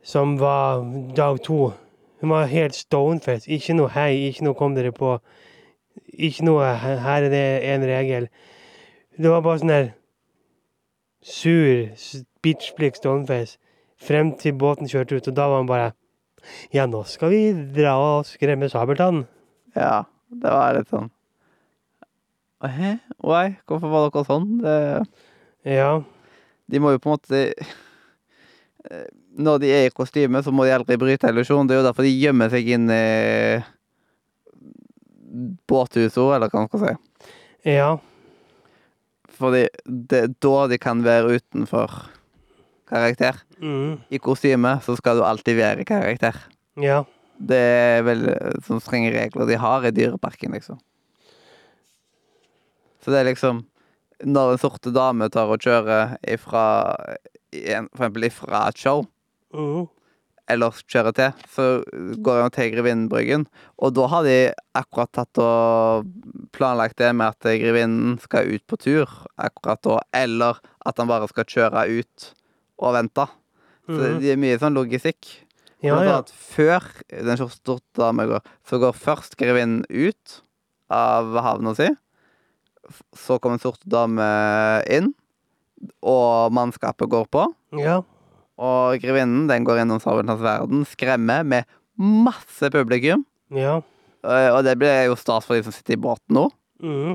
som 0.06 0.38
var 0.40 0.84
dag 1.16 1.42
to. 1.44 1.72
Hun 2.22 2.32
var 2.32 2.48
helt 2.50 2.74
stoneface. 2.74 3.50
Ikke 3.50 3.76
noe 3.76 3.92
hei, 3.94 4.30
ikke 4.30 4.46
noe 4.46 4.58
kom 4.58 4.74
dere 4.78 4.94
på. 4.94 5.18
Ikke 6.14 6.46
noe 6.46 6.70
her 6.78 7.26
er 7.26 7.30
det 7.30 7.46
en 7.74 7.86
regel. 7.86 8.28
Det 9.18 9.30
var 9.30 9.42
bare 9.44 9.60
sånn 9.60 9.74
der 9.74 9.88
sur 11.22 11.90
bitchblikk 12.46 12.96
stoneface 12.96 13.58
frem 13.98 14.30
til 14.38 14.54
båten 14.54 14.88
kjørte 14.88 15.18
ut, 15.18 15.28
og 15.28 15.34
da 15.34 15.48
var 15.50 15.64
han 15.64 15.70
bare 15.70 15.88
Ja, 16.72 16.86
nå 16.86 17.02
skal 17.10 17.32
vi 17.34 17.40
dra 17.74 17.96
og 17.98 18.28
skremme 18.28 18.70
sabeltann. 18.70 19.24
Ja, 19.76 20.04
det 20.30 20.50
var 20.52 20.74
litt 20.78 20.88
sånn 20.92 21.10
Hæ? 22.64 22.96
Why? 23.22 23.52
Hvorfor 23.70 23.90
var 23.92 24.08
dere 24.10 24.24
sånn? 24.26 24.48
Det, 24.62 24.76
Ja. 25.76 26.02
de 26.70 26.80
må 26.82 26.90
jo 26.94 26.98
på 26.98 27.10
en 27.12 27.14
måte 27.18 27.40
eh, 28.90 29.06
Når 29.38 29.60
de 29.62 29.70
er 29.70 29.86
i 29.86 29.94
kostyme, 29.94 30.42
så 30.42 30.50
må 30.50 30.64
de 30.66 30.72
aldri 30.74 30.96
bryte 30.98 31.28
illusjonen. 31.30 31.68
Det 31.68 31.76
er 31.76 31.82
jo 31.82 31.86
derfor 31.86 32.02
de 32.02 32.14
gjemmer 32.18 32.50
seg 32.50 32.66
inn 32.74 32.88
i 32.90 33.62
båthuset, 35.68 36.18
eller 36.18 36.48
hva 36.50 36.64
man 36.64 36.70
skal 36.70 36.82
si. 36.82 36.94
Ja. 37.68 37.90
Fordi 39.38 39.66
det 39.86 40.22
er 40.24 40.32
da 40.42 40.54
de 40.72 40.78
kan 40.82 41.04
være 41.06 41.36
utenfor 41.38 41.92
karakter. 42.90 43.38
Mm. 43.62 44.00
I 44.10 44.18
kostyme 44.22 44.78
så 44.82 44.96
skal 44.98 45.20
du 45.20 45.26
alltid 45.28 45.58
være 45.60 45.84
karakter. 45.86 46.34
Ja. 46.82 47.04
Det 47.38 47.56
er 47.58 48.02
vel 48.02 48.24
sånne 48.66 48.82
strenge 48.82 49.12
regler 49.14 49.46
de 49.46 49.58
har 49.62 49.84
i 49.86 49.92
Dyreparken, 49.94 50.52
liksom. 50.56 50.78
Så 53.02 53.12
det 53.14 53.20
er 53.22 53.28
liksom 53.32 53.64
Når 54.26 54.56
en 54.56 54.58
sorte 54.58 54.90
dame 54.90 55.28
tar 55.30 55.46
og 55.46 55.60
kjører 55.62 56.16
ifra 56.26 56.64
en- 57.54 57.86
For 57.94 58.02
eksempel 58.08 58.24
ifra 58.26 58.64
et 58.68 58.76
show, 58.76 59.06
Mm. 59.54 59.88
eller 60.48 60.70
kjører 60.70 61.14
til, 61.14 61.32
så 61.48 61.84
går 62.20 62.42
hun 62.42 62.50
til 62.50 62.72
Grevinnenbryggen. 62.72 63.46
Og 63.78 63.94
da 63.94 64.06
har 64.08 64.24
de 64.24 64.52
akkurat 64.74 65.12
tatt 65.12 65.38
og 65.38 66.04
planlagt 66.52 66.96
det 66.96 67.14
med 67.14 67.28
at 67.28 67.38
grevinnen 67.60 68.18
skal 68.20 68.46
ut 68.52 68.66
på 68.66 68.76
tur 68.76 69.06
akkurat 69.38 69.80
da, 69.82 70.00
eller 70.12 70.58
at 70.84 70.96
han 70.98 71.06
bare 71.06 71.28
skal 71.28 71.44
kjøre 71.44 72.00
ut 72.00 72.34
og 72.80 72.94
vente. 72.94 73.28
Så 73.88 74.16
Mm. 74.16 74.20
det 74.20 74.32
er 74.32 74.36
mye 74.36 74.58
sånn 74.58 74.74
logistikk. 74.74 75.44
Ja, 75.84 75.94
Blant 75.94 76.08
ja. 76.08 76.14
annet 76.18 76.32
før 76.34 76.86
den 77.08 77.80
dame 77.94 78.24
går, 78.26 78.46
så 78.66 78.80
går 78.82 78.96
først 78.98 79.36
grevinnen 79.38 79.84
ut 79.88 80.40
av 80.90 81.36
havna 81.44 81.74
si. 81.78 81.86
Så 83.14 83.36
kommer 83.38 83.58
en 83.58 83.62
sort 83.62 83.84
dame 83.86 84.26
inn, 84.90 85.12
og 86.02 86.50
mannskapet 86.56 87.10
går 87.12 87.28
på. 87.30 87.44
Ja. 87.78 88.00
Og 88.58 88.98
grevinnen 89.04 89.46
den 89.46 89.66
går 89.68 89.84
innom 89.84 90.00
Sabeltanns 90.02 90.42
verden, 90.42 90.82
skremmer 90.88 91.44
med 91.46 91.68
masse 91.98 92.70
publikum. 92.74 93.22
Ja. 93.54 93.78
Eh, 94.26 94.50
Og 94.50 94.64
det 94.66 94.74
blir 94.80 95.04
jo 95.06 95.14
stas 95.20 95.46
for 95.46 95.54
de 95.54 95.62
som 95.62 95.72
sitter 95.76 95.94
i 95.94 96.00
båten 96.02 96.34
nå. 96.34 96.48
Mm. 96.82 97.14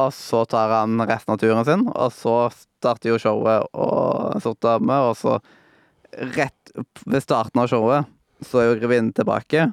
Og 0.00 0.12
så 0.14 0.44
tar 0.48 0.70
han 0.72 0.96
resten 1.04 1.34
av 1.34 1.40
turen 1.42 1.66
sin, 1.66 1.84
og 1.90 2.12
så 2.14 2.36
starter 2.54 3.10
jo 3.12 3.18
showet 3.20 3.66
og 3.74 4.36
en 4.36 4.40
sort 4.44 4.60
dame, 4.64 4.96
og 5.10 5.16
så 5.18 5.40
rett 6.36 6.72
ved 7.06 7.22
starten 7.24 7.62
av 7.62 7.70
showet 7.70 8.08
så 8.44 8.60
er 8.60 8.70
jo 8.70 8.78
grevinnen 8.80 9.12
tilbake, 9.12 9.66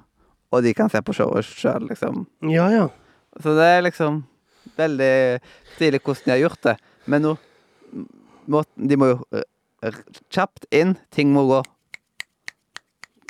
og 0.51 0.63
de 0.63 0.73
kan 0.75 0.89
se 0.91 0.99
på 1.03 1.15
showet 1.15 1.47
sjøl, 1.47 1.87
liksom. 1.87 2.25
Ja, 2.51 2.67
ja. 2.73 2.87
Så 3.39 3.53
det 3.55 3.67
er 3.69 3.85
liksom 3.85 4.21
veldig 4.77 5.39
stilig 5.75 6.01
hvordan 6.03 6.25
de 6.25 6.33
har 6.33 6.43
gjort 6.43 6.63
det. 6.67 6.75
Men 7.07 7.23
nå 7.23 7.33
må, 8.47 8.63
De 8.75 8.97
må 8.99 9.11
jo 9.11 9.41
kjapt 10.33 10.67
inn. 10.73 10.95
Ting 11.13 11.33
må 11.35 11.45
gå 11.47 11.61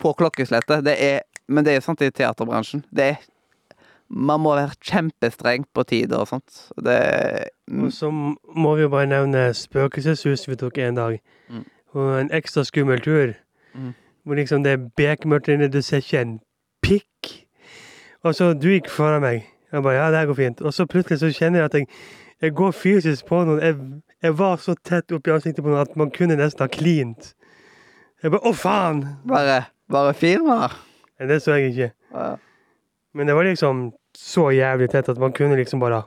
på 0.02 0.14
klokkeslettet. 0.18 0.86
Det 0.86 0.98
er 0.98 1.26
Men 1.48 1.64
det 1.64 1.72
er 1.72 1.78
jo 1.78 1.86
sånn 1.86 2.02
i 2.04 2.12
teaterbransjen. 2.12 2.84
Det 2.92 3.04
er 3.14 3.18
Man 4.10 4.40
må 4.40 4.54
være 4.56 4.76
kjempestreng 4.80 5.66
på 5.76 5.84
tider 5.88 6.22
og 6.22 6.30
sånt. 6.30 6.62
Det 6.80 6.96
er 6.96 7.50
Og 7.72 7.92
så 7.92 8.12
må 8.12 8.76
vi 8.76 8.86
jo 8.86 8.92
bare 8.94 9.10
nevne 9.10 9.50
spøkelseshus 9.54 10.48
vi 10.48 10.56
tok 10.56 10.78
en 10.78 10.96
dag. 10.96 11.20
Mm. 11.50 11.66
Og 11.96 12.22
en 12.22 12.32
ekstra 12.36 12.64
skummel 12.68 13.02
tur. 13.02 13.34
Mm. 13.74 13.94
Hvor 14.24 14.36
liksom 14.36 14.64
det 14.64 14.72
er 14.72 14.90
bekmørkt 14.98 15.48
inne, 15.48 15.70
du 15.72 15.82
ser 15.82 16.04
ikke 16.04 16.22
en 16.22 16.40
pikk. 16.84 17.32
Og 18.24 18.36
så 18.36 18.54
du 18.54 18.68
gikk 18.74 18.90
foran 18.92 19.24
meg. 19.24 19.46
Jeg 19.72 19.84
bare 19.84 19.96
ja, 19.96 20.10
det 20.12 20.20
her 20.20 20.26
går 20.26 20.40
fint. 20.40 20.62
Og 20.62 20.74
så 20.74 20.86
plutselig 20.86 21.20
så 21.20 21.32
kjenner 21.32 21.60
jeg 21.60 21.66
at 21.66 21.74
jeg, 21.74 21.88
jeg 22.42 22.54
går 22.56 22.72
fysisk 22.72 23.26
på 23.28 23.44
noen. 23.48 23.62
Jeg, 23.64 23.78
jeg 24.24 24.38
var 24.40 24.60
så 24.64 24.76
tett 24.84 25.12
oppi 25.16 25.32
ansiktet 25.32 25.64
på 25.64 25.72
noen 25.72 25.84
at 25.84 25.96
man 26.00 26.12
kunne 26.12 26.36
nesten 26.40 26.64
ha 26.64 26.70
klint. 26.72 27.34
Jeg 28.24 28.34
bare 28.34 28.50
å 28.50 28.54
faen! 28.56 29.04
bare, 29.30 29.62
bare 29.92 30.14
filmer? 30.18 30.74
Det 31.20 31.40
så 31.44 31.58
jeg 31.58 31.72
ikke. 31.72 31.92
Ja. 32.14 32.30
Men 33.14 33.28
det 33.30 33.36
var 33.36 33.48
liksom 33.48 33.92
så 34.18 34.50
jævlig 34.52 34.90
tett 34.90 35.10
at 35.10 35.20
man 35.22 35.34
kunne 35.34 35.56
liksom 35.56 35.80
bare 35.80 36.04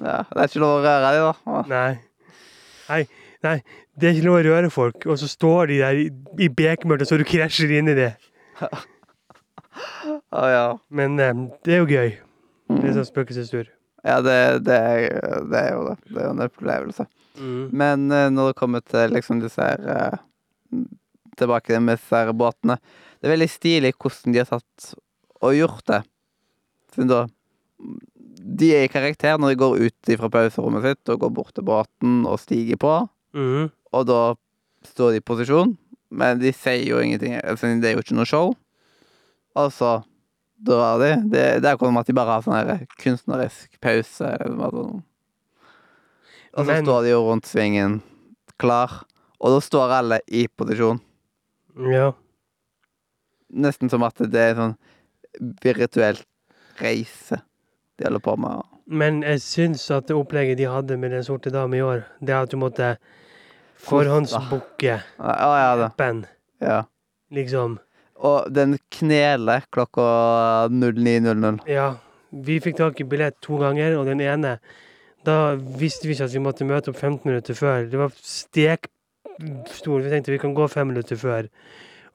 Ja, 0.00 0.22
det 0.30 0.38
er 0.40 0.48
ikke 0.48 0.62
lov 0.62 0.78
å 0.78 0.84
røre 0.84 1.12
dem, 1.12 1.26
da. 1.46 1.62
Nei. 1.68 1.90
Nei, 2.88 3.02
nei. 3.44 3.56
Det 3.98 4.08
er 4.08 4.14
ikke 4.16 4.26
lov 4.28 4.38
å 4.40 4.44
røre 4.46 4.70
folk, 4.72 5.06
og 5.06 5.18
så 5.20 5.28
står 5.30 5.70
de 5.72 5.78
der 5.82 6.00
i, 6.00 6.06
i 6.46 6.48
bekmørket, 6.48 7.08
så 7.10 7.18
du 7.20 7.24
krasjer 7.28 7.72
inn 7.78 7.90
i 7.92 7.96
det. 7.98 8.10
Å 10.32 10.44
ja. 10.56 10.66
Men 10.94 11.18
um, 11.20 11.46
det 11.64 11.76
er 11.76 11.82
jo 11.82 11.88
gøy. 11.90 12.10
Det 12.72 12.78
er 12.78 12.88
Mm. 12.88 12.94
sånn 12.96 13.04
spøkelsestur. 13.08 13.66
Ja, 14.06 14.14
det, 14.24 14.34
det, 14.64 14.76
er, 14.76 15.42
det 15.50 15.58
er 15.60 15.74
jo 15.74 15.82
det. 15.90 15.96
Det 16.08 16.16
er 16.22 16.24
jo 16.24 16.30
en 16.32 16.44
opplevelse. 16.46 17.04
Men 17.74 18.06
uh, 18.08 18.28
når 18.32 18.50
det 18.52 18.56
kommer 18.58 18.80
til 18.86 19.12
liksom 19.12 19.42
disse 19.42 19.60
her 19.64 19.82
uh, 19.88 20.16
Tilbake 21.36 21.78
med 21.80 21.96
disse 21.96 22.12
her 22.16 22.28
båtene 22.36 22.74
Det 22.76 23.24
er 23.24 23.32
veldig 23.32 23.48
stilig 23.48 23.92
hvordan 23.96 24.34
de 24.34 24.40
har 24.42 24.48
tatt 24.50 24.88
og 25.42 25.54
gjort 25.56 25.84
det. 25.88 26.00
Siden 26.94 27.08
da 27.12 27.22
De 28.60 28.68
er 28.76 28.84
i 28.86 28.90
karakter 28.92 29.36
når 29.40 29.52
de 29.54 29.60
går 29.62 29.78
ut 29.88 30.12
fra 30.20 30.28
pauserommet 30.32 30.84
sitt 30.88 31.12
og 31.14 31.22
går 31.24 31.32
bort 31.40 31.54
til 31.56 31.64
båten 31.68 32.22
og 32.28 32.40
stiger 32.42 32.80
på. 32.80 32.92
Mhm. 33.34 33.70
Og 33.92 34.06
da 34.08 34.34
står 34.88 35.12
de 35.12 35.16
i 35.20 35.24
posisjon, 35.24 35.76
men 36.10 36.38
de 36.40 36.52
sier 36.52 36.84
jo 36.88 36.98
ingenting. 37.00 37.34
Altså, 37.44 37.68
det 37.80 37.90
er 37.90 37.94
jo 37.96 38.02
ikke 38.04 38.16
noe 38.16 38.26
show. 38.28 38.54
Og 39.56 39.70
så 39.72 40.02
drar 40.62 40.98
de. 41.02 41.10
Det, 41.28 41.44
det 41.62 41.68
er 41.68 41.74
akkurat 41.74 41.90
som 41.92 42.00
at 42.00 42.06
de 42.06 42.16
bare 42.16 42.36
har 42.38 42.42
sånn 42.46 42.86
kunstnerisk 43.02 43.78
pause. 43.82 44.32
Og 46.52 46.66
så 46.66 46.66
Men- 46.66 46.84
står 46.84 47.02
de 47.02 47.10
jo 47.14 47.22
rundt 47.28 47.46
svingen 47.48 48.02
klar, 48.58 49.04
og 49.40 49.50
da 49.56 49.60
står 49.60 49.90
alle 49.98 50.20
i 50.28 50.46
posisjon. 50.48 51.00
Ja. 51.90 52.12
Nesten 53.52 53.90
som 53.90 54.02
at 54.02 54.14
det 54.16 54.34
er 54.34 54.54
sånn 54.54 54.76
virtuell 55.62 56.18
reise 56.80 57.40
de 57.98 58.04
holder 58.04 58.20
på 58.20 58.36
med. 58.38 58.62
Men 58.86 59.22
jeg 59.22 59.40
syns 59.40 59.90
at 59.90 60.06
det 60.08 60.16
opplegget 60.16 60.56
de 60.58 60.64
hadde 60.68 60.98
med 60.98 61.10
Den 61.12 61.24
sorte 61.24 61.50
dame 61.50 61.76
i 61.76 61.80
år, 61.84 62.04
det 62.20 62.34
at 62.34 62.50
du 62.50 62.56
måtte 62.56 62.96
forhåndsbooke 63.86 65.00
Ja, 65.18 65.90
Ja. 66.62 66.82
liksom. 67.32 67.78
Og 68.22 68.52
den 68.54 68.78
kneler 68.90 69.64
klokka 69.74 70.68
09.00. 70.70 71.58
Ja. 71.66 71.94
Vi 72.32 72.60
fikk 72.64 72.76
tak 72.78 73.00
i 73.00 73.04
billett 73.04 73.36
to 73.44 73.58
ganger, 73.60 73.96
og 73.98 74.06
den 74.06 74.20
ene 74.20 74.58
Da 75.24 75.54
visste 75.54 76.08
vi 76.08 76.14
ikke 76.16 76.24
at 76.24 76.32
vi 76.34 76.40
måtte 76.42 76.64
møte 76.66 76.88
opp 76.90 76.96
15 76.98 77.20
minutter 77.30 77.54
før. 77.54 77.84
Det 77.90 77.98
var 77.98 78.10
stekstor. 78.16 80.00
Vi 80.02 80.10
tenkte 80.10 80.32
vi 80.32 80.38
kan 80.42 80.54
gå 80.54 80.66
fem 80.70 80.88
minutter 80.90 81.14
før. 81.16 81.46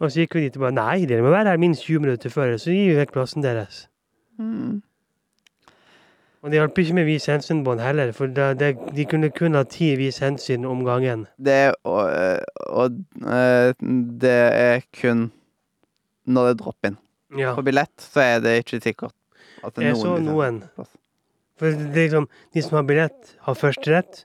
Og 0.01 0.11
så 0.11 0.20
gikk 0.26 0.36
vi 0.36 0.41
dit 0.41 0.57
og 0.57 0.65
bare 0.65 0.76
Nei, 0.76 1.05
dere 1.05 1.24
må 1.24 1.32
være 1.32 1.53
her 1.53 1.57
minst 1.61 1.86
20 1.88 1.99
minutter 2.03 2.30
før. 2.30 2.57
Så 2.59 2.74
gir 2.74 2.91
vi 2.91 2.97
vekk 2.99 3.13
plassen 3.15 3.41
deres. 3.45 3.88
Mm. 4.38 4.82
Og 6.42 6.52
det 6.52 6.60
hjalp 6.60 6.78
ikke 6.78 6.94
med 6.94 7.08
vis 7.10 7.26
hensyn-bånd 7.26 7.82
heller, 7.82 8.12
for 8.16 8.30
det, 8.32 8.60
det, 8.60 8.70
de 8.96 9.06
kunne 9.10 9.30
kun 9.34 9.56
ha 9.58 9.64
ti 9.68 9.96
vis 10.00 10.20
hensyn 10.24 10.66
om 10.70 10.84
gangen. 10.86 11.26
Det 11.42 11.74
og, 11.84 12.12
øh, 12.14 12.40
og 12.70 12.92
øh, 13.26 13.74
det 14.22 14.36
er 14.54 14.84
kun 15.02 15.32
når 16.28 16.46
det 16.48 16.54
er 16.54 16.60
drop-in. 16.64 16.98
Ja. 17.40 17.56
På 17.58 17.62
billett 17.66 17.92
så 18.02 18.22
er 18.22 18.40
det 18.44 18.58
ikke 18.62 18.80
sikkert 18.84 19.14
at 19.64 19.74
det 19.76 19.84
er 19.84 19.88
Jeg 19.88 19.96
noen 19.98 20.04
så 20.06 20.14
liksom 20.18 20.30
noen. 20.36 20.60
plass. 20.76 20.92
For 21.58 21.66
det 21.74 21.98
er 21.98 22.06
liksom, 22.06 22.28
de 22.54 22.62
som 22.62 22.76
har 22.78 22.86
billett, 22.88 23.34
har 23.48 23.58
førsterett. 23.58 24.22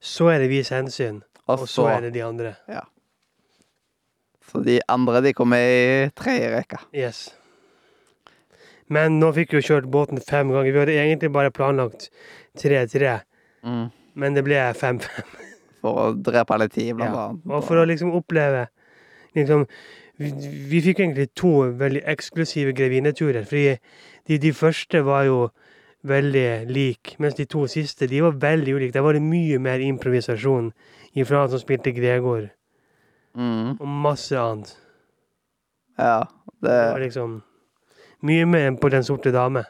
Så 0.00 0.30
er 0.32 0.38
det 0.42 0.48
vis 0.50 0.72
hensyn, 0.72 1.20
Og 1.46 1.60
og 1.60 1.68
så 1.68 1.84
er 1.92 2.00
det 2.06 2.14
de 2.14 2.24
andre. 2.24 2.54
Så 4.48 4.62
de 4.64 4.80
andre 4.88 5.20
de 5.22 5.32
kommer 5.36 5.56
i 5.60 6.08
tredje 6.16 6.48
rekke. 6.56 6.80
Yes. 6.96 7.28
Men 8.92 9.18
nå 9.22 9.30
fikk 9.36 9.54
vi 9.54 9.60
jo 9.60 9.66
kjørt 9.70 9.88
båten 9.92 10.20
fem 10.24 10.50
ganger. 10.52 10.72
Vi 10.74 10.80
hadde 10.82 10.96
egentlig 10.98 11.32
bare 11.34 11.50
planlagt 11.54 12.10
tre-tre, 12.58 13.20
Mm. 13.64 13.90
men 14.18 14.34
det 14.34 14.42
ble 14.44 14.58
fem-fem. 14.74 15.24
For 15.82 15.98
å 15.98 16.22
drepe 16.22 16.58
litt 16.60 16.72
tid, 16.74 16.94
blant 16.98 17.14
Ja. 17.14 17.26
annet. 17.28 17.46
Og 17.50 17.64
for 17.66 17.76
å 17.80 17.86
liksom 17.88 18.12
oppleve 18.14 18.68
liksom 19.34 19.64
vi, 20.18 20.28
vi 20.70 20.80
fikk 20.84 21.00
egentlig 21.00 21.28
to 21.34 21.50
veldig 21.80 22.02
eksklusive 22.06 22.74
grevineturer. 22.76 23.46
Fordi 23.48 23.78
de, 24.28 24.38
de 24.38 24.52
første 24.54 25.00
var 25.02 25.24
jo 25.26 25.38
veldig 26.06 26.68
like, 26.70 27.16
mens 27.18 27.34
de 27.38 27.46
to 27.46 27.64
siste 27.70 28.06
de 28.10 28.20
var 28.22 28.32
veldig 28.42 28.74
ulike. 28.76 28.92
Der 28.94 29.02
var 29.06 29.14
det 29.16 29.22
mye 29.22 29.58
mer 29.62 29.78
improvisasjon 29.82 30.72
ifra 31.18 31.40
han 31.44 31.50
som 31.54 31.62
spilte 31.62 31.94
Gregor, 31.96 32.50
Mm. 33.34 33.80
og 33.80 33.86
masse 33.88 34.36
annet. 34.36 34.74
Ja. 35.98 36.24
Det 36.60 36.68
Det 36.68 36.92
var 36.92 37.00
liksom 37.00 37.42
mye 38.22 38.46
mer 38.46 38.68
enn 38.70 38.78
på 38.80 38.90
Den 38.92 39.04
sorte 39.04 39.32
dame. 39.34 39.64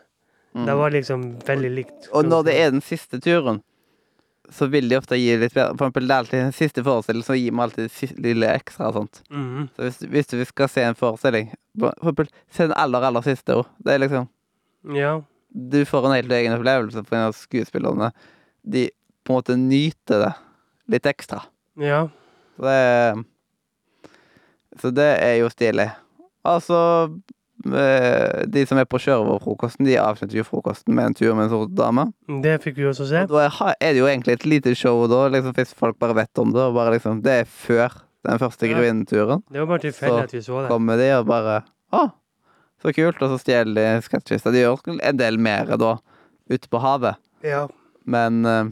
mm. 0.54 0.66
Det 0.66 0.74
var 0.78 0.90
liksom 0.94 1.22
veldig 1.46 1.70
likt. 1.76 2.08
Og 2.12 2.24
når 2.28 2.44
det 2.48 2.56
er 2.60 2.70
den 2.74 2.82
siste 2.84 3.20
turen, 3.20 3.62
så 4.52 4.66
vil 4.68 4.88
de 4.90 4.96
ofte 4.98 5.16
gi 5.16 5.36
litt 5.40 5.54
bedre. 5.54 5.76
For 5.78 5.86
eksempel, 5.86 6.06
det 6.08 6.12
er 6.14 6.18
alltid 6.24 6.40
den 6.42 6.52
siste 6.52 6.82
forestillingen, 6.84 7.24
så 7.24 7.36
gir 7.38 7.52
vi 7.54 7.62
alltid 7.64 8.18
lille 8.20 8.50
ekstra 8.52 8.88
og 8.90 8.94
sånt. 8.98 9.22
Mm. 9.32 9.68
Så 9.76 9.86
hvis, 9.86 10.00
hvis 10.12 10.26
du 10.32 10.44
skal 10.44 10.68
se 10.68 10.82
en 10.84 10.98
forestilling, 10.98 11.52
for 11.80 11.94
eksempel, 11.94 12.28
se 12.52 12.66
den 12.68 12.76
aller, 12.76 13.06
aller 13.08 13.24
siste 13.24 13.56
òg. 13.62 13.66
Det 13.78 13.94
er 13.94 14.02
liksom 14.04 14.28
Ja. 14.92 15.20
Du 15.54 15.84
får 15.84 16.06
en 16.06 16.14
helt 16.16 16.32
egen 16.32 16.52
opplevelse 16.56 17.04
av 17.12 17.32
skuespillerne. 17.36 18.10
De 18.64 18.90
på 19.24 19.32
en 19.32 19.36
måte 19.38 19.56
nyter 19.56 20.18
det 20.26 20.32
litt 20.88 21.06
ekstra. 21.06 21.42
Ja. 21.80 22.08
Så 22.56 22.62
det 22.66 23.24
Så 24.80 24.90
det 24.90 25.10
er 25.22 25.36
jo 25.40 25.48
stilig. 25.52 25.90
Altså 26.44 26.78
De 27.62 28.62
som 28.66 28.78
er 28.80 28.86
på 28.90 28.98
Sjørøverfrokosten, 29.02 29.86
de 29.86 29.96
avslutter 30.00 30.38
jo 30.40 30.44
frokosten 30.46 30.94
med 30.96 31.10
en 31.10 31.14
tur 31.18 31.34
med 31.34 31.46
en 31.46 31.52
sort 31.52 31.74
dame. 31.78 32.08
Det 32.42 32.56
fikk 32.64 32.80
vi 32.80 32.86
også 32.90 33.06
se. 33.08 33.22
Og 33.28 33.36
da 33.36 33.48
er 33.78 33.92
det 33.94 34.00
jo 34.02 34.08
egentlig 34.10 34.34
et 34.38 34.46
lite 34.46 34.74
show 34.78 35.04
da, 35.10 35.28
liksom, 35.32 35.54
hvis 35.56 35.74
folk 35.78 35.98
bare 36.02 36.16
vet 36.22 36.42
om 36.42 36.52
det. 36.54 36.64
Og 36.68 36.74
bare 36.74 36.96
liksom, 36.96 37.20
det 37.24 37.36
er 37.42 37.44
før 37.46 38.00
den 38.26 38.38
første 38.38 38.66
Ja. 38.68 38.74
grevinneturen. 38.76 39.42
Det 39.50 39.60
var 39.62 39.66
bare 39.66 39.84
tilfeldig 39.86 40.22
at 40.24 40.32
vi 40.34 40.42
så 40.42 40.60
det. 40.62 40.68
Så 40.68 40.74
Kommer 40.74 40.96
de 41.00 41.08
og 41.18 41.26
bare 41.26 41.62
Å, 41.92 42.04
så 42.82 42.92
kult. 42.96 43.22
Og 43.22 43.34
så 43.34 43.38
stjeler 43.42 43.74
de 43.74 44.02
sketsjkista. 44.06 44.52
De 44.54 44.62
gjør 44.62 44.98
en 45.02 45.16
del 45.18 45.38
mer 45.38 45.76
da 45.76 45.96
ute 46.50 46.68
på 46.70 46.80
havet. 46.82 47.18
Ja. 47.44 47.66
Men 48.06 48.46
uh, 48.46 48.70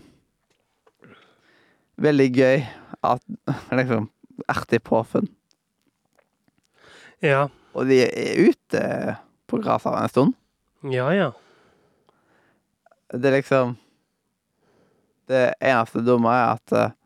veldig 2.00 2.28
gøy 2.34 2.64
at 3.04 3.22
Liksom 3.76 4.08
artig 4.48 4.80
påfunn. 4.82 5.28
Ja. 7.20 7.48
Og 7.74 7.86
de 7.90 8.00
er 8.04 8.40
ute 8.50 8.82
på 9.50 9.60
gresset 9.62 9.96
en 9.96 10.12
stund. 10.12 10.36
Ja, 10.90 11.10
ja. 11.14 11.30
Det 13.10 13.26
er 13.26 13.36
liksom 13.40 13.76
Det 15.30 15.42
eneste 15.60 16.02
dumme 16.02 16.30
er 16.34 16.56
at 16.56 16.72
eh, 16.74 16.96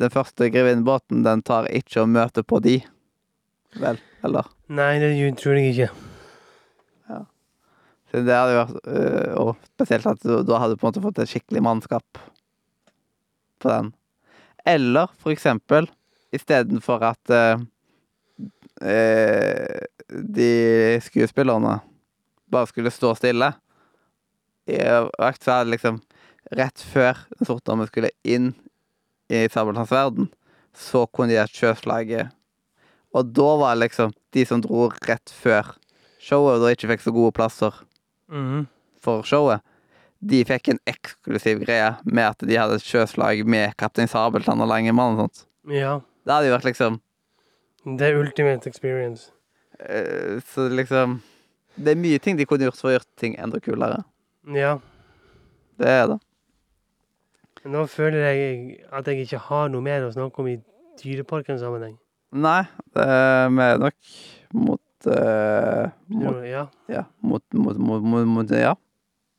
den 0.00 0.12
første 0.12 0.48
grevinnebåten, 0.48 1.20
den 1.26 1.42
tar 1.44 1.68
ikke 1.68 2.06
og 2.06 2.08
møter 2.08 2.46
på 2.46 2.62
de. 2.64 2.78
Vel, 3.76 4.00
eller? 4.24 4.48
Nei, 4.72 4.94
det 5.02 5.12
tror 5.40 5.58
jeg 5.60 5.74
ikke. 5.74 5.90
Så 8.12 8.20
det 8.26 8.36
hadde 8.36 8.56
vært 8.58 8.88
øh, 8.92 9.34
Og 9.40 9.52
spesielt 9.72 10.08
at 10.10 10.24
du, 10.24 10.34
da 10.44 10.60
hadde 10.60 10.76
på 10.76 10.84
en 10.84 10.90
måte 10.90 11.04
fått 11.04 11.20
et 11.22 11.30
skikkelig 11.30 11.62
mannskap 11.64 12.20
på 13.62 13.70
den. 13.70 13.92
Eller 14.68 15.12
for 15.22 15.32
eksempel 15.32 15.88
istedenfor 16.32 17.04
at 17.08 17.32
øh, 18.82 19.82
de 20.10 21.00
skuespillerne 21.02 21.80
bare 22.52 22.68
skulle 22.68 22.92
stå 22.92 23.14
stille 23.16 23.52
i 24.68 24.78
økt, 24.78 25.42
så 25.42 25.62
det 25.62 25.76
liksom 25.76 26.02
Rett 26.52 26.82
før 26.84 27.16
Den 27.38 27.48
sorte 27.48 27.70
dame 27.70 27.86
skulle 27.88 28.10
inn 28.28 28.52
i 29.32 29.46
Sabeltanns 29.48 29.92
verden, 29.92 30.26
så 30.76 31.06
kunne 31.08 31.30
de 31.30 31.38
ha 31.40 31.46
sjøslaget. 31.48 32.32
Og 33.16 33.30
da 33.32 33.46
var 33.60 33.72
det 33.72 33.86
liksom 33.86 34.12
de 34.36 34.44
som 34.48 34.60
dro 34.60 34.90
rett 35.08 35.32
før 35.32 35.70
showet, 36.20 36.58
og 36.58 36.64
da 36.64 36.72
ikke 36.74 36.90
fikk 36.90 37.04
så 37.06 37.14
gode 37.14 37.32
plasser 37.38 37.78
mm. 38.28 38.66
for 39.00 39.24
showet, 39.24 39.64
de 40.20 40.42
fikk 40.46 40.74
en 40.74 40.82
eksklusiv 40.90 41.62
greie 41.64 41.94
med 42.04 42.28
at 42.28 42.44
de 42.44 42.58
hadde 42.60 42.76
et 42.76 42.84
sjøslag 42.84 43.40
med 43.48 43.72
Kaptein 43.80 44.10
Sabeltann 44.10 44.60
og 44.60 44.68
Langemann 44.68 45.16
og 45.16 45.24
sånt. 45.24 45.46
Ja. 45.72 45.96
Det 46.26 46.34
hadde 46.36 46.50
jo 46.50 46.56
vært 46.58 46.68
liksom 46.68 47.00
Er 47.86 48.14
ultimate 48.20 48.66
experience. 48.70 49.30
eh, 49.80 50.40
Så 50.46 50.68
liksom 50.68 51.20
Det 51.76 51.92
er 51.92 51.96
mye 51.96 52.18
ting 52.18 52.36
de 52.38 52.44
kunne 52.46 52.64
gjort 52.68 52.76
for 52.76 52.90
å 52.90 52.92
gjøre 52.98 53.08
ting 53.16 53.34
enda 53.40 53.58
kulere. 53.60 54.04
Ja. 54.54 54.78
Det 55.78 55.88
er 55.88 56.06
det. 56.06 56.18
Nå 57.64 57.86
føler 57.88 58.18
jeg 58.32 58.80
at 58.92 59.06
jeg 59.06 59.22
ikke 59.24 59.38
har 59.38 59.68
noe 59.72 59.80
mer 59.80 60.02
å 60.04 60.12
snakke 60.12 60.38
om 60.42 60.48
i 60.50 60.58
Dyreparkens 61.00 61.60
sammenheng. 61.62 61.96
Nei, 62.32 62.64
det 62.94 63.02
er 63.06 63.48
vi 63.48 63.62
er 63.62 63.78
nok 63.78 63.94
mot 64.52 65.06
uh, 65.06 65.88
mot, 66.08 66.42
Ja. 66.44 66.66
ja, 66.88 67.04
mot, 67.20 67.42
mot, 67.54 67.76
mot, 67.78 68.02
mot, 68.02 68.26
mot 68.26 68.50
Ja. 68.50 68.74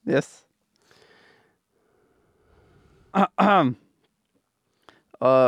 Yes. 0.08 0.46
Uh, 3.14 3.72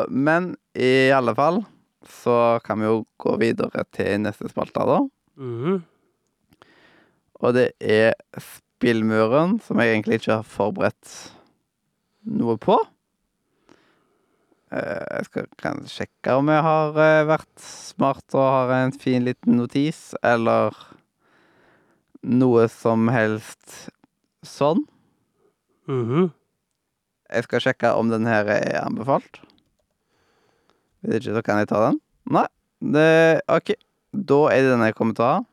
men 0.28 0.56
i 0.78 1.10
alle 1.12 1.34
fall 1.36 1.64
så 2.12 2.60
kan 2.66 2.80
vi 2.82 2.88
jo 2.89 3.03
gå 3.22 3.36
videre 3.41 3.86
til 3.95 4.20
neste 4.24 4.49
spalte, 4.51 4.86
da. 4.88 4.99
Mm. 5.38 5.82
Og 7.43 7.53
det 7.58 7.70
er 7.84 8.14
Spillmuren, 8.39 9.58
som 9.64 9.80
jeg 9.82 9.93
egentlig 9.95 10.20
ikke 10.22 10.38
har 10.41 10.47
forberedt 10.47 11.14
noe 12.26 12.58
på. 12.62 12.78
Eh, 14.74 15.03
Jeg 15.20 15.26
skal 15.30 15.47
kan 15.62 15.84
sjekke 15.89 16.36
om 16.39 16.49
jeg 16.51 16.64
har 16.66 16.97
eh, 16.99 17.26
vært 17.30 17.53
smart 17.62 18.36
og 18.36 18.45
har 18.49 18.74
en 18.82 18.91
fin 18.95 19.24
liten 19.26 19.58
notis, 19.60 20.14
eller 20.26 20.76
noe 22.26 22.68
som 22.74 23.08
helst 23.14 23.89
sånn. 24.45 24.86
Mhm. 25.88 26.32
Jeg 27.36 27.43
skal 27.47 27.62
sjekke 27.64 27.89
om 27.97 28.10
den 28.12 28.26
her 28.30 28.45
er 28.53 28.84
anbefalt. 28.84 29.39
Så 31.06 31.41
kan 31.45 31.62
jeg 31.62 31.70
ta 31.70 31.82
den. 31.89 31.99
Nei. 32.34 32.47
Det, 32.82 33.41
OK. 33.51 33.76
Da 34.16 34.39
er 34.51 34.64
det 34.64 34.72
den 34.74 34.86
jeg 34.86 34.95
kommer 34.97 35.18
til 35.18 35.26
å 35.26 35.34
ha. 35.34 35.43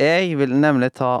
Jeg 0.00 0.34
vil 0.40 0.54
nemlig 0.58 0.90
ta 0.98 1.18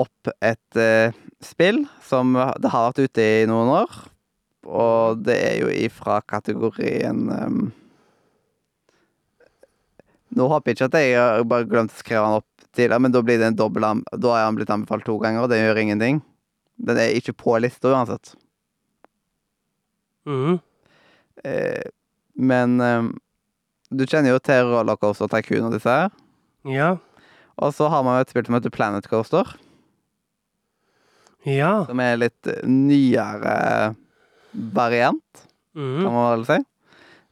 opp 0.00 0.30
et 0.42 0.78
eh, 0.80 1.14
spill 1.44 1.84
som 2.04 2.32
det 2.34 2.72
har 2.72 2.88
vært 2.88 3.04
ute 3.04 3.26
i 3.42 3.44
noen 3.50 3.70
år. 3.82 4.00
Og 4.70 5.20
det 5.24 5.36
er 5.36 5.60
jo 5.62 5.70
ifra 5.72 6.20
kategorien 6.28 7.28
um... 7.30 7.60
Nå 10.30 10.46
håper 10.46 10.70
jeg 10.70 10.76
ikke 10.76 10.86
at 10.92 11.00
jeg 11.02 11.46
bare 11.50 11.66
glemt 11.66 11.90
å 11.90 11.98
skrive 11.98 12.22
den 12.22 12.38
opp 12.38 12.66
tidligere, 12.70 13.02
men 13.02 13.14
da 13.14 13.22
blir 13.26 13.40
det 13.40 13.48
en 13.48 13.56
dobbel 13.58 13.86
Da 14.14 14.34
har 14.36 14.44
han 14.44 14.54
blitt 14.54 14.70
anbefalt 14.70 15.02
to 15.08 15.16
ganger, 15.18 15.42
og 15.42 15.50
det 15.50 15.58
gjør 15.58 15.80
ingenting. 15.82 16.20
Den 16.78 17.00
er 17.02 17.16
ikke 17.18 17.34
på 17.34 17.56
lista 17.58 17.90
uansett. 17.90 18.36
Mhm. 20.28 20.60
Eh, 21.42 21.88
men 22.40 22.78
um, 22.80 23.10
du 23.92 24.06
kjenner 24.08 24.32
jo 24.34 24.40
til 24.42 24.64
Rollercoaster 24.72 25.28
Tycoon 25.32 25.66
og 25.68 25.74
disse 25.76 25.90
her. 25.92 26.10
Ja. 26.68 26.90
Og 27.60 27.74
så 27.76 27.88
har 27.92 28.02
man 28.06 28.16
jo 28.18 28.24
et 28.24 28.32
spill 28.32 28.46
som 28.48 28.56
heter 28.56 28.72
Planet 28.72 29.08
Coaster, 29.10 29.44
Ja. 31.46 31.84
som 31.88 32.00
er 32.04 32.18
litt 32.20 32.50
nyere 32.68 33.94
variant, 34.52 35.46
kan 35.74 35.82
Mhm. 35.82 36.02
man 36.12 36.38
vel 36.38 36.46
si. 36.46 36.58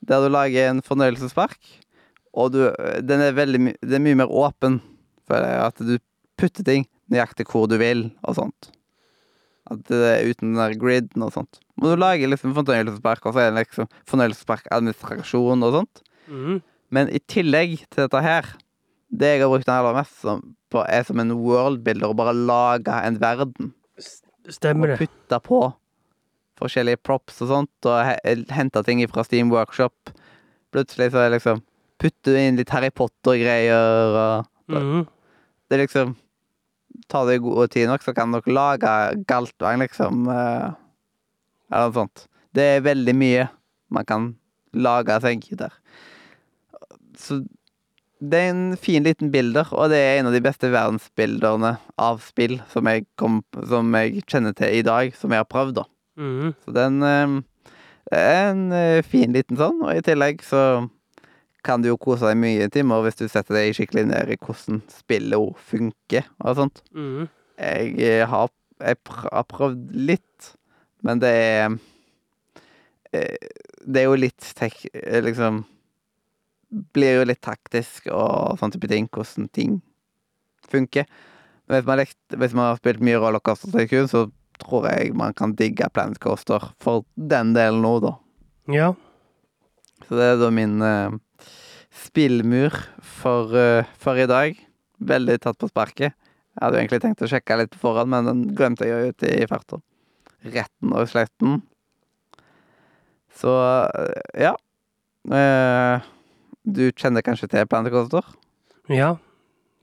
Der 0.06 0.20
du 0.22 0.28
lager 0.32 0.70
en 0.70 0.80
fornøyelsespark, 0.82 1.58
og 2.34 2.52
du, 2.52 2.60
den 3.02 3.20
er 3.20 3.32
veldig 3.32 3.74
det 3.82 3.94
er 3.98 4.04
mye 4.04 4.14
mer 4.16 4.28
åpen. 4.30 4.80
For 5.26 5.34
at 5.36 5.76
du 5.76 5.98
putter 6.38 6.64
ting 6.64 6.86
nøyaktig 7.10 7.44
hvor 7.50 7.66
du 7.68 7.76
vil, 7.76 8.12
og 8.24 8.36
sånt. 8.36 8.70
At 9.70 9.82
det 9.84 9.98
er 9.98 10.24
uten 10.30 10.54
den 10.54 10.56
der 10.56 10.78
griden 10.78 11.22
og 11.22 11.32
sånt. 11.34 11.60
Og 11.78 11.92
du 11.92 11.98
lager 12.00 12.30
liksom 12.30 12.54
fornøyelsespark, 12.56 13.26
og 13.26 13.34
så 13.34 13.44
er 13.44 13.52
det 13.52 13.64
liksom 13.64 13.88
fornøyelsesparkadministrasjon 14.10 15.66
og 15.66 15.76
sånt. 15.80 16.02
Mm. 16.28 16.60
Men 16.94 17.10
i 17.14 17.20
tillegg 17.30 17.76
til 17.86 18.04
dette 18.04 18.22
her, 18.24 18.48
det 19.08 19.34
jeg 19.34 19.44
har 19.44 19.52
brukt 19.52 19.68
den 19.68 19.76
aller 19.76 19.96
mest 19.96 20.16
som, 20.24 20.42
på, 20.72 20.82
er 20.84 21.04
som 21.06 21.20
en 21.22 21.36
worldbuilder, 21.38 22.10
å 22.10 22.18
bare 22.18 22.34
lage 22.36 22.96
en 23.04 23.20
verden. 23.22 23.72
Stemmer 24.48 24.92
det. 24.92 24.98
Og 24.98 25.04
putte 25.06 25.40
på 25.44 25.62
forskjellige 26.58 27.00
props 27.06 27.42
og 27.44 27.52
sånt, 27.52 27.88
og 27.88 28.52
hente 28.54 28.82
ting 28.86 29.02
fra 29.10 29.24
Steam 29.26 29.52
Workshop. 29.54 30.12
Plutselig 30.74 31.12
så 31.12 31.22
er 31.22 31.30
det 31.30 31.38
liksom 31.38 31.64
Putte 31.98 32.30
inn 32.38 32.54
litt 32.54 32.70
Harry 32.70 32.92
Potter-greier, 32.94 34.12
og 34.14 34.70
mm. 34.70 35.00
det 35.66 35.74
er 35.74 35.80
liksom 35.82 36.12
Tar 37.10 37.26
det 37.28 37.40
god 37.42 37.72
tid 37.72 37.88
nok, 37.90 38.04
så 38.04 38.12
kan 38.14 38.32
dere 38.32 38.52
lage 38.54 38.92
Galtvang, 39.28 39.80
liksom. 39.82 40.28
eh, 40.32 40.76
Eller 41.70 41.90
noe 41.90 41.96
sånt. 41.96 42.26
Det 42.54 42.64
er 42.76 42.86
veldig 42.86 43.14
mye 43.16 43.46
man 43.92 44.08
kan 44.08 44.32
lage 44.76 45.16
seg 45.24 45.44
der. 45.60 45.72
Så 47.18 47.42
det 48.18 48.38
er 48.38 48.50
en 48.50 48.76
fin 48.76 49.04
liten 49.06 49.30
bilder, 49.30 49.68
og 49.72 49.92
det 49.92 49.98
er 50.02 50.18
en 50.18 50.28
av 50.30 50.34
de 50.34 50.42
beste 50.42 50.70
verdensbildene 50.72 51.76
av 52.02 52.18
spill 52.24 52.58
som 52.72 52.88
jeg, 52.90 53.06
kom, 53.20 53.42
som 53.70 53.94
jeg 53.94 54.24
kjenner 54.26 54.56
til 54.58 54.74
i 54.74 54.82
dag, 54.86 55.14
som 55.14 55.32
jeg 55.32 55.44
har 55.44 55.50
prøvd, 55.50 55.76
da. 55.78 55.84
Mm. 56.18 56.54
Så 56.64 56.74
den 56.74 57.02
eh, 57.06 57.36
er 58.18 58.50
en 58.50 58.64
eh, 58.74 59.06
fin 59.06 59.34
liten 59.36 59.58
sånn, 59.60 59.84
og 59.84 59.94
i 59.94 60.02
tillegg 60.02 60.42
så 60.46 60.88
kan 61.66 61.82
du 61.82 61.90
jo 61.90 61.98
kose 62.00 62.26
deg 62.26 62.38
mye 62.40 62.66
i 62.66 62.72
timer 62.72 63.04
hvis 63.04 63.18
du 63.18 63.26
setter 63.28 63.58
deg 63.58 63.74
skikkelig 63.76 64.06
ned 64.10 64.32
i 64.32 64.38
hvordan 64.40 64.80
spillet 64.92 65.64
funker 65.70 66.26
og 66.42 66.58
sånt. 66.58 66.82
Mm. 66.96 67.28
Jeg 67.58 67.94
eh, 68.02 68.24
har, 68.30 68.50
jeg 68.82 69.48
prøvd 69.54 69.94
litt, 70.10 70.52
men 71.06 71.20
det 71.22 71.30
er 71.30 71.74
eh, 73.12 73.50
Det 73.84 74.00
er 74.02 74.08
jo 74.08 74.18
litt 74.18 74.52
tek... 74.58 74.74
eh, 74.92 75.20
Liksom 75.24 75.62
Blir 76.94 77.20
jo 77.20 77.28
litt 77.28 77.40
taktisk 77.44 78.10
og 78.12 78.58
sånn 78.60 78.74
type 78.74 78.90
ting, 78.90 79.06
hvordan 79.08 79.48
ting 79.56 79.78
funker. 80.68 81.06
Men 81.68 81.78
hvis 81.78 81.86
man, 81.86 82.00
lekt, 82.02 82.18
hvis 82.28 82.56
man 82.56 82.66
har 82.68 82.80
spilt 82.80 83.00
mye 83.04 83.20
Rollercoaster 83.20 83.72
så 84.08 84.26
tror 84.60 84.88
jeg 84.90 85.14
man 85.16 85.32
kan 85.38 85.54
digge 85.56 85.88
Planet 85.94 86.18
Coaster 86.20 86.70
for 86.82 87.06
den 87.14 87.54
delen 87.56 87.80
nå, 87.84 87.94
da. 88.04 88.12
Ja. 88.68 88.92
Så 90.06 90.18
det 90.18 90.26
er 90.34 90.38
da 90.40 90.50
min 90.52 90.76
uh, 90.84 91.16
spillmur 92.04 92.74
for, 93.00 93.54
uh, 93.54 93.88
for 93.96 94.20
i 94.20 94.28
dag. 94.28 94.58
Veldig 94.98 95.38
tatt 95.44 95.58
på 95.60 95.70
sparket. 95.70 96.12
Jeg 96.58 96.64
hadde 96.64 96.80
egentlig 96.82 97.02
tenkt 97.04 97.22
å 97.22 97.30
sjekke 97.30 97.60
litt 97.60 97.72
på 97.74 97.80
forhånd, 97.84 98.10
men 98.12 98.28
den 98.28 98.40
glemte 98.58 98.88
jeg 98.88 98.92
jo 98.92 99.12
ute 99.14 99.32
i 99.38 99.48
farta. 99.50 99.78
Retten 100.44 100.92
og 100.94 101.08
sletten. 101.10 101.62
Så 103.38 103.52
eh, 103.88 104.44
ja. 104.46 104.54
Eh, 105.28 106.06
du 106.68 106.88
kjenner 106.92 107.24
kanskje 107.24 107.48
til 107.50 107.66
Planet 107.66 107.92
Ja, 108.88 109.16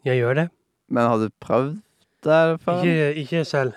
jeg 0.05 0.21
gjør 0.21 0.35
det. 0.35 0.49
men 0.87 1.07
har 1.07 1.17
du 1.17 1.29
prøvd 1.41 1.81
det 2.23 2.61
før? 2.61 2.81
Ikke, 2.83 3.13
ikke 3.21 3.45
selv. 3.45 3.73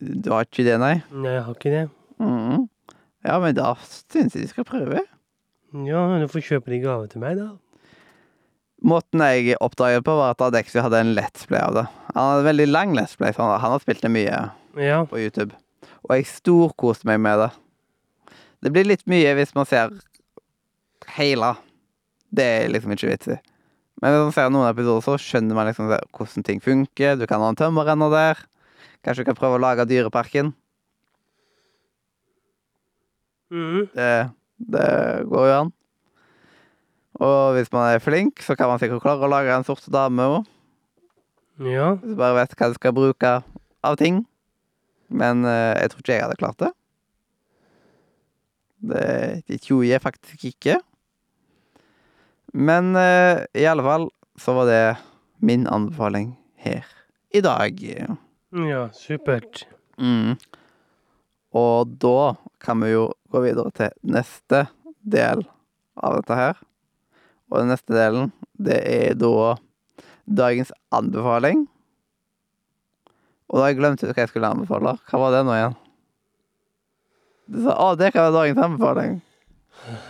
Du 0.00 0.30
har 0.32 0.46
ikke 0.46 0.64
det, 0.64 0.78
nei? 0.80 1.02
Nei, 1.12 1.32
jeg 1.36 1.42
har 1.44 1.54
ikke 1.54 1.70
det. 1.74 1.88
Mhm. 2.18 2.68
Ja, 3.24 3.38
men 3.38 3.54
da 3.54 3.74
syns 3.84 4.34
jeg 4.34 4.42
de 4.46 4.48
skal 4.48 4.64
prøve. 4.64 5.02
Ja, 5.74 6.18
du 6.18 6.26
får 6.32 6.40
kjøpe 6.46 6.72
de 6.72 6.80
gave 6.82 7.06
til 7.12 7.20
meg, 7.20 7.36
da. 7.36 7.50
Måten 8.80 9.20
jeg 9.20 9.56
oppdaget 9.60 10.04
på, 10.06 10.14
var 10.16 10.32
at 10.32 10.40
Adexio 10.46 10.80
hadde 10.82 11.00
en 11.02 11.14
Let's 11.16 11.44
Play 11.48 11.60
av 11.60 11.74
det. 11.76 11.86
Han 12.14 12.22
hadde 12.30 12.40
en 12.44 12.48
veldig 12.48 12.68
lang 12.70 12.94
Let's 12.96 13.16
Play, 13.20 13.34
han 13.36 13.50
han 13.60 13.74
har 13.74 13.82
spilt 13.82 14.00
det 14.02 14.10
mye 14.14 14.38
Ja. 14.80 15.04
på 15.04 15.18
YouTube. 15.20 15.52
Og 16.08 16.14
jeg 16.16 16.26
storkoste 16.30 17.04
meg 17.06 17.20
med 17.20 17.38
det. 17.38 17.50
Det 18.62 18.72
blir 18.72 18.84
litt 18.88 19.04
mye 19.06 19.34
hvis 19.36 19.54
man 19.54 19.66
ser 19.68 19.90
hele. 21.16 21.54
Det 22.32 22.44
er 22.44 22.68
liksom 22.72 22.92
ikke 22.94 23.10
vits 23.10 23.28
i. 23.28 23.36
Men 24.00 24.14
hvis 24.14 24.24
man 24.24 24.32
ser 24.32 24.50
noen 24.54 24.70
episoder, 24.70 25.04
så 25.04 25.18
skjønner 25.20 25.54
man 25.54 25.66
liksom 25.68 25.90
hvordan 25.90 26.44
ting 26.46 26.60
funker. 26.64 27.16
Du 27.20 27.26
kan 27.28 27.40
ha 27.40 27.48
en 27.52 27.56
tømmerrenner 27.58 28.10
der. 28.10 28.38
Kanskje 29.04 29.24
du 29.24 29.28
kan 29.30 29.36
prøve 29.36 29.58
å 29.58 29.60
lage 29.60 29.84
Dyreparken. 29.88 30.54
Mm. 33.50 33.88
Det, 33.94 34.30
det 34.72 34.88
går 35.28 35.46
jo 35.50 35.54
an. 35.58 35.72
Og 37.20 37.56
hvis 37.56 37.68
man 37.72 37.94
er 37.94 38.02
flink, 38.02 38.40
så 38.40 38.56
kan 38.56 38.70
man 38.70 38.80
sikkert 38.80 39.02
klare 39.04 39.26
å 39.26 39.30
lage 39.30 39.52
en 39.52 39.66
sort 39.66 39.84
dame 39.92 40.24
òg. 40.24 40.50
Ja. 41.60 41.94
Hvis 42.00 42.14
du 42.14 42.20
bare 42.20 42.38
vet 42.38 42.54
hva 42.56 42.70
du 42.70 42.76
skal 42.78 42.96
bruke 42.96 43.32
av 43.84 43.98
ting. 44.00 44.22
Men 45.12 45.44
uh, 45.44 45.76
jeg 45.76 45.92
tror 45.92 46.04
ikke 46.04 46.14
jeg 46.14 46.24
hadde 46.24 46.38
klart 46.40 46.62
det. 46.62 46.70
Det, 48.80 49.08
det 49.50 49.60
tror 49.66 49.84
jeg 49.84 50.00
faktisk 50.00 50.46
ikke. 50.48 50.78
Men 52.56 52.94
uh, 52.96 53.44
i 53.52 53.66
alle 53.68 53.84
fall 53.84 54.08
så 54.40 54.56
var 54.56 54.70
det 54.70 54.84
min 55.44 55.66
anbefaling 55.68 56.32
her 56.64 56.88
i 57.36 57.44
dag. 57.44 57.76
Ja, 57.84 58.86
supert. 58.96 59.66
Mm. 60.00 60.40
Og 61.52 61.92
da 62.00 62.34
kan 62.62 62.80
vi 62.80 62.94
jo 62.94 63.10
gå 63.30 63.44
videre 63.44 63.72
til 63.76 63.92
neste 64.16 64.64
del 65.04 65.44
av 66.00 66.16
dette 66.20 66.38
her. 66.38 66.60
Og 67.50 67.58
den 67.58 67.72
neste 67.72 67.94
delen, 67.94 68.30
det 68.62 68.78
er 68.86 69.18
da 69.18 69.56
dagens 70.30 70.70
anbefaling. 70.94 71.66
Og 73.50 73.58
da 73.58 73.64
har 73.66 73.72
jeg 73.74 73.80
hva 73.82 74.14
jeg 74.14 74.30
skulle 74.30 74.52
anbefale. 74.54 74.94
Hva 75.10 75.22
var 75.24 75.34
det 75.34 75.42
nå 75.46 75.56
igjen? 75.56 75.74
Du 77.50 77.58
sa 77.64 77.74
å, 77.82 77.96
det 77.98 78.12
kan 78.14 78.28
være 78.28 78.36
dagens 78.36 78.62
anbefaling. 78.68 79.18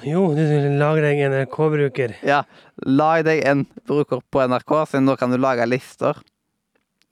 Jo, 0.05 0.27
du 0.35 0.43
lager 0.81 1.07
deg 1.07 1.23
en 1.25 1.37
NRK-bruker. 1.39 2.19
Ja, 2.27 2.43
lag 2.85 3.23
deg 3.25 3.41
en 3.49 3.65
bruker 3.89 4.21
på 4.33 4.43
NRK, 4.45 4.75
så 4.91 5.01
nå 5.01 5.15
kan 5.17 5.33
du 5.33 5.39
lage 5.41 5.69
lister. 5.69 6.19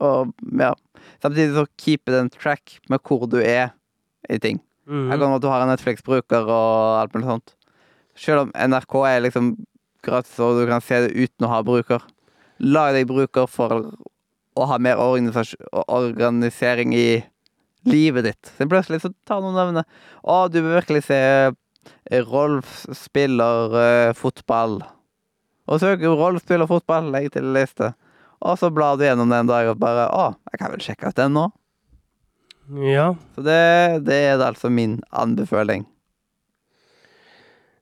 Og 0.05 0.35
ja, 0.61 0.74
samtidig 1.22 1.55
så 1.57 1.64
keep 1.81 2.11
den 2.12 2.29
track 2.35 2.76
med 2.91 3.03
hvor 3.07 3.24
du 3.31 3.39
er 3.41 3.72
i 4.29 4.41
ting. 4.43 4.61
Mhm. 4.89 5.09
Jeg 5.12 5.20
kan 5.20 5.37
at 5.37 5.45
du 5.45 5.49
har 5.49 5.64
en 5.64 5.72
Netflix-bruker 5.72 6.49
og 6.49 7.01
alt 7.01 7.14
mulig 7.14 7.31
sånt. 7.31 7.55
Selv 8.18 8.47
om 8.47 8.53
NRK 8.53 8.95
er 9.07 9.24
liksom 9.29 9.53
gratis, 10.05 10.38
og 10.42 10.61
du 10.61 10.66
kan 10.70 10.82
se 10.84 11.01
det 11.05 11.16
uten 11.16 11.46
å 11.46 11.53
ha 11.53 11.62
bruker. 11.66 12.03
Lag 12.59 12.94
deg 12.96 13.09
bruker 13.11 13.46
for 13.51 13.70
å 14.59 14.66
ha 14.66 14.78
mer 14.82 14.99
organisering 14.99 16.94
i 16.96 17.22
livet 17.88 18.24
ditt. 18.26 18.53
Så 18.57 18.66
plutselig 18.68 19.03
så 19.05 19.12
tar 19.28 19.40
noen 19.44 19.57
nevne 19.59 19.84
Å, 20.22 20.49
du 20.51 20.61
bør 20.61 20.80
virkelig 20.80 21.05
se 21.07 21.18
eh, 21.18 22.22
Rolf 22.26 22.86
spiller 22.96 23.76
uh, 23.76 24.12
fotball. 24.18 24.80
Og 25.68 25.80
søk 25.82 26.03
Rolf 26.03 26.42
spiller 26.44 26.68
fotball, 26.70 27.12
legg 27.14 27.30
til 27.34 27.53
liste. 27.55 27.92
Og 28.42 28.59
så 28.59 28.70
blar 28.70 28.99
du 28.99 29.05
gjennom 29.07 29.30
den 29.32 29.51
dag 29.51 29.70
og 29.70 29.80
bare 29.82 30.09
Å, 30.14 30.26
jeg 30.53 30.61
kan 30.61 30.74
vel 30.74 30.84
sjekke 30.84 31.12
ut 31.12 31.18
den 31.18 31.36
nå. 31.36 31.49
Ja. 32.84 33.14
Så 33.34 33.40
det, 33.46 33.61
det 34.05 34.18
er 34.28 34.42
altså 34.44 34.68
min 34.72 34.99
anbefaling. 35.09 35.86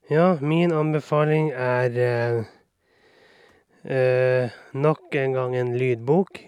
Ja, 0.07 0.37
min 0.39 0.71
anbefaling 0.71 1.49
er 1.51 1.97
eh, 1.99 2.37
eh, 3.91 4.53
nok 4.71 5.15
en 5.19 5.33
gang 5.35 5.55
en 5.59 5.73
lydbok 5.75 6.39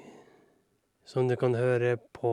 som 1.03 1.27
du 1.27 1.35
kan 1.35 1.57
høre 1.59 1.97
på 2.15 2.31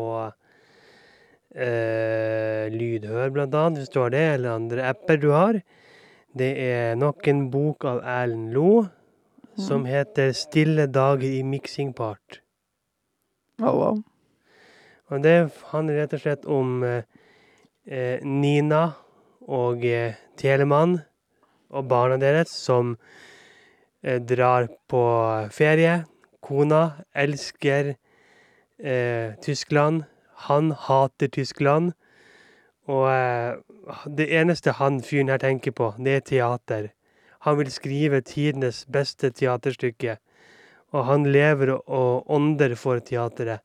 eh, 1.51 2.71
Lydhør, 2.71 3.33
blant 3.35 3.57
annet, 3.59 3.81
hvis 3.81 3.91
du 3.91 3.99
har 4.05 4.15
det, 4.15 4.23
eller 4.37 4.55
andre 4.55 4.85
apper 4.87 5.19
du 5.19 5.33
har. 5.35 5.59
Det 6.31 6.53
er 6.63 6.95
nok 6.95 7.27
en 7.27 7.51
bok 7.51 7.89
av 7.91 8.05
Erlend 8.07 8.55
Lo 8.55 8.87
som 9.59 9.83
heter 9.83 10.31
'Stille 10.31 10.87
dager 10.87 11.27
i 11.27 11.43
mixing 11.43 11.91
part'. 11.91 12.39
Oh, 13.59 13.75
wow. 13.75 13.99
Og 15.11 15.27
det 15.27 15.51
handler 15.75 16.05
rett 16.05 16.15
og 16.15 16.23
slett 16.23 16.47
om 16.47 16.87
eh, 16.87 17.03
Nina 18.23 18.95
og 19.43 19.83
eh, 19.83 20.15
Telemann 20.39 21.01
og 21.71 21.89
barna 21.91 22.19
deres 22.21 22.51
som 22.53 22.97
eh, 24.03 24.19
drar 24.21 24.69
på 24.91 25.03
ferie. 25.55 26.05
Kona 26.43 27.05
elsker 27.15 27.95
eh, 28.79 29.35
Tyskland. 29.43 30.05
Han 30.49 30.71
hater 30.87 31.29
Tyskland. 31.33 31.95
Og 32.87 33.09
eh, 33.11 33.57
det 34.07 34.29
eneste 34.39 34.77
han 34.79 35.01
fyren 35.03 35.31
her 35.33 35.43
tenker 35.43 35.75
på, 35.75 35.95
det 35.99 36.13
er 36.21 36.27
teater. 36.31 36.91
Han 37.47 37.59
vil 37.59 37.71
skrive 37.71 38.23
tidenes 38.27 38.85
beste 38.91 39.31
teaterstykke. 39.31 40.19
Og 40.95 41.05
han 41.07 41.27
lever 41.31 41.75
og- 41.77 42.27
ånder 42.31 42.75
for 42.79 43.01
teateret. 43.01 43.61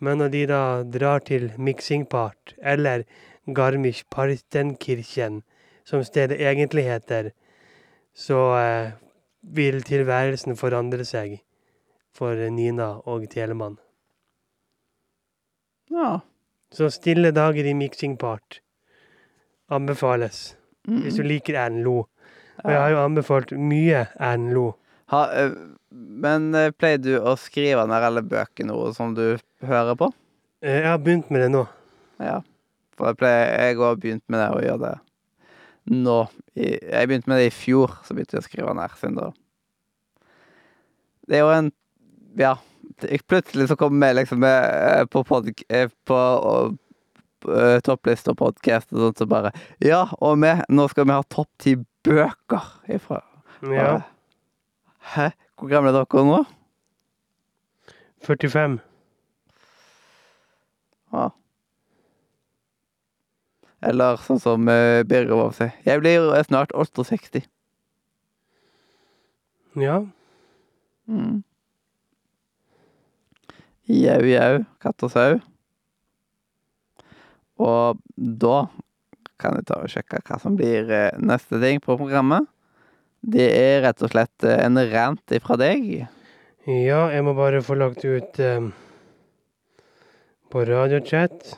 Men 0.00 0.18
når 0.18 0.28
de 0.32 0.46
da 0.46 0.82
drar 0.82 1.20
til 1.20 1.52
Mixingpart, 1.58 2.54
eller 2.62 3.04
Garmisch-Partenkirchen, 3.46 5.42
som 5.84 6.02
stedet 6.04 6.38
egentlig 6.40 6.84
heter, 6.86 7.30
så 8.14 8.40
eh, 8.58 8.90
vil 9.42 9.82
tilværelsen 9.86 10.56
forandre 10.58 11.04
seg 11.08 11.38
for 12.14 12.34
Nina 12.50 12.96
og 13.06 13.28
Telemann. 13.30 13.78
Ja. 15.90 16.20
Så 16.72 16.90
stille 16.94 17.32
dager 17.34 17.66
i 17.66 17.74
mixing 17.74 18.16
part 18.18 18.60
anbefales, 19.70 20.56
Mm. 20.88 21.02
hvis 21.04 21.16
du 21.18 21.22
liker 21.22 21.54
Erlend 21.60 21.84
Lo. 21.84 22.06
Og 22.64 22.70
jeg 22.72 22.78
har 22.80 22.90
jo 22.90 23.00
anbefalt 23.04 23.50
mye 23.52 24.06
Erlend 24.18 24.52
Lo. 24.54 24.74
Ha, 25.12 25.24
eh, 25.34 25.50
men 25.92 26.54
eh, 26.54 26.70
pleier 26.70 26.98
du 27.02 27.18
å 27.20 27.34
skrive 27.38 27.84
ned 27.86 28.02
alle 28.06 28.22
bøkene 28.22 28.72
som 28.96 29.12
du 29.14 29.36
hører 29.66 29.94
på? 29.96 30.08
Eh, 30.62 30.80
Jeg 30.80 30.86
har 30.88 30.98
begynt 30.98 31.30
med 31.30 31.42
det 31.42 31.50
nå. 31.52 31.66
Ja. 32.20 32.40
For 32.96 33.06
jeg 33.10 33.16
pleier 33.20 33.68
Jeg 33.68 33.76
har 33.78 33.96
begynt 33.96 34.22
med 34.28 34.40
det 34.40 34.48
å 34.56 34.62
gjøre 34.64 34.80
det 34.86 34.98
nå. 35.90 36.18
Jeg 36.56 37.08
begynte 37.08 37.30
med 37.30 37.40
det 37.42 37.50
i 37.50 37.54
fjor, 37.54 37.94
så 38.06 38.14
begynte 38.14 38.38
jeg 38.38 38.44
å 38.44 38.48
skrive 38.48 38.74
ned 38.78 38.96
synder. 39.00 39.32
Det 41.28 41.38
er 41.38 41.46
jo 41.46 41.54
en 41.54 41.72
Ja. 42.38 42.56
Plutselig 43.00 43.68
så 43.70 43.76
kommer 43.76 44.10
vi 44.10 44.20
liksom 44.20 44.42
eh, 44.44 45.04
på, 45.08 45.22
pod, 45.24 45.46
eh, 45.68 45.88
på 46.04 46.14
og, 46.16 46.76
eh, 47.48 47.80
og 47.88 48.36
podkast 48.36 48.92
og 48.92 49.00
sånt, 49.00 49.18
så 49.18 49.26
bare 49.26 49.52
Ja, 49.80 50.06
og 50.20 50.40
vi, 50.42 50.50
nå 50.68 50.88
skal 50.90 51.06
vi 51.06 51.16
ha 51.16 51.22
topp 51.22 51.48
ti 51.58 51.76
bøker 52.04 52.66
ifra 52.88 53.22
Ja. 53.62 54.02
Hæ? 55.14 55.30
Hvor 55.56 55.68
gamle 55.68 55.92
er 55.92 56.04
dere 56.04 56.24
nå? 56.24 56.44
45. 58.26 58.80
Ja. 61.12 61.28
Eller 63.80 64.20
sånn 64.20 64.40
som 64.42 64.68
uh, 64.68 65.00
Birger 65.08 65.38
var 65.38 65.54
seg. 65.56 65.76
Jeg 65.86 66.02
blir 66.02 66.26
eh, 66.34 66.44
snart 66.44 66.74
68. 66.76 67.46
Ja. 69.80 70.02
Mm. 71.08 71.40
Jau, 73.90 74.20
jau, 74.28 74.52
katt 74.84 75.06
og 75.06 75.12
sau. 75.14 75.40
Og 77.60 78.00
da 78.16 78.58
kan 79.40 79.56
jeg 79.56 79.66
ta 79.70 79.80
og 79.80 79.90
sjekke 79.90 80.20
hva 80.28 80.38
som 80.42 80.56
blir 80.58 80.92
eh, 80.92 81.16
neste 81.18 81.60
ting 81.62 81.80
på 81.82 81.96
programmet. 82.00 82.44
Det 83.20 83.48
er 83.52 83.82
rett 83.84 84.04
og 84.04 84.12
slett 84.12 84.46
en 84.48 84.80
rant 84.92 85.34
ifra 85.36 85.56
deg. 85.60 85.88
Ja, 86.68 87.00
jeg 87.12 87.24
må 87.24 87.34
bare 87.36 87.64
få 87.64 87.76
lagt 87.80 88.04
ut 88.04 88.40
eh, 88.40 88.68
på 90.52 90.64
radiochat. 90.68 91.56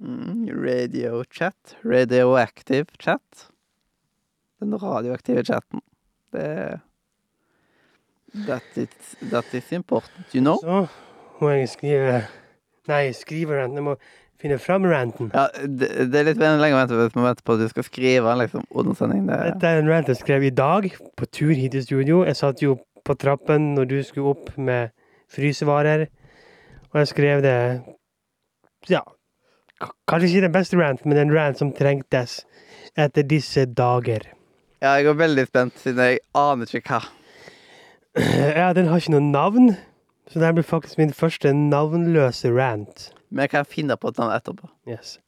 Mm, 0.00 0.48
radio 0.52 1.22
chat. 1.24 1.76
Radioactive 1.84 2.86
chat. 2.98 3.46
Den 4.60 4.76
radioaktive 4.78 5.44
chatten. 5.44 5.80
Det 6.32 6.80
that, 8.46 8.62
it, 8.76 8.90
that 9.30 9.54
is 9.54 9.72
important, 9.72 10.34
you 10.34 10.40
know. 10.40 10.58
Så 10.60 10.86
må 11.40 11.50
jeg 11.50 11.68
skrive 11.68 12.20
Nei, 12.86 13.10
skrive 13.16 13.56
ranten. 13.58 13.80
Jeg 13.80 13.82
må 13.82 13.96
finne 14.38 14.58
fram 14.62 14.84
ranten. 14.86 15.32
Ja, 15.34 15.48
det, 15.66 15.88
det 16.12 16.20
er 16.20 16.28
litt 16.28 16.38
lenger 16.38 16.76
å 16.76 16.82
vente 16.82 16.98
hvis 17.00 17.16
man 17.16 17.26
venter 17.30 17.46
på 17.46 17.56
at 17.56 17.64
du 17.64 17.72
skal 17.72 17.86
skrive 17.88 18.34
liksom 18.38 18.62
under 18.70 18.94
sending. 18.94 19.24
Det, 19.26 19.38
Dette 19.48 19.72
er 19.72 19.80
en 19.80 19.90
rant 19.90 20.12
jeg 20.12 20.20
skrev 20.20 20.46
i 20.46 20.52
dag, 20.54 20.86
på 21.18 21.28
tur 21.34 21.50
hit 21.56 21.74
til 21.74 21.82
studio. 21.82 22.20
Jeg 22.28 22.38
satt 22.38 22.62
jo 22.62 22.76
på 23.06 23.16
trappen 23.18 23.72
når 23.74 23.90
du 23.90 23.96
skulle 24.06 24.36
opp 24.36 24.52
med 24.54 24.94
frysevarer, 25.34 26.06
og 26.92 27.00
jeg 27.02 27.10
skrev 27.10 27.42
det 27.42 27.58
Ja, 28.86 29.02
kanskje 30.08 30.30
ikke 30.30 30.46
den 30.46 30.54
beste 30.54 30.78
rant, 30.80 31.04
men 31.04 31.20
en 31.20 31.34
rant 31.34 31.58
som 31.58 31.72
trengtes 31.74 32.40
etter 32.96 33.26
disse 33.26 33.66
dager. 33.66 34.24
ja, 34.80 34.96
jeg 34.96 35.06
er 35.06 35.18
veldig 35.18 35.46
spent, 35.48 35.78
siden 35.78 36.02
jeg 36.04 36.22
aner 36.34 36.72
ikke 36.78 36.96
hva. 36.96 37.02
Ja, 38.56 38.72
den 38.72 38.88
har 38.88 39.02
ikke 39.02 39.12
noe 39.12 39.26
navn, 39.28 39.74
så 40.32 40.40
den 40.40 40.56
blir 40.56 40.64
faktisk 40.64 40.96
min 40.98 41.12
første 41.12 41.52
navnløse 41.52 42.48
rant. 42.54 43.10
Men 43.28 43.44
jeg 43.44 43.52
kan 43.52 43.68
finne 43.68 43.96
på 44.00 44.08
et 44.08 44.18
navn 44.18 44.32
etterpå. 44.32 44.70
Yes. 44.88 45.18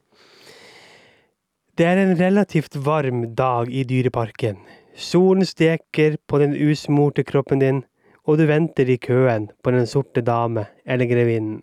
Det 1.79 1.87
er 1.87 2.01
en 2.01 2.17
relativt 2.19 2.75
varm 2.87 3.35
dag 3.37 3.69
i 3.71 3.85
dyreparken. 3.85 4.57
Solen 4.99 5.47
steker 5.47 6.17
på 6.27 6.41
den 6.41 6.57
usmorte 6.57 7.23
kroppen 7.23 7.61
din, 7.63 7.85
og 8.27 8.41
du 8.41 8.47
venter 8.49 8.89
i 8.91 8.97
køen 8.99 9.51
på 9.63 9.71
den 9.71 9.87
sorte 9.87 10.25
dame 10.25 10.67
eller 10.87 11.07
grevinnen. 11.07 11.61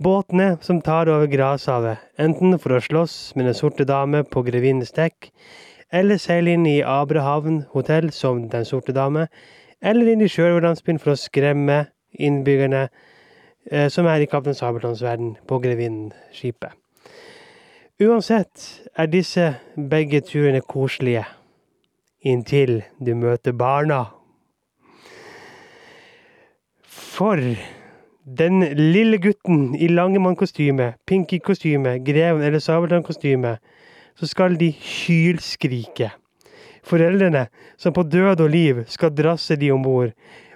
Båtene 0.00 0.54
som 0.64 0.78
tar 0.80 1.10
over 1.12 1.28
grashavet, 1.28 2.00
enten 2.16 2.54
for 2.56 2.72
å 2.72 2.80
slåss 2.80 3.34
med 3.36 3.44
den 3.50 3.56
sorte 3.58 3.84
dame 3.84 4.22
på 4.24 4.40
grevinnens 4.46 4.94
dekk, 4.96 5.26
eller 5.92 6.16
seile 6.16 6.54
inn 6.56 6.64
i 6.64 6.78
Abrahavn 6.80 7.66
hotell 7.74 8.08
som 8.16 8.46
den 8.48 8.64
sorte 8.64 8.94
dame, 8.96 9.26
eller 9.84 10.08
inn 10.08 10.22
i 10.24 10.28
sjørøverlandsbyen 10.32 11.00
for 11.02 11.12
å 11.12 11.20
skremme 11.20 11.82
innbyggerne 12.16 12.86
eh, 12.86 13.90
som 13.92 14.08
er 14.08 14.24
i 14.24 14.28
Kaptein 14.30 14.56
Sabeltanns 14.56 15.02
verden 15.04 15.34
på 15.44 15.58
Grevinnen-skipet. 15.60 16.72
Uansett 18.00 18.64
er 18.96 19.10
disse 19.12 19.50
begge 19.76 20.22
turene 20.24 20.62
koselige, 20.64 21.26
inntil 22.24 22.78
du 22.96 23.12
møter 23.20 23.52
barna. 23.52 24.06
For 26.88 27.44
den 28.38 28.60
lille 28.76 29.18
gutten 29.18 29.74
i 29.74 29.88
Langemann-kostyme, 29.90 30.92
Pinky-kostyme, 31.06 31.98
Greven 32.04 32.42
eller 32.42 32.62
Sabeltann-kostyme, 32.62 33.56
så 34.14 34.26
skal 34.26 34.56
de 34.60 34.70
hylskrike. 34.70 36.10
Foreldrene 36.86 37.46
som 37.78 37.92
på 37.92 38.02
død 38.02 38.40
og 38.40 38.50
liv 38.50 38.84
skal 38.88 39.14
drasse 39.16 39.56
de 39.56 39.72
om 39.74 39.82
bord, 39.82 40.12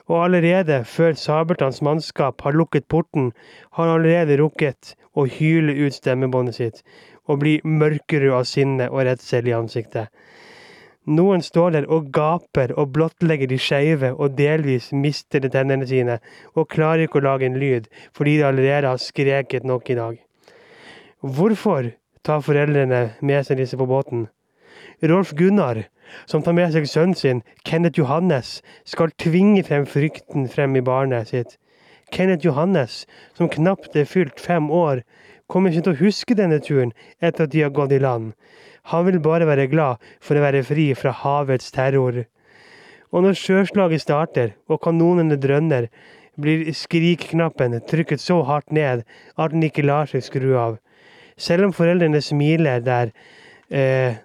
og 0.06 0.24
allerede 0.24 0.84
før 0.84 1.16
Sabeltanns 1.18 1.82
mannskap 1.82 2.42
har 2.44 2.52
lukket 2.52 2.86
porten, 2.88 3.32
har 3.72 3.94
allerede 3.94 4.38
rukket 4.40 4.94
å 5.14 5.26
hyle 5.26 5.74
ut 5.86 5.96
stemmebåndet 5.96 6.60
sitt 6.60 6.82
og 7.24 7.40
bli 7.40 7.58
mørkerød 7.64 8.38
av 8.38 8.48
sinne 8.48 8.90
og 8.90 9.06
redsel 9.08 9.48
i 9.48 9.56
ansiktet. 9.56 10.10
Noen 11.04 11.42
står 11.44 11.74
der 11.74 11.86
og 11.92 12.06
gaper 12.16 12.72
og 12.80 12.94
blottlegger 12.96 13.50
de 13.50 13.58
skeive 13.60 14.14
og 14.14 14.38
delvis 14.38 14.88
mistede 14.96 15.50
tennene 15.52 15.84
sine, 15.86 16.20
og 16.56 16.70
klarer 16.72 17.04
ikke 17.04 17.20
å 17.20 17.26
lage 17.26 17.44
en 17.48 17.58
lyd 17.60 17.90
fordi 18.16 18.38
de 18.38 18.46
allerede 18.48 18.88
har 18.88 19.02
skreket 19.02 19.68
nok 19.68 19.90
i 19.90 19.98
dag. 19.98 20.16
Hvorfor 21.20 21.90
tar 22.24 22.40
foreldrene 22.44 23.02
med 23.20 23.44
seg 23.44 23.60
disse 23.60 23.76
på 23.76 23.88
båten? 23.88 24.28
Rolf 25.04 25.34
Gunnar, 25.36 25.82
som 26.26 26.42
tar 26.42 26.56
med 26.56 26.72
seg 26.72 26.88
sønnen 26.88 27.18
sin, 27.18 27.42
Kenneth 27.64 28.00
Johannes, 28.00 28.62
skal 28.84 29.12
tvinge 29.20 29.64
frem 29.66 29.84
frykten 29.84 30.48
frem 30.48 30.76
i 30.76 30.84
barnet 30.84 31.28
sitt. 31.32 31.58
Kenneth 32.12 32.46
Johannes, 32.46 33.04
som 33.36 33.50
knapt 33.52 33.96
er 33.96 34.08
fylt 34.08 34.40
fem 34.40 34.70
år, 34.70 35.02
kommer 35.48 35.72
ikke 35.72 35.88
til 35.88 35.94
å 35.94 36.00
huske 36.00 36.36
denne 36.38 36.60
turen 36.64 36.94
etter 37.20 37.44
at 37.44 37.52
de 37.52 37.64
har 37.64 37.74
gått 37.74 37.92
i 37.92 38.00
land. 38.00 38.32
Han 38.92 39.06
vil 39.06 39.20
bare 39.20 39.46
være 39.48 39.70
glad 39.72 40.02
for 40.20 40.36
å 40.36 40.44
være 40.44 40.64
fri 40.66 40.90
fra 40.98 41.14
havets 41.24 41.72
terror. 41.72 42.24
Og 43.14 43.22
når 43.24 43.38
sjøslaget 43.38 44.02
starter 44.02 44.54
og 44.68 44.82
kanonene 44.84 45.38
drønner, 45.40 45.88
blir 46.40 46.66
skrikknappen 46.74 47.78
trykket 47.88 48.20
så 48.20 48.40
hardt 48.42 48.72
ned 48.74 49.04
at 49.38 49.54
den 49.54 49.62
ikke 49.62 49.86
lar 49.86 50.10
seg 50.10 50.24
skru 50.26 50.56
av. 50.58 50.80
Selv 51.38 51.68
om 51.68 51.74
foreldrene 51.74 52.20
smiler 52.22 52.82
der, 52.82 53.12
eh, 53.70 54.18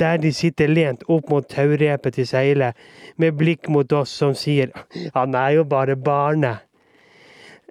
der 0.00 0.18
de 0.18 0.32
sitter 0.32 0.68
lent 0.68 1.02
opp 1.08 1.30
mot 1.30 1.48
taurepet 1.48 2.14
til 2.14 2.26
seilet, 2.26 2.76
med 3.16 3.36
blikk 3.36 3.68
mot 3.68 3.92
oss 3.92 4.10
som 4.10 4.34
sier 4.34 4.70
'han 5.14 5.34
er 5.34 5.50
jo 5.50 5.64
bare 5.64 5.96
barnet'. 5.96 6.60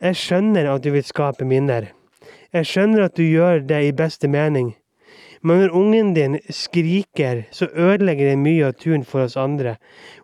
Jeg 0.01 0.15
skjønner 0.15 0.75
at 0.75 0.83
du 0.83 0.91
vil 0.91 1.03
skape 1.03 1.45
minner. 1.45 1.87
Jeg 2.53 2.65
skjønner 2.65 3.05
at 3.05 3.15
du 3.15 3.23
gjør 3.23 3.65
det 3.67 3.83
i 3.87 3.91
beste 3.91 4.27
mening. 4.27 4.75
Men 5.47 5.61
når 5.61 5.75
ungen 5.79 6.07
din 6.15 6.33
skriker, 6.51 7.45
så 7.55 7.69
ødelegger 7.71 8.33
det 8.33 8.39
mye 8.41 8.65
av 8.67 8.73
turen 8.81 9.03
for 9.07 9.23
oss 9.23 9.37
andre, 9.39 9.77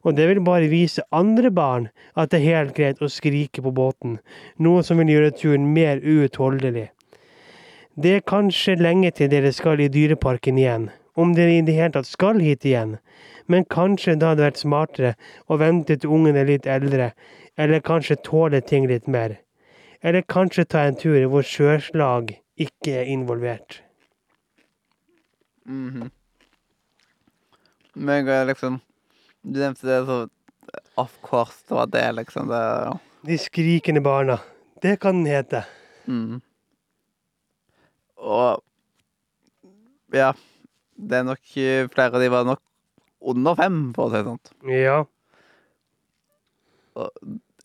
og 0.04 0.18
det 0.18 0.26
vil 0.28 0.42
bare 0.44 0.68
vise 0.68 1.06
andre 1.16 1.52
barn 1.52 1.86
at 2.20 2.34
det 2.34 2.42
er 2.42 2.58
helt 2.58 2.74
greit 2.76 3.00
å 3.00 3.08
skrike 3.08 3.64
på 3.64 3.72
båten, 3.78 4.18
noe 4.60 4.82
som 4.84 5.00
vil 5.00 5.14
gjøre 5.14 5.36
turen 5.40 5.70
mer 5.78 6.02
uutholdelig. 6.04 6.90
Det 7.96 8.18
er 8.18 8.26
kanskje 8.34 8.76
lenge 8.82 9.14
til 9.16 9.32
dere 9.32 9.54
skal 9.56 9.80
i 9.80 9.88
dyreparken 9.94 10.60
igjen, 10.60 10.90
om 11.16 11.32
dere 11.38 11.56
i 11.56 11.64
det 11.64 11.78
hele 11.78 11.96
tatt 11.96 12.10
skal 12.10 12.44
hit 12.44 12.68
igjen, 12.68 12.98
men 13.48 13.70
kanskje 13.78 14.18
det 14.18 14.28
hadde 14.28 14.48
vært 14.50 14.60
smartere 14.66 15.14
å 15.48 15.62
vente 15.62 15.96
til 15.96 16.18
ungen 16.18 16.42
er 16.42 16.52
litt 16.52 16.68
eldre, 16.68 17.14
eller 17.56 17.86
kanskje 17.86 18.20
tåle 18.28 18.60
ting 18.60 18.92
litt 18.92 19.08
mer. 19.08 19.38
Eller 20.04 20.28
kanskje 20.36 20.68
ta 20.68 20.84
en 20.84 21.00
tur 21.00 21.22
hvor 21.32 21.48
sjøslag 21.48 22.36
ikke 22.60 23.00
er 23.06 23.16
involvert. 23.16 23.84
Mhm. 25.66 26.10
Men 27.96 28.26
jeg 28.28 28.48
liksom 28.50 28.80
Du 29.44 29.60
nevnte 29.60 29.86
det, 29.88 30.00
så 30.08 30.30
Of 30.98 31.18
course, 31.22 31.64
det 31.68 31.76
var 31.76 31.88
det, 31.88 32.16
liksom. 32.16 32.48
Det 32.48 33.00
De 33.26 33.38
skrikende 33.38 34.02
barna. 34.02 34.40
Det 34.82 35.00
kan 35.00 35.16
den 35.24 35.26
hete. 35.26 35.64
mm. 36.08 36.42
Og 38.18 38.64
Ja. 40.14 40.34
Det 40.98 41.18
er 41.18 41.24
nok 41.24 41.58
eh, 41.58 41.88
Flere 41.90 42.14
av 42.16 42.22
de 42.22 42.30
var 42.30 42.46
nok 42.46 42.62
under 43.24 43.56
fem, 43.56 43.94
for 43.96 44.10
å 44.10 44.12
si 44.12 44.20
det 44.20 44.28
sånn. 44.28 44.72
Ja. 44.84 44.98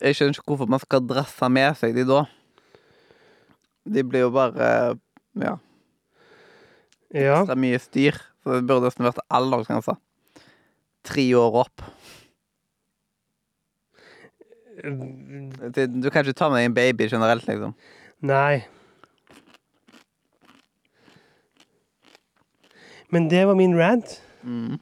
Jeg 0.01 0.15
skjønner 0.15 0.37
ikke 0.37 0.47
hvorfor 0.53 0.69
man 0.71 0.79
skal 0.83 1.03
dresse 1.03 1.49
med 1.51 1.75
seg 1.77 1.97
de 1.97 2.05
da. 2.07 2.21
De 3.89 4.05
blir 4.07 4.21
jo 4.27 4.31
bare 4.31 4.69
ja, 5.35 5.57
Ja. 7.15 7.41
ekstra 7.43 7.57
mye 7.57 7.79
styr. 7.81 8.19
Så 8.45 8.59
det 8.59 8.67
burde 8.69 8.89
nesten 8.89 9.07
vært 9.07 9.21
aldersgrense. 9.33 9.95
Tre 11.09 11.25
år 11.39 11.55
opp. 11.65 11.83
Du 14.79 16.11
kan 16.11 16.23
ikke 16.23 16.37
ta 16.39 16.49
med 16.51 16.61
deg 16.61 16.69
en 16.69 16.75
baby 16.77 17.09
generelt, 17.11 17.47
liksom. 17.49 17.73
Nei. 18.23 18.65
Men 23.11 23.29
det 23.33 23.47
var 23.49 23.57
min 23.59 23.75
rant. 23.79 24.19
Mm. 24.45 24.79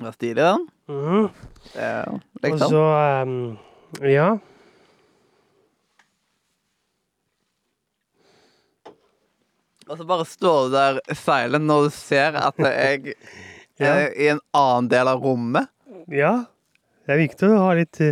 Det 0.00 0.06
var 0.08 0.16
stilig, 0.16 0.36
da. 0.42 0.56
Mhm. 0.90 1.30
Det 1.72 1.82
er- 1.84 2.20
Og 2.52 2.58
så 2.58 3.22
um, 3.22 3.58
Ja. 4.02 4.38
Og 9.90 9.98
så 9.98 10.06
bare 10.06 10.24
står 10.28 10.68
du 10.68 10.74
der 10.76 11.00
silent 11.18 11.66
når 11.66 11.88
du 11.88 11.94
ser 11.94 12.36
at 12.38 12.58
jeg 12.62 13.14
Ja. 13.80 13.94
er 13.96 14.10
i 14.12 14.26
en 14.28 14.40
annen 14.52 14.90
del 14.92 15.08
av 15.08 15.22
rommet. 15.24 15.70
Ja. 16.12 16.34
Det 17.08 17.14
er 17.14 17.20
viktig 17.22 17.48
å 17.48 17.62
ha 17.62 17.70
litt 17.78 17.96
uh, 18.04 18.10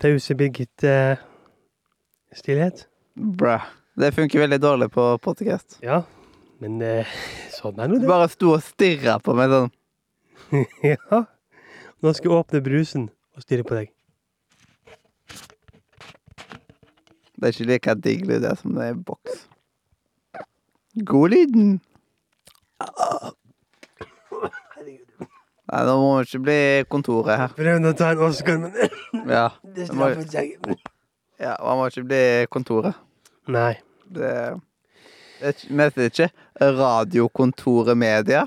tause 0.00 0.32
Birgit 0.38 0.84
eh. 0.88 1.20
Bruh. 3.14 3.66
Det 4.00 4.08
funker 4.16 4.40
veldig 4.46 4.58
dårlig 4.64 4.88
på 4.94 5.04
podcast. 5.20 5.76
Ja. 5.84 6.00
Men 6.64 6.80
uh, 6.80 7.12
sånn 7.52 7.76
er 7.84 7.92
nå 7.92 7.98
Du 8.00 8.06
det. 8.06 8.08
bare 8.08 8.30
sto 8.32 8.54
og 8.56 8.64
stirra 8.64 9.18
på 9.20 9.36
meg 9.36 9.52
sånn. 9.52 9.70
ja. 10.94 11.20
Nå 12.00 12.14
skal 12.16 12.30
jeg 12.30 12.38
åpne 12.40 12.64
brusen 12.64 13.06
og 13.36 13.44
stirre 13.44 13.68
på 13.68 13.76
deg. 13.76 13.92
Det 17.34 17.50
er 17.50 17.52
ikke 17.52 17.68
like 17.74 17.94
digg 18.08 18.24
det 18.30 18.56
som 18.62 18.72
det 18.72 18.88
er 18.88 18.96
i 18.96 19.02
boks. 19.04 19.44
God 20.94 21.30
lyden. 21.34 21.80
Nei, 25.64 25.80
nå 25.88 25.94
må 25.98 26.08
vi 26.20 26.26
ikke 26.28 26.40
bli 26.44 26.58
kontoret 26.92 27.38
her. 27.40 27.54
Prøvde 27.56 27.90
å 27.90 27.96
ta 27.98 28.10
en 28.14 28.20
Oscar, 28.26 28.58
men 28.60 28.74
Ja, 29.32 29.46
det 29.74 29.88
straffet 29.88 30.30
seg. 30.34 30.76
ja 31.40 31.54
man 31.64 31.80
må 31.80 31.86
ikke 31.90 32.04
bli 32.06 32.22
kontoret. 32.52 32.98
Nei. 33.50 33.72
Det, 34.14 34.32
vi 35.40 35.80
heter 35.80 36.10
ikke 36.10 36.28
Radiokontoret 36.60 37.96
Media. 37.98 38.44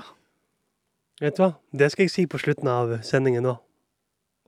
Vet 1.20 1.36
du 1.36 1.42
hva? 1.42 1.50
Det 1.74 1.90
skal 1.92 2.06
jeg 2.06 2.14
si 2.14 2.26
på 2.30 2.38
slutten 2.40 2.70
av 2.70 2.94
sendingen 3.06 3.42
nå. 3.44 3.56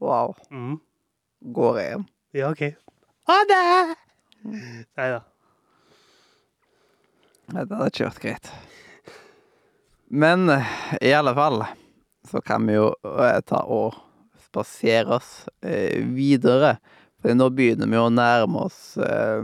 Wow. 0.01 0.37
Mm. 0.55 0.79
Går 1.53 1.81
jeg 1.83 1.91
hjem? 1.91 2.07
Ja, 2.39 2.53
OK. 2.55 2.63
Ha 3.29 3.41
det! 3.51 3.61
Nei 4.47 5.09
da. 5.11 5.21
Nei, 7.51 7.65
Det 7.67 7.77
hadde 7.77 7.91
ikke 7.91 8.09
vært 8.11 8.23
greit. 8.25 8.51
Men 10.11 10.49
eh, 10.51 10.71
i 11.07 11.13
alle 11.15 11.33
fall 11.37 11.63
så 12.31 12.43
kan 12.45 12.67
vi 12.69 12.77
jo 12.77 12.91
eh, 13.07 13.41
ta 13.47 13.63
og 13.71 13.97
spasere 14.47 15.19
oss 15.19 15.31
eh, 15.63 16.01
videre. 16.15 16.77
For 17.21 17.37
nå 17.37 17.51
begynner 17.55 17.91
vi 17.91 17.99
å 18.01 18.09
nærme 18.13 18.67
oss 18.69 18.97
eh, 19.03 19.43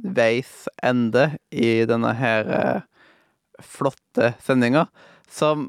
veis 0.00 0.66
ende 0.82 1.30
i 1.52 1.82
denne 1.88 2.12
her 2.16 2.52
eh, 2.56 2.82
flotte 3.60 4.34
sendinga. 4.44 4.86
Som 5.30 5.68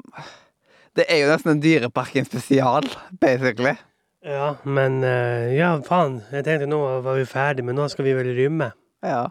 Det 0.96 1.06
er 1.08 1.22
jo 1.22 1.30
nesten 1.30 1.54
en 1.54 1.62
Dyreparken 1.62 2.26
spesial, 2.28 2.88
basically. 3.20 3.76
Ja, 4.22 4.54
men 4.64 5.00
Ja, 5.02 5.74
faen. 5.86 6.20
Jeg 6.30 6.44
tenkte 6.46 6.68
nå 6.70 6.78
var 7.02 7.16
vi 7.16 7.24
ferdig, 7.26 7.64
men 7.66 7.78
nå 7.78 7.88
skal 7.90 8.06
vi 8.06 8.12
vel 8.16 8.28
rømme. 8.36 8.68
Ja. 9.02 9.30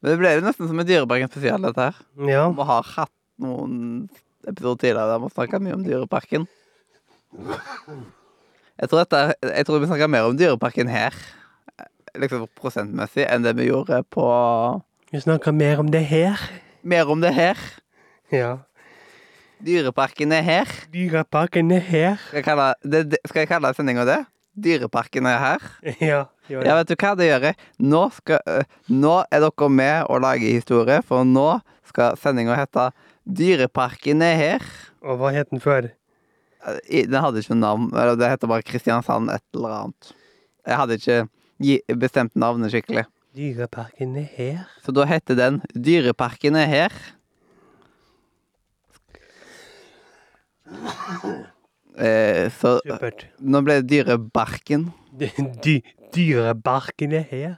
Men 0.00 0.10
det 0.10 0.18
ble 0.20 0.34
jo 0.36 0.44
nesten 0.44 0.70
som 0.70 0.80
en 0.80 0.88
Dyreparken 0.88 1.32
spesial, 1.32 1.64
dette 1.68 1.88
her. 1.88 1.98
Ja. 2.28 2.44
Vi 2.54 2.68
har 2.70 2.92
hatt 2.94 3.14
noen 3.42 3.80
episoder 4.46 4.80
tidligere 4.82 5.08
der 5.12 5.24
vi 5.24 5.32
snakka 5.34 5.60
mye 5.62 5.76
om 5.76 5.84
Dyreparken. 5.86 6.46
Jeg 8.76 8.90
tror, 8.90 9.02
dette, 9.02 9.22
jeg 9.42 9.66
tror 9.66 9.80
vi 9.80 9.88
snakka 9.88 10.08
mer 10.12 10.28
om 10.28 10.36
Dyreparken 10.36 10.90
her, 10.92 11.16
liksom 12.16 12.46
prosentmessig, 12.58 13.24
enn 13.24 13.44
det 13.44 13.56
vi 13.56 13.70
gjorde 13.70 14.02
på 14.12 14.26
Vi 15.12 15.20
snakka 15.22 15.52
mer 15.52 15.80
om 15.80 15.90
det 15.92 16.04
her. 16.08 16.40
Mer 16.82 17.10
om 17.10 17.20
det 17.22 17.32
her. 17.34 17.60
Ja. 18.32 18.56
Dyreparken 19.64 20.32
er 20.36 20.44
her. 20.44 20.72
Dyreparken 20.92 21.70
er 21.72 21.84
her. 21.84 22.16
Skal 22.28 22.42
jeg 22.42 22.44
kalle, 22.44 22.66
det, 22.84 23.02
det, 23.12 23.20
skal 23.24 23.44
jeg 23.44 23.48
kalle 23.48 23.72
sendinga 23.76 24.04
det? 24.08 24.18
Dyreparken 24.56 25.28
er 25.30 25.38
her. 25.40 25.68
Ja. 26.00 26.24
Ja, 26.50 26.76
vet 26.78 26.90
du 26.92 26.94
hva 26.94 27.12
det 27.18 27.26
gjør? 27.28 27.46
Nå, 27.82 28.02
skal, 28.14 28.40
øh, 28.46 28.64
nå 28.92 29.14
er 29.34 29.42
dere 29.42 29.68
med 29.72 30.10
å 30.12 30.18
lage 30.22 30.52
historie, 30.54 31.00
for 31.06 31.26
nå 31.26 31.48
skal 31.86 32.16
sendinga 32.20 32.56
hete 32.58 32.90
Dyreparken 33.26 34.22
er 34.22 34.36
her. 34.38 34.66
Og 35.02 35.18
hva 35.18 35.32
het 35.34 35.50
den 35.50 35.62
før? 35.62 35.90
Den 36.86 37.18
hadde 37.22 37.42
ikke 37.42 37.56
navn. 37.58 37.90
eller 37.94 38.16
Det 38.18 38.30
heter 38.30 38.50
bare 38.50 38.62
Kristiansand 38.66 39.30
et 39.30 39.42
eller 39.54 39.74
annet. 39.80 40.12
Jeg 40.66 40.76
hadde 40.80 40.98
ikke 40.98 41.98
bestemt 41.98 42.34
navnet 42.38 42.70
skikkelig. 42.74 43.06
Dyreparken 43.36 44.16
er 44.16 44.30
her. 44.36 44.62
Så 44.82 44.94
da 44.94 45.04
heter 45.06 45.36
den 45.38 45.60
Dyreparken 45.74 46.56
er 46.56 46.70
her. 46.70 46.96
Eh, 51.96 52.50
så 52.52 52.74
Supert. 52.84 53.22
nå 53.40 53.62
ble 53.64 53.78
det 53.80 53.86
Dyrebarken. 53.88 54.82
Dy, 55.64 55.78
dy, 56.16 56.24
dyrebarken 56.32 57.12
er 57.12 57.24
her. 57.30 57.54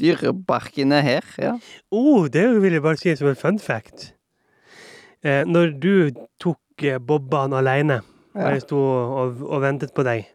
Dyrebarken 0.00 0.92
er 0.92 1.00
her, 1.06 1.24
ja. 1.38 1.52
Oh, 1.90 2.26
det 2.28 2.62
vil 2.62 2.72
jeg 2.72 2.82
bare 2.82 2.96
si 3.00 3.14
som 3.16 3.28
en 3.28 3.36
fun 3.36 3.58
fact. 3.58 4.14
Eh, 5.22 5.42
når 5.44 5.74
du 5.82 6.10
tok 6.40 6.58
eh, 6.82 6.98
Bobban 6.98 7.52
alene, 7.52 8.00
og 8.34 8.40
Ja. 8.40 8.48
jeg 8.54 8.62
sto 8.62 8.78
og, 8.78 9.42
og 9.42 9.60
ventet 9.62 9.90
på 9.94 10.02
deg, 10.06 10.28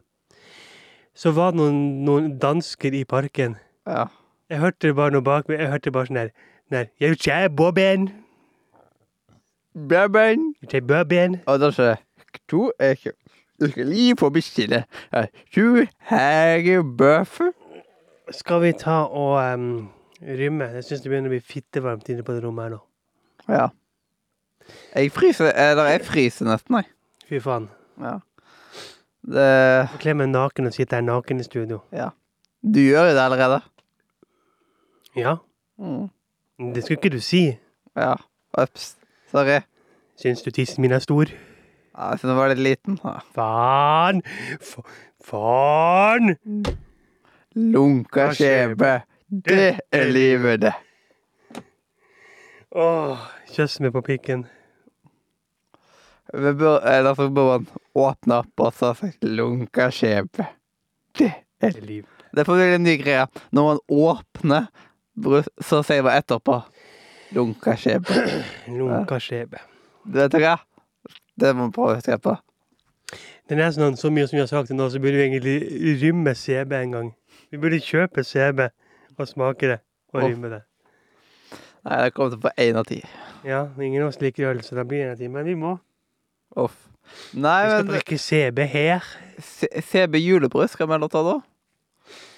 så 1.16 1.30
var 1.32 1.50
det 1.50 1.60
noen, 1.62 2.04
noen 2.04 2.38
dansker 2.38 2.92
i 2.94 3.04
parken. 3.04 3.56
ja. 3.86 4.04
Jeg 4.48 4.60
hørte 4.62 4.92
bare 4.94 5.10
noe 5.10 5.24
bak 5.26 5.48
meg. 5.48 5.58
Jeg 5.58 5.70
hørte 5.72 5.90
bare 5.90 6.06
sånn 6.06 6.16
her 6.20 6.28
Nei, 6.70 6.84
Jeg 7.00 7.16
kjære 7.18 7.48
Bobben. 7.56 8.04
Babben. 9.74 10.54
Jeg 10.62 10.68
kjære 10.70 10.86
Bobben. 10.86 11.34
Og 11.50 11.58
da 11.60 11.70
sa 11.74 11.82
jeg 11.82 11.98
To 12.48 12.70
er 12.78 12.94
ikke 12.94 13.12
Du 13.60 13.70
skal 13.70 13.86
lige 13.86 14.16
få 14.18 14.28
bestille. 14.30 14.84
Du 15.56 15.86
herre 16.10 16.82
bøffe. 16.98 17.52
Skal 18.30 18.62
vi 18.62 18.72
ta 18.72 18.90
og 19.06 19.54
um, 19.54 19.88
rømme? 20.20 20.64
Jeg 20.74 20.84
syns 20.84 21.00
det 21.04 21.10
begynner 21.10 21.30
å 21.30 21.34
bli 21.36 21.40
fittevarmt 21.40 22.08
inne 22.12 22.24
på 22.26 22.34
det 22.34 22.42
rommet 22.44 22.64
her 22.66 22.74
nå. 22.74 22.80
Ja. 23.48 23.66
Jeg 24.96 25.12
fryser 25.14 25.52
Eller 25.54 25.84
jeg 25.92 26.02
fryser 26.04 26.48
nesten, 26.48 26.80
jeg. 26.80 26.88
Fy 27.28 27.38
faen. 27.44 27.68
Ja. 28.02 28.16
Det 29.26 29.46
Kle 30.02 30.14
meg 30.18 30.28
naken 30.34 30.66
og 30.68 30.74
sitte 30.74 30.98
her 30.98 31.06
naken 31.06 31.40
i 31.40 31.46
studio. 31.46 31.80
Ja. 31.94 32.10
Du 32.66 32.80
gjør 32.82 33.08
jo 33.10 33.14
det 33.16 33.24
allerede. 33.24 33.60
Ja, 35.16 35.36
Mm. 35.78 36.08
det 36.74 36.82
skulle 36.84 36.96
ikke 36.98 37.10
du 37.16 37.20
si. 37.20 37.56
Ja. 37.96 38.14
Ops. 38.54 38.96
Sorry. 39.30 39.60
Syns 40.16 40.42
du 40.42 40.50
tissen 40.50 40.80
min 40.82 40.92
er 40.92 40.98
stor? 41.04 41.26
Ja, 41.96 42.10
jeg 42.12 42.18
synes 42.20 42.28
den 42.30 42.36
var 42.36 42.50
litt 42.52 42.60
liten. 42.60 42.98
Da. 43.00 43.14
Faen! 43.32 44.20
Fa 44.60 44.82
faen! 45.24 46.34
Lunka 47.56 48.28
skjebe. 48.36 48.98
Det 49.26 49.78
er 49.96 50.10
livet, 50.12 50.60
det. 50.66 50.74
Åh, 52.76 53.22
kjøss 53.54 53.78
meg 53.80 53.94
på 53.96 54.02
pikken. 54.04 54.44
Vi 56.36 56.52
bør, 56.58 56.82
eller 56.84 57.16
så 57.16 57.30
bør 57.32 57.48
man 57.54 57.66
åpne 57.96 58.42
opp 58.42 58.66
og 58.66 58.76
så 58.76 58.92
si 58.98 59.08
lunka 59.24 59.88
skjebe. 59.94 60.50
Det 61.16 61.30
er 61.32 61.72
Det 61.72 61.76
er 61.80 61.86
liv. 61.86 62.04
Det 62.36 62.44
får 62.44 62.58
bli 62.60 62.74
en 62.74 62.84
ny 62.84 62.96
greie. 63.00 63.24
Når 63.56 63.70
man 63.70 63.80
åpner 63.88 64.66
så 65.64 65.80
sier 65.86 66.04
man 66.04 66.18
etterpå 66.20 66.60
lunka 67.32 67.72
skjebe. 67.80 68.20
Lunka 68.78 69.16
skjebe. 69.22 69.62
Du 70.04 70.20
hva? 70.36 70.58
Det 71.40 71.52
må 71.56 71.68
vi 71.68 71.76
prøve 71.76 71.98
å 71.98 72.04
se 72.04 72.16
på. 72.22 72.36
Det 73.46 73.54
er 73.54 73.60
nesten 73.60 73.84
sånn, 73.84 73.98
så 74.00 74.10
mye 74.10 74.26
som 74.26 74.38
vi 74.38 74.42
har 74.42 74.50
sagt 74.50 74.70
til 74.70 74.78
nå, 74.78 74.88
så 74.90 75.00
burde 75.02 75.20
vi 75.20 75.26
egentlig 75.28 76.00
rymme 76.02 76.32
CB 76.34 76.72
en 76.80 76.96
gang. 76.96 77.10
Vi 77.52 77.60
burde 77.62 77.78
kjøpe 77.82 78.24
CB 78.26 78.64
og 79.16 79.28
smake 79.30 79.70
det 79.70 79.78
og 80.12 80.22
oh. 80.22 80.26
rymme 80.26 80.50
det. 80.50 80.62
Nei, 81.86 82.00
det 82.02 82.14
kommer 82.16 82.32
til 82.32 82.40
å 82.40 82.44
få 82.48 82.52
én 82.64 82.80
av 82.80 82.88
ti. 82.88 82.98
Ja, 83.46 83.60
ingen 83.78 84.02
av 84.02 84.10
oss 84.10 84.18
liker 84.18 84.48
øl, 84.50 84.64
så 84.66 84.74
da 84.78 84.82
blir 84.88 85.04
det 85.04 85.06
en 85.06 85.14
av 85.14 85.20
ti. 85.20 85.28
Men 85.30 85.46
vi 85.46 85.54
må. 85.60 85.76
Uff. 86.58 86.74
Nei, 87.38 87.60
Vi 87.62 87.70
skal 87.70 87.84
men 87.84 87.92
drikke 87.92 88.18
CB 88.18 88.66
her. 88.72 89.06
C- 89.38 89.84
CB 89.92 90.18
julebrus 90.24 90.74
skal 90.74 90.88
vi 90.88 90.96
heller 90.96 91.12
ta 91.12 91.22
da. 91.22 91.36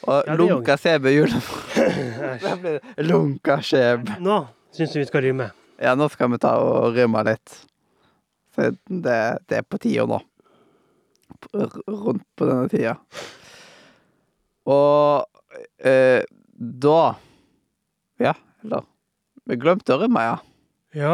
Og 0.09 0.28
Ja, 0.28 0.36
lunka 0.36 0.76
CB 0.76 1.14
julebrus. 1.14 1.49
Da 2.44 2.55
blir 2.61 2.76
det 2.82 3.09
lunka 3.09 3.62
skjeb. 3.64 4.12
Nå 4.20 4.42
syns 4.76 4.92
jeg 4.94 5.07
vi 5.07 5.09
skal 5.09 5.24
rymme. 5.24 5.49
Ja, 5.80 5.94
nå 5.96 6.11
skal 6.12 6.30
vi 6.34 6.40
ta 6.42 6.59
og 6.61 6.92
rymme 6.96 7.24
litt. 7.26 7.57
Det, 8.59 9.16
det 9.48 9.59
er 9.61 9.66
på 9.66 9.78
tida 9.82 10.04
nå. 10.11 10.18
Rundt 11.54 12.24
på 12.36 12.46
denne 12.48 12.68
tida. 12.72 12.96
Og 14.68 15.24
eh, 15.86 16.22
da 16.59 17.00
Ja, 18.18 18.34
eller 18.64 18.82
Vi 19.48 19.56
glemte 19.62 19.94
å 19.94 20.00
rømme, 20.02 20.24
ja. 20.26 20.36
Ja. 20.98 21.12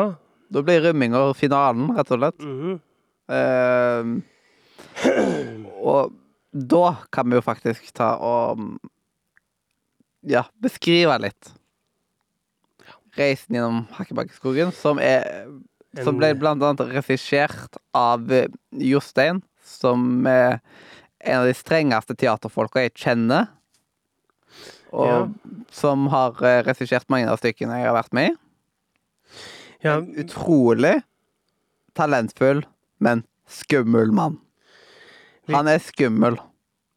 Da 0.55 0.63
blir 0.65 0.81
rømminga 0.89 1.21
finalen, 1.37 1.93
rett 1.97 2.11
og 2.15 2.19
slett. 2.23 2.41
mhm. 2.43 2.81
Eh, 3.25 4.05
og 5.81 6.13
da 6.53 6.83
kan 7.13 7.31
vi 7.31 7.39
jo 7.39 7.45
faktisk 7.45 7.93
ta 7.97 8.15
og 8.21 8.61
Ja, 10.25 10.45
beskrive 10.61 11.17
litt. 11.21 11.53
Reisen 13.17 13.55
gjennom 13.55 13.85
Hakkebakkeskogen, 13.95 14.73
som 14.75 14.99
er 14.99 15.47
Som 16.03 16.17
ble 16.19 16.33
blant 16.35 16.63
annet 16.63 16.81
regissert 16.97 17.77
av 17.95 18.31
eh, 18.33 18.49
Jostein, 18.73 19.43
som 19.63 20.27
er 20.27 20.59
en 21.25 21.41
av 21.41 21.47
de 21.47 21.55
strengeste 21.55 22.17
teaterfolka 22.19 22.83
jeg 22.83 22.95
kjenner. 22.99 23.47
Og 24.95 25.07
Ja. 25.07 25.29
som 25.71 26.07
har 26.09 26.35
eh, 26.43 26.63
regissert 26.67 27.07
mange 27.11 27.29
av 27.31 27.39
stykkene 27.39 27.79
jeg 27.79 27.87
har 27.89 27.95
vært 27.97 28.13
med 28.13 28.33
i. 28.33 28.37
Ja, 29.85 29.99
Utrolig 30.01 31.03
talentfull, 31.95 32.65
men 32.99 33.25
skummel 33.47 34.11
mann. 34.13 34.39
Han 35.53 35.69
er 35.69 35.79
skummel. 35.79 36.39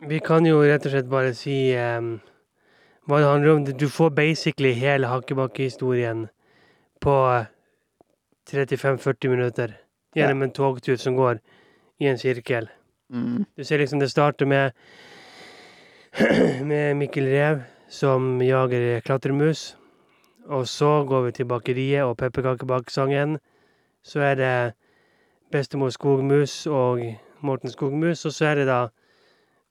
vi 0.07 0.19
kan 0.19 0.45
jo 0.45 0.61
rett 0.61 0.85
og 0.85 0.91
slett 0.93 1.09
bare 1.09 1.33
si 1.35 1.73
um, 1.75 2.19
hva 3.07 3.17
det 3.19 3.27
handler 3.27 3.51
om. 3.55 3.63
Du 3.65 3.89
får 3.89 4.09
basically 4.15 4.71
hele 4.73 5.07
Hakkebakkehistorien 5.07 6.27
på 7.01 7.15
35-40 8.51 9.27
minutter 9.27 9.77
gjennom 10.15 10.41
en 10.41 10.51
togtur 10.51 10.95
som 10.95 11.15
går 11.15 11.39
i 11.99 12.07
en 12.07 12.17
sirkel. 12.17 12.69
Mm. 13.13 13.45
Du 13.55 13.63
ser 13.63 13.79
liksom 13.79 13.99
det 13.99 14.09
starter 14.09 14.45
med 14.45 14.71
med 16.69 16.95
Mikkel 16.97 17.25
Rev 17.25 17.61
som 17.89 18.41
jager 18.41 19.01
klatremus. 19.01 19.75
Og 20.47 20.67
så 20.67 21.03
går 21.03 21.21
vi 21.21 21.31
til 21.31 21.45
bakeriet 21.45 22.03
og 22.03 22.17
pepperkakebakesangen. 22.17 23.37
Så 24.03 24.19
er 24.19 24.35
det 24.35 24.73
bestemor 25.51 25.89
Skogmus 25.89 26.67
og 26.67 27.03
Morten 27.41 27.71
Skogmus. 27.71 28.25
Og 28.25 28.33
så 28.33 28.45
er 28.45 28.55
det 28.55 28.67
da 28.67 28.87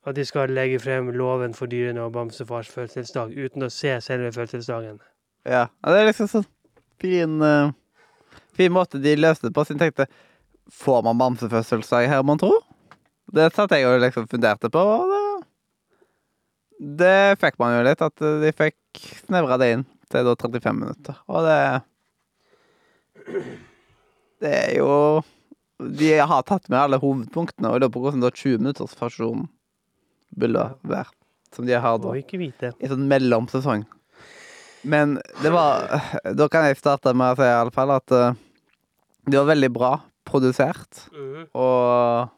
at 0.06 0.16
de 0.16 0.24
skal 0.24 0.50
legge 0.50 0.78
frem 0.78 1.10
loven 1.10 1.54
for 1.54 1.66
dyrene 1.66 2.00
og 2.00 2.12
Bamsefars 2.12 2.68
fødselsdag 2.70 3.32
uten 3.34 3.66
å 3.66 3.70
se 3.72 3.96
selve 4.00 4.30
fødselsdagen. 4.32 5.00
Ja. 5.46 5.66
det 5.82 5.98
er 5.98 6.06
liksom 6.06 6.28
sånn 6.30 6.46
fin 7.02 7.42
eh, 7.42 7.72
Fin 8.57 8.72
måte 8.74 9.00
de 9.02 9.16
løste 9.18 9.48
det 9.48 9.54
på. 9.57 9.64
Så 9.64 9.76
jeg 9.76 9.82
tenkte 9.84 10.09
Får 10.72 11.04
man 11.07 11.18
bamsefødselsdag 11.20 12.09
her, 12.11 12.24
mon 12.26 12.40
tro? 12.40 12.50
Det 13.30 13.52
satt 13.54 13.74
jeg 13.74 13.86
og 13.86 14.00
liksom 14.02 14.26
funderte 14.30 14.70
på, 14.72 14.80
og 14.80 15.12
det 15.12 15.22
Det 16.98 17.38
fikk 17.40 17.59
man 17.62 17.76
jo 17.76 17.84
litt, 17.86 18.02
at 18.02 18.24
de 18.42 18.50
fikk 18.52 19.04
snevra 19.26 19.57
det 19.62 19.68
inn 19.72 19.84
til 20.12 20.26
da 20.26 20.34
35 20.36 20.80
minutter. 20.80 21.20
Og 21.30 21.46
det 21.46 21.82
Det 24.42 24.52
er 24.52 24.74
jo 24.78 25.22
De 25.78 26.11
har 26.18 26.42
tatt 26.42 26.68
med 26.68 26.78
alle 26.80 26.98
hovedpunktene, 26.98 27.68
og 27.70 27.80
lurer 27.80 27.92
på 27.92 28.00
hvordan 28.00 28.24
da 28.24 28.30
20 28.30 28.59
minutters 28.62 28.96
versjon 28.98 29.48
burde 30.36 30.70
være. 30.82 31.11
Som 31.54 31.66
de 31.66 31.78
har 31.78 31.98
da 31.98 32.14
i 32.16 32.88
sånn 32.90 33.07
mellomsesong. 33.09 33.84
Men 34.82 35.18
det 35.42 35.52
var 35.52 35.88
Da 36.34 36.48
kan 36.48 36.66
jeg 36.66 36.78
starte 36.78 37.14
med 37.14 37.34
å 37.34 37.38
si 37.38 37.46
i 37.46 37.54
alle 37.61 37.74
fall 37.74 37.90
at 37.94 38.12
eh, 38.14 38.34
det 39.26 39.38
var 39.40 39.48
veldig 39.52 39.70
bra 39.74 39.92
produsert. 40.26 41.06
mm. 41.12 41.46
Og 41.54 42.28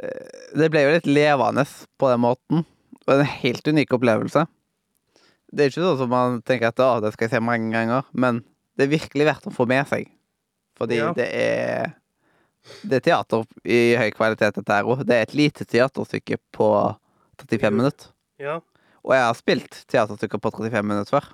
eh, 0.00 0.50
det 0.58 0.70
ble 0.72 0.84
jo 0.84 0.94
litt 0.96 1.08
levende 1.08 1.64
på 2.00 2.10
den 2.12 2.22
måten. 2.24 2.64
Og 3.04 3.12
en 3.18 3.26
helt 3.28 3.66
unik 3.68 3.92
opplevelse. 3.98 4.46
Det 5.54 5.64
er 5.66 5.70
ikke 5.70 5.84
sånn 5.84 6.00
som 6.00 6.10
man 6.10 6.40
tenker 6.42 6.72
at 6.72 6.80
det 7.04 7.12
skal 7.14 7.28
jeg 7.28 7.34
se 7.36 7.40
mange 7.44 7.68
ganger, 7.74 8.06
men 8.16 8.40
det 8.74 8.86
er 8.86 8.94
virkelig 8.96 9.26
verdt 9.28 9.44
å 9.50 9.54
få 9.54 9.66
med 9.70 9.86
seg. 9.90 10.08
Fordi 10.78 10.96
Ja. 10.98 11.12
det 11.14 11.28
er 11.30 11.92
Det 12.88 12.96
er 12.96 13.00
teater 13.04 13.44
i 13.68 13.94
høy 13.94 14.10
kvalitet, 14.16 14.54
dette 14.56 14.72
her 14.72 14.84
òg. 14.88 15.04
Det 15.04 15.14
er 15.14 15.22
et 15.26 15.34
lite 15.36 15.66
teaterstykke 15.68 16.38
på 16.50 16.96
35 17.36 17.70
minutter. 17.76 18.06
Ja. 18.40 18.54
Og 19.04 19.12
jeg 19.12 19.20
har 19.20 19.34
spilt 19.36 19.84
teaterstykker 19.86 20.40
på 20.40 20.50
35 20.50 20.82
minutter 20.82 21.12
før. 21.20 21.26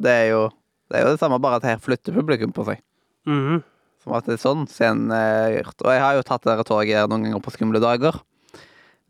Det 0.00 0.10
er 0.10 0.30
jo 0.30 0.48
det, 0.88 0.96
er 0.96 1.04
jo 1.04 1.10
det 1.12 1.20
samme, 1.20 1.38
bare 1.40 1.56
at 1.60 1.62
her 1.68 1.76
flytter 1.76 2.12
publikum 2.16 2.52
på 2.56 2.64
seg. 2.64 2.80
Mhm. 3.26 3.62
Som 4.02 4.14
at 4.18 4.26
det 4.26 4.34
er 4.34 4.42
sånn 4.42 4.64
scenen 4.66 5.12
er 5.14 5.62
gjort. 5.62 5.82
Og 5.84 5.92
jeg 5.94 6.00
har 6.02 6.14
jo 6.16 6.22
tatt 6.26 6.42
det 6.42 6.66
toget 6.66 6.96
her 6.96 7.06
noen 7.06 7.22
ganger 7.28 7.42
på 7.44 7.52
skumle 7.54 7.78
dager. 7.82 8.16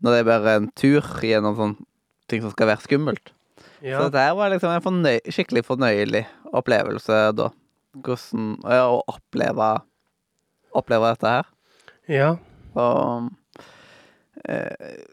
Når 0.03 0.11
det 0.11 0.19
er 0.19 0.27
bare 0.27 0.55
en 0.59 0.67
tur 0.77 1.01
gjennom 1.23 1.55
sånn 1.57 1.73
ting 2.29 2.41
som 2.43 2.51
skal 2.51 2.67
være 2.67 2.83
skummelt. 2.85 3.31
ja. 3.81 3.97
Så 3.99 4.11
dette 4.11 4.35
var 4.37 4.49
liksom 4.53 4.69
en 4.69 4.81
fornøy 4.85 5.19
skikkelig 5.33 5.63
fornøyelig 5.65 6.25
opplevelse 6.53 7.33
da. 7.35 7.49
Hvordan 7.97 8.57
ja, 8.63 8.85
Å 8.89 9.01
oppleve 9.07 9.81
Oppleve 10.73 11.09
dette 11.13 11.27
her. 11.29 11.45
ja. 12.09 12.35
Og, 12.75 13.29
eh, 14.49 15.03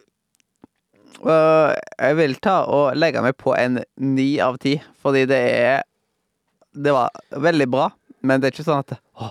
og 1.20 1.74
jeg 2.00 2.16
vil 2.16 2.34
ta 2.40 2.62
og 2.72 2.94
legge 2.96 3.20
meg 3.20 3.36
på 3.36 3.52
en 3.58 3.82
ni 4.00 4.38
av 4.40 4.56
ti, 4.62 4.78
fordi 5.02 5.26
det 5.28 5.40
er 5.60 5.82
Det 6.72 6.92
var 6.94 7.10
veldig 7.34 7.66
bra, 7.68 7.88
men 8.22 8.40
det 8.40 8.48
er 8.50 8.54
ikke 8.56 8.66
sånn 8.66 8.82
at 8.84 8.96
Å, 9.20 9.30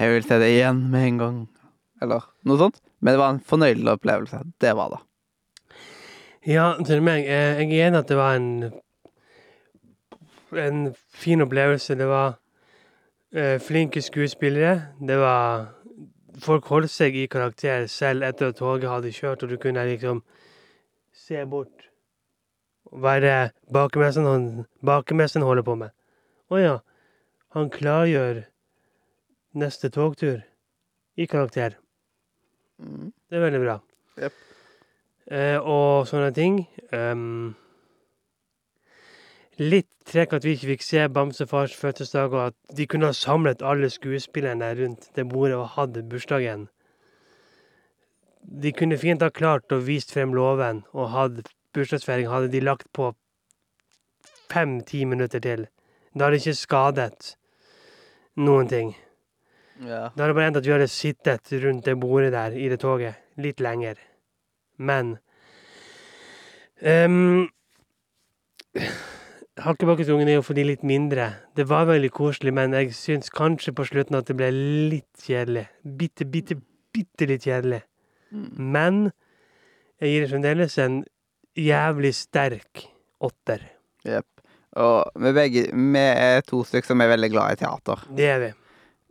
jeg 0.00 0.12
vil 0.14 0.26
se 0.28 0.38
det 0.38 0.50
igjen 0.54 0.82
med 0.90 1.06
en 1.08 1.18
gang, 1.18 1.38
eller 2.02 2.26
noe 2.48 2.58
sånt. 2.60 2.80
Men 3.00 3.14
det 3.14 3.20
var 3.20 3.30
en 3.34 3.40
fornøyelig 3.44 3.92
opplevelse. 3.96 4.42
Det 4.60 4.74
var 4.76 4.90
det. 4.94 5.00
Ja, 6.48 6.74
til 6.86 7.02
meg. 7.04 7.24
eh, 7.26 7.60
Jeg 7.60 7.72
er 7.80 7.88
enig 7.90 7.98
at 8.00 8.08
det 8.08 8.16
var 8.16 8.36
en 8.36 8.72
en 10.56 10.94
fin 11.14 11.40
opplevelse. 11.44 11.94
Det 11.94 12.06
var 12.08 12.34
eh, 13.32 13.58
flinke 13.62 14.02
skuespillere. 14.02 14.82
Det 15.00 15.18
var 15.20 15.68
Folk 16.40 16.64
holdt 16.70 16.88
seg 16.90 17.16
i 17.18 17.26
karakter 17.28 17.84
selv 17.90 18.22
etter 18.24 18.48
at 18.48 18.56
toget 18.56 18.88
hadde 18.88 19.10
kjørt, 19.12 19.42
og 19.42 19.50
du 19.50 19.56
kunne 19.60 19.82
liksom 19.84 20.22
se 21.12 21.42
bort. 21.44 21.88
Hva 22.90 23.16
er 23.18 23.20
det 23.20 23.52
bakemesteren, 23.74 24.26
han- 24.26 25.42
holder 25.44 25.62
på 25.62 25.74
med? 25.76 25.90
Å 26.50 26.56
ja, 26.62 26.78
han 27.56 27.70
klargjør 27.70 28.44
neste 29.58 29.90
togtur 29.90 30.42
i 31.18 31.26
karakter. 31.26 31.76
Mm. 32.78 33.10
Det 33.28 33.38
er 33.38 33.44
veldig 33.44 33.62
bra. 33.64 33.80
Yep. 34.20 34.36
Eh, 35.30 35.58
og 35.58 36.06
sånne 36.10 36.30
ting. 36.34 36.60
Um, 36.94 37.54
litt 39.58 39.88
trekk 40.08 40.36
at 40.38 40.46
vi 40.46 40.54
ikke 40.56 40.72
fikk 40.72 40.84
se 40.86 41.06
Bamsefars 41.12 41.74
fødselsdag, 41.78 42.34
og 42.34 42.44
at 42.50 42.76
de 42.76 42.86
kunne 42.90 43.10
ha 43.10 43.16
samlet 43.16 43.62
alle 43.62 43.90
skuespillerne 43.92 44.72
rundt 44.78 45.10
det 45.16 45.26
bordet 45.30 45.58
og 45.58 45.72
hatt 45.76 45.98
bursdagen. 46.10 46.68
De 48.40 48.72
kunne 48.72 48.98
fint 48.98 49.22
ha 49.22 49.30
klart 49.30 49.74
å 49.74 49.82
vist 49.84 50.14
frem 50.14 50.32
låven, 50.34 50.84
og 50.94 51.12
hatt 51.14 51.52
bursdagsfeiring 51.74 52.30
hadde 52.30 52.50
de 52.54 52.62
lagt 52.64 52.88
på 52.96 53.12
fem-ti 54.50 55.04
minutter 55.04 55.42
til. 55.42 55.68
Det 56.14 56.24
hadde 56.24 56.40
ikke 56.40 56.58
skadet 56.58 57.36
noen 58.40 58.68
ting. 58.70 58.92
Ja. 59.80 60.10
Det 60.12 60.20
hadde 60.20 60.36
bare 60.36 60.50
endt 60.50 60.60
at 60.60 60.66
vi 60.66 60.74
hadde 60.74 60.90
sittet 60.92 61.52
rundt 61.62 61.86
det 61.88 61.96
bordet 62.00 62.32
der 62.34 62.56
i 62.56 62.68
det 62.72 62.80
toget 62.82 63.20
litt 63.40 63.62
lenger. 63.64 64.00
Men 64.80 65.16
um, 66.84 67.48
Hakkebakkeskogen 69.60 70.28
er 70.28 70.38
jo 70.38 70.44
for 70.44 70.56
de 70.56 70.64
litt 70.64 70.84
mindre. 70.86 71.30
Det 71.56 71.66
var 71.68 71.88
veldig 71.90 72.10
koselig, 72.16 72.52
men 72.56 72.76
jeg 72.76 72.94
syns 72.96 73.32
kanskje 73.34 73.74
på 73.76 73.84
slutten 73.88 74.16
at 74.16 74.28
det 74.30 74.36
ble 74.38 74.50
litt 74.92 75.24
kjedelig. 75.24 75.66
Bitte, 75.84 76.24
bitte, 76.28 76.56
bitte 76.94 77.28
litt 77.28 77.44
kjedelig. 77.48 77.82
Mm. 78.30 78.50
Men 78.76 79.00
jeg 80.00 80.12
gir 80.12 80.24
det 80.24 80.30
fremdeles 80.32 80.78
en 80.80 81.02
jævlig 81.58 82.14
sterk 82.16 82.86
åtter. 83.20 83.66
Jepp. 84.06 84.39
Og 84.78 85.22
vi 85.24 85.32
begge 85.34 85.62
Vi 85.74 86.02
er 86.06 86.44
to 86.46 86.62
stykker 86.66 86.92
som 86.92 87.00
er 87.02 87.10
veldig 87.10 87.30
glad 87.32 87.56
i 87.56 87.60
teater. 87.64 88.04
Det 88.16 88.28
er 88.30 88.42
vi. 88.44 88.50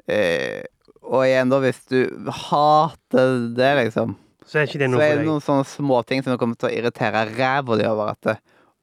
Eh, 0.10 0.62
og 1.10 1.26
igjen, 1.26 1.52
da, 1.52 1.60
hvis 1.64 1.82
du 1.90 2.00
hater 2.50 3.34
det, 3.58 3.72
liksom 3.84 4.16
Så 4.46 4.62
er 4.62 4.70
ikke 4.70 4.82
det 4.82 4.90
Så 4.94 5.04
er 5.04 5.20
det 5.20 5.28
noen 5.28 5.44
sånne 5.44 5.68
små 5.70 6.00
ting 6.08 6.24
som 6.26 6.38
kommer 6.40 6.58
til 6.60 6.70
å 6.70 6.74
irritere 6.74 7.28
ræva 7.34 7.78
di 7.80 7.86
over 7.90 8.14
at 8.16 8.40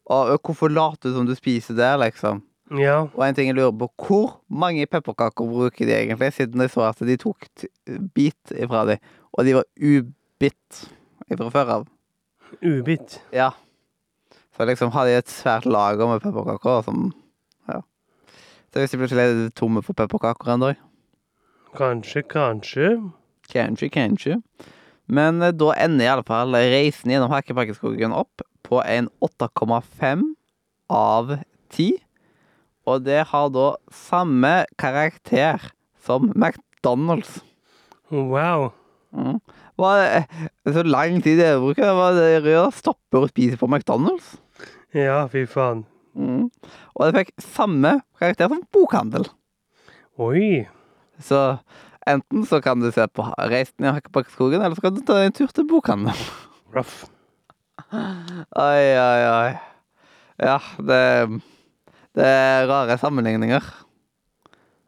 og, 0.06 0.36
Hvorfor 0.46 0.70
later 0.70 1.10
du 1.10 1.16
som 1.16 1.26
du 1.26 1.34
spiser 1.34 1.74
der, 1.74 1.96
liksom? 1.98 2.44
Ja. 2.78 3.08
Og 3.14 3.22
en 3.26 3.34
ting 3.34 3.50
jeg 3.50 3.56
lurer 3.58 3.74
på, 3.74 3.88
hvor 4.06 4.36
mange 4.46 4.86
pepperkaker 4.90 5.46
bruker 5.50 5.86
de 5.86 5.94
egentlig? 5.96 6.32
Siden 6.34 6.62
jeg 6.62 6.70
så 6.70 6.86
at 6.88 7.02
de 7.02 7.16
tok 7.18 7.46
bit 8.14 8.54
ifra 8.54 8.84
de, 8.86 8.98
og 9.34 9.46
de 9.46 9.56
var 9.58 9.66
ubitt 9.78 10.80
fra 11.26 11.50
før 11.54 11.72
av. 11.76 11.86
Ubitt. 12.62 13.20
Ja. 13.34 13.50
Så 14.56 14.64
liksom 14.64 14.92
har 14.94 15.04
de 15.04 15.18
et 15.18 15.28
svært 15.28 15.66
lager 15.68 16.08
med 16.08 16.24
pepperkaker 16.24 16.84
som 16.86 17.12
Ja. 17.68 17.82
Så 18.72 18.80
hvis 18.80 18.90
de 18.90 19.00
plutselig 19.00 19.24
er 19.24 19.50
tomme 19.50 19.82
for 19.84 19.92
pepperkaker 19.92 20.54
en 20.54 20.60
dag 20.60 20.76
Kanskje, 21.76 22.22
kanskje. 22.22 23.12
Kanskje, 23.52 23.90
kanskje. 23.92 24.40
Men 25.06 25.42
eh, 25.42 25.52
da 25.52 25.74
ender 25.76 26.06
i 26.06 26.08
alle 26.08 26.24
fall 26.24 26.54
reisen 26.56 27.12
gjennom 27.12 27.30
Hakkebakkeskogen 27.30 28.14
opp 28.16 28.40
på 28.64 28.80
en 28.80 29.10
8,5 29.20 30.24
av 30.88 31.36
10. 31.74 31.98
Og 32.86 33.04
det 33.04 33.26
har 33.28 33.52
da 33.52 33.74
samme 33.92 34.54
karakter 34.78 35.68
som 36.06 36.32
McDonald's. 36.32 37.42
Wow. 38.10 38.70
Mm. 39.12 39.40
Hva 39.76 39.92
det 40.00 40.72
så 40.72 40.86
lang 40.86 41.20
tid 41.20 41.40
det 41.42 41.52
bruker? 41.60 41.92
Hva 41.92 42.10
er 42.14 42.18
det 42.18 42.26
dere? 42.46 42.66
Stopper 42.72 43.26
å 43.26 43.30
spise 43.30 43.58
på 43.60 43.68
McDonald's? 43.68 44.36
Ja, 44.97 45.27
fy 45.28 45.44
faen. 45.51 45.85
Mm. 46.16 46.47
Og 46.97 47.02
det 47.05 47.20
fikk 47.20 47.32
samme 47.44 47.98
karakter 48.16 48.48
som 48.48 48.62
bokhandel. 48.73 49.27
Oi. 50.16 50.64
Så 51.20 51.59
enten 52.09 52.47
så 52.48 52.62
kan 52.64 52.81
du 52.81 52.89
se 52.94 53.05
på 53.12 53.27
Reisen 53.51 53.85
i 53.85 53.93
Hakkebakkeskogen, 53.93 54.62
eller 54.62 54.78
så 54.78 54.86
kan 54.86 54.97
du 54.97 55.02
ta 55.05 55.18
en 55.20 55.36
tur 55.36 55.52
til 55.52 55.68
bokhandel. 55.68 56.16
Ruff. 56.73 57.05
Oi, 57.93 58.86
oi, 58.97 59.23
oi. 59.28 59.51
Ja, 60.40 60.56
det, 60.89 61.02
det 62.16 62.28
er 62.28 62.68
rare 62.70 62.97
sammenligninger. 63.01 63.64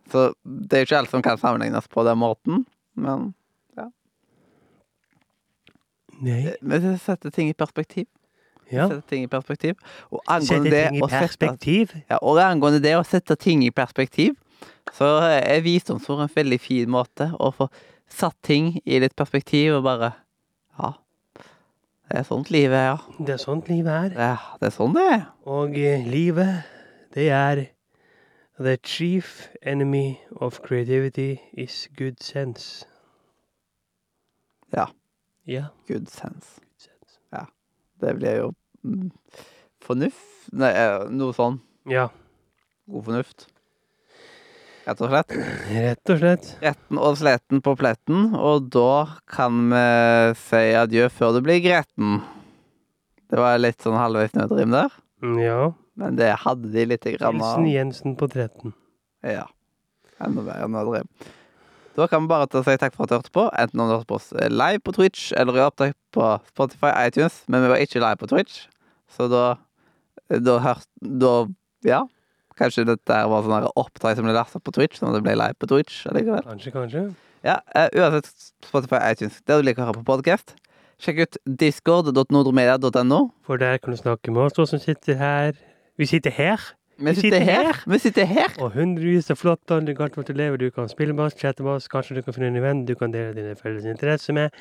Så 0.08 0.30
det 0.44 0.76
er 0.76 0.84
jo 0.84 0.88
ikke 0.88 1.00
alt 1.02 1.12
som 1.12 1.24
kan 1.24 1.40
sammenlignes 1.40 1.88
på 1.92 2.04
den 2.08 2.20
måten, 2.20 2.64
men 2.96 3.34
ja. 3.76 3.90
Nei. 6.24 6.54
men 6.62 6.80
det 6.84 6.96
setter 7.04 7.34
ting 7.34 7.52
i 7.52 7.56
perspektiv. 7.56 8.08
Ja. 8.70 8.88
Sette 8.88 9.02
ting 9.08 9.24
i 9.24 9.30
perspektiv. 9.32 9.74
Og 10.10 10.20
Sette 10.20 10.34
angående 10.54 10.70
det 10.70 10.82
ting 10.88 10.96
i 10.96 11.08
perspektiv. 11.08 11.86
sette 11.92 12.02
ja, 12.10 12.18
og 12.22 12.38
angående 12.44 12.80
det 12.84 12.94
å 12.98 13.04
sette 13.06 13.36
ting 13.36 13.64
i 13.64 13.70
perspektiv, 13.70 14.36
Så 14.92 15.04
er 15.22 15.60
visdomsord 15.60 16.22
en 16.24 16.30
veldig 16.34 16.58
fin 16.60 16.88
måte 16.90 17.30
å 17.38 17.50
få 17.52 17.68
satt 18.08 18.36
ting 18.42 18.80
i 18.86 18.98
litt 18.98 19.14
perspektiv 19.16 19.74
og 19.76 19.82
bare 19.84 20.12
Ja, 20.80 20.92
det 22.10 22.18
er 22.18 22.22
sånt 22.24 22.50
livet 22.50 22.72
er, 22.78 22.86
ja. 22.94 23.24
Det 23.24 23.34
er 23.34 23.36
sånt 23.42 23.68
livet 23.68 23.92
er. 23.92 24.08
Det, 24.08 24.18
er- 24.18 24.56
det 24.60 24.66
er 24.66 24.70
sånn 24.76 24.94
det 24.94 25.04
er. 25.12 25.26
Og 25.46 25.76
eh, 25.78 26.06
livet, 26.08 26.62
det 27.14 27.28
er 27.30 27.66
The 28.58 28.76
chief 28.82 29.48
enemy 29.62 30.18
of 30.40 30.60
creativity 30.62 31.38
is 31.52 31.88
good 31.96 32.16
sense. 32.20 32.86
Ja. 34.74 34.86
Ja, 35.46 35.66
good 35.86 36.08
sense. 36.10 36.60
Det 38.00 38.14
blir 38.18 38.36
jo 38.42 38.48
mm, 38.86 39.10
fornuft 39.84 40.24
Nei, 40.56 40.70
eh, 40.72 41.02
noe 41.12 41.34
sånn. 41.36 41.58
Ja, 41.92 42.06
God 42.88 43.04
fornuft. 43.04 43.48
Rett 44.88 45.02
og 45.04 45.10
slett. 45.10 45.34
rett 45.68 46.12
og 46.14 46.20
slett. 46.22 46.46
Retten 46.64 47.00
og 47.04 47.18
sleten 47.20 47.60
på 47.60 47.74
pletten, 47.76 48.30
og 48.38 48.70
da 48.72 49.18
kan 49.28 49.58
vi 49.68 49.82
si 50.40 50.62
adjø 50.80 51.10
før 51.12 51.34
det 51.36 51.42
blir 51.44 51.60
gretten. 51.60 52.22
Det 53.28 53.36
var 53.42 53.60
litt 53.60 53.84
sånn 53.84 53.98
halvveis 54.00 54.32
nødrim 54.38 54.72
der, 54.72 54.88
Ja. 55.44 55.74
men 56.00 56.16
det 56.16 56.30
hadde 56.46 56.72
de 56.72 56.86
lite 56.94 57.12
grann 57.18 57.36
av. 57.42 57.58
Hilsen 57.58 57.68
Jensen 57.68 58.16
på 58.16 58.30
13. 58.32 58.72
Ja. 59.22 59.44
Enda 60.24 60.40
bedre 60.48 60.70
nødrim. 60.72 61.08
Da 61.98 62.06
kan 62.06 62.22
vi 62.22 62.30
bare 62.30 62.46
ta 62.46 62.60
si 62.62 62.76
takk 62.78 62.94
for 62.94 63.04
at 63.04 63.10
du 63.10 63.16
hørte 63.16 63.32
på, 63.34 63.48
enten 63.58 63.80
om 63.82 63.88
du 63.88 63.96
hørte 63.96 64.06
på 64.06 64.18
oss 64.20 64.28
live 64.32 64.78
på 64.86 64.92
Twitch 64.94 65.32
eller 65.34 65.56
i 65.58 65.64
opptak 65.64 65.96
på 66.14 66.28
Spotify, 66.52 66.92
iTunes, 67.08 67.40
men 67.50 67.64
vi 67.64 67.72
var 67.72 67.82
ikke 67.82 68.02
live 68.04 68.20
på 68.20 68.28
Twitch, 68.30 68.68
så 69.10 69.26
da 69.32 69.46
Da 70.28 70.58
hørte 70.60 70.86
Da 71.00 71.48
Ja. 71.86 72.04
Kanskje 72.58 72.84
dette 72.84 73.16
var 73.30 73.42
sånn 73.42 73.66
opptak 73.78 74.16
som 74.18 74.26
ble 74.26 74.34
lasta 74.34 74.58
på 74.58 74.74
Twitch, 74.74 74.98
sånn 74.98 75.10
at 75.10 75.18
det 75.18 75.24
ble 75.26 75.34
live 75.38 75.54
på 75.58 75.68
Twitch 75.70 76.06
allikevel. 76.10 76.42
Kanskje, 76.42 76.72
kanskje. 76.74 77.02
Ja, 77.46 77.60
uh, 77.74 77.86
uansett 77.94 78.30
Spotify, 78.66 78.98
iTunes, 79.12 79.38
der 79.46 79.60
du 79.60 79.66
liker 79.66 79.82
å 79.82 79.90
høre 79.90 80.02
på 80.02 80.08
podkast. 80.10 80.56
Sjekk 80.98 81.22
ut 81.22 81.38
discord.nordromedia.no. 81.46 83.20
For 83.46 83.62
der 83.62 83.78
kan 83.78 83.94
du 83.94 83.98
snakke 84.00 84.34
med 84.34 84.50
oss, 84.50 84.58
som 84.70 84.82
sitter 84.82 85.14
her. 85.14 85.54
Vi 85.98 86.06
sitter 86.10 86.34
her. 86.34 86.58
Vi 86.98 87.14
sitter 87.14 87.44
her. 87.46 87.76
Vi 87.86 87.98
sitter 88.02 88.26
her. 88.26 88.54
Og 88.58 88.72
hundrevis 88.74 89.30
av 89.30 89.38
flotte 89.38 89.76
andre 89.76 89.94
gartner 89.94 90.26
til 90.26 90.34
elever 90.34 90.58
du 90.58 90.66
kan 90.74 90.88
spille 90.90 91.14
oss, 91.22 91.36
chatte 91.38 91.62
oss, 91.62 91.86
kanskje 91.90 92.18
du 92.18 92.24
kan 92.26 92.34
finne 92.34 92.50
en 92.50 92.64
venn 92.64 92.80
du 92.88 92.96
kan 92.98 93.14
dele 93.14 93.36
dine 93.36 93.54
felles 93.58 93.86
interesser 93.86 94.34
med 94.34 94.56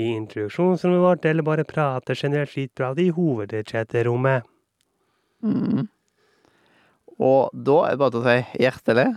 i 0.00 0.08
introduksjonsrommet 0.14 1.04
vårt, 1.04 1.28
eller 1.28 1.44
bare 1.44 1.68
prate 1.68 2.16
generelt 2.16 2.52
skitprat 2.54 3.00
i 3.02 3.10
hovedchatterommet. 3.12 4.48
Mm. 5.44 5.84
Og 7.20 7.52
da 7.52 7.78
er 7.84 7.92
det 7.92 8.00
bare 8.00 8.14
til 8.14 8.22
å 8.22 8.26
si 8.30 8.64
hjertelig 8.64 9.08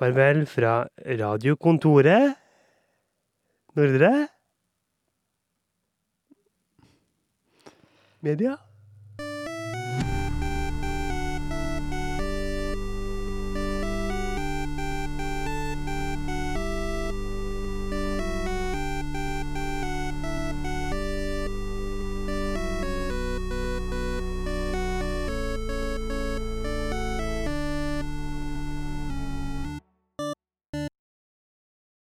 Farvel 0.00 0.44
fra 0.48 0.74
radiokontoret. 1.18 2.36
Nordre. 3.76 4.12
Media. 8.24 8.56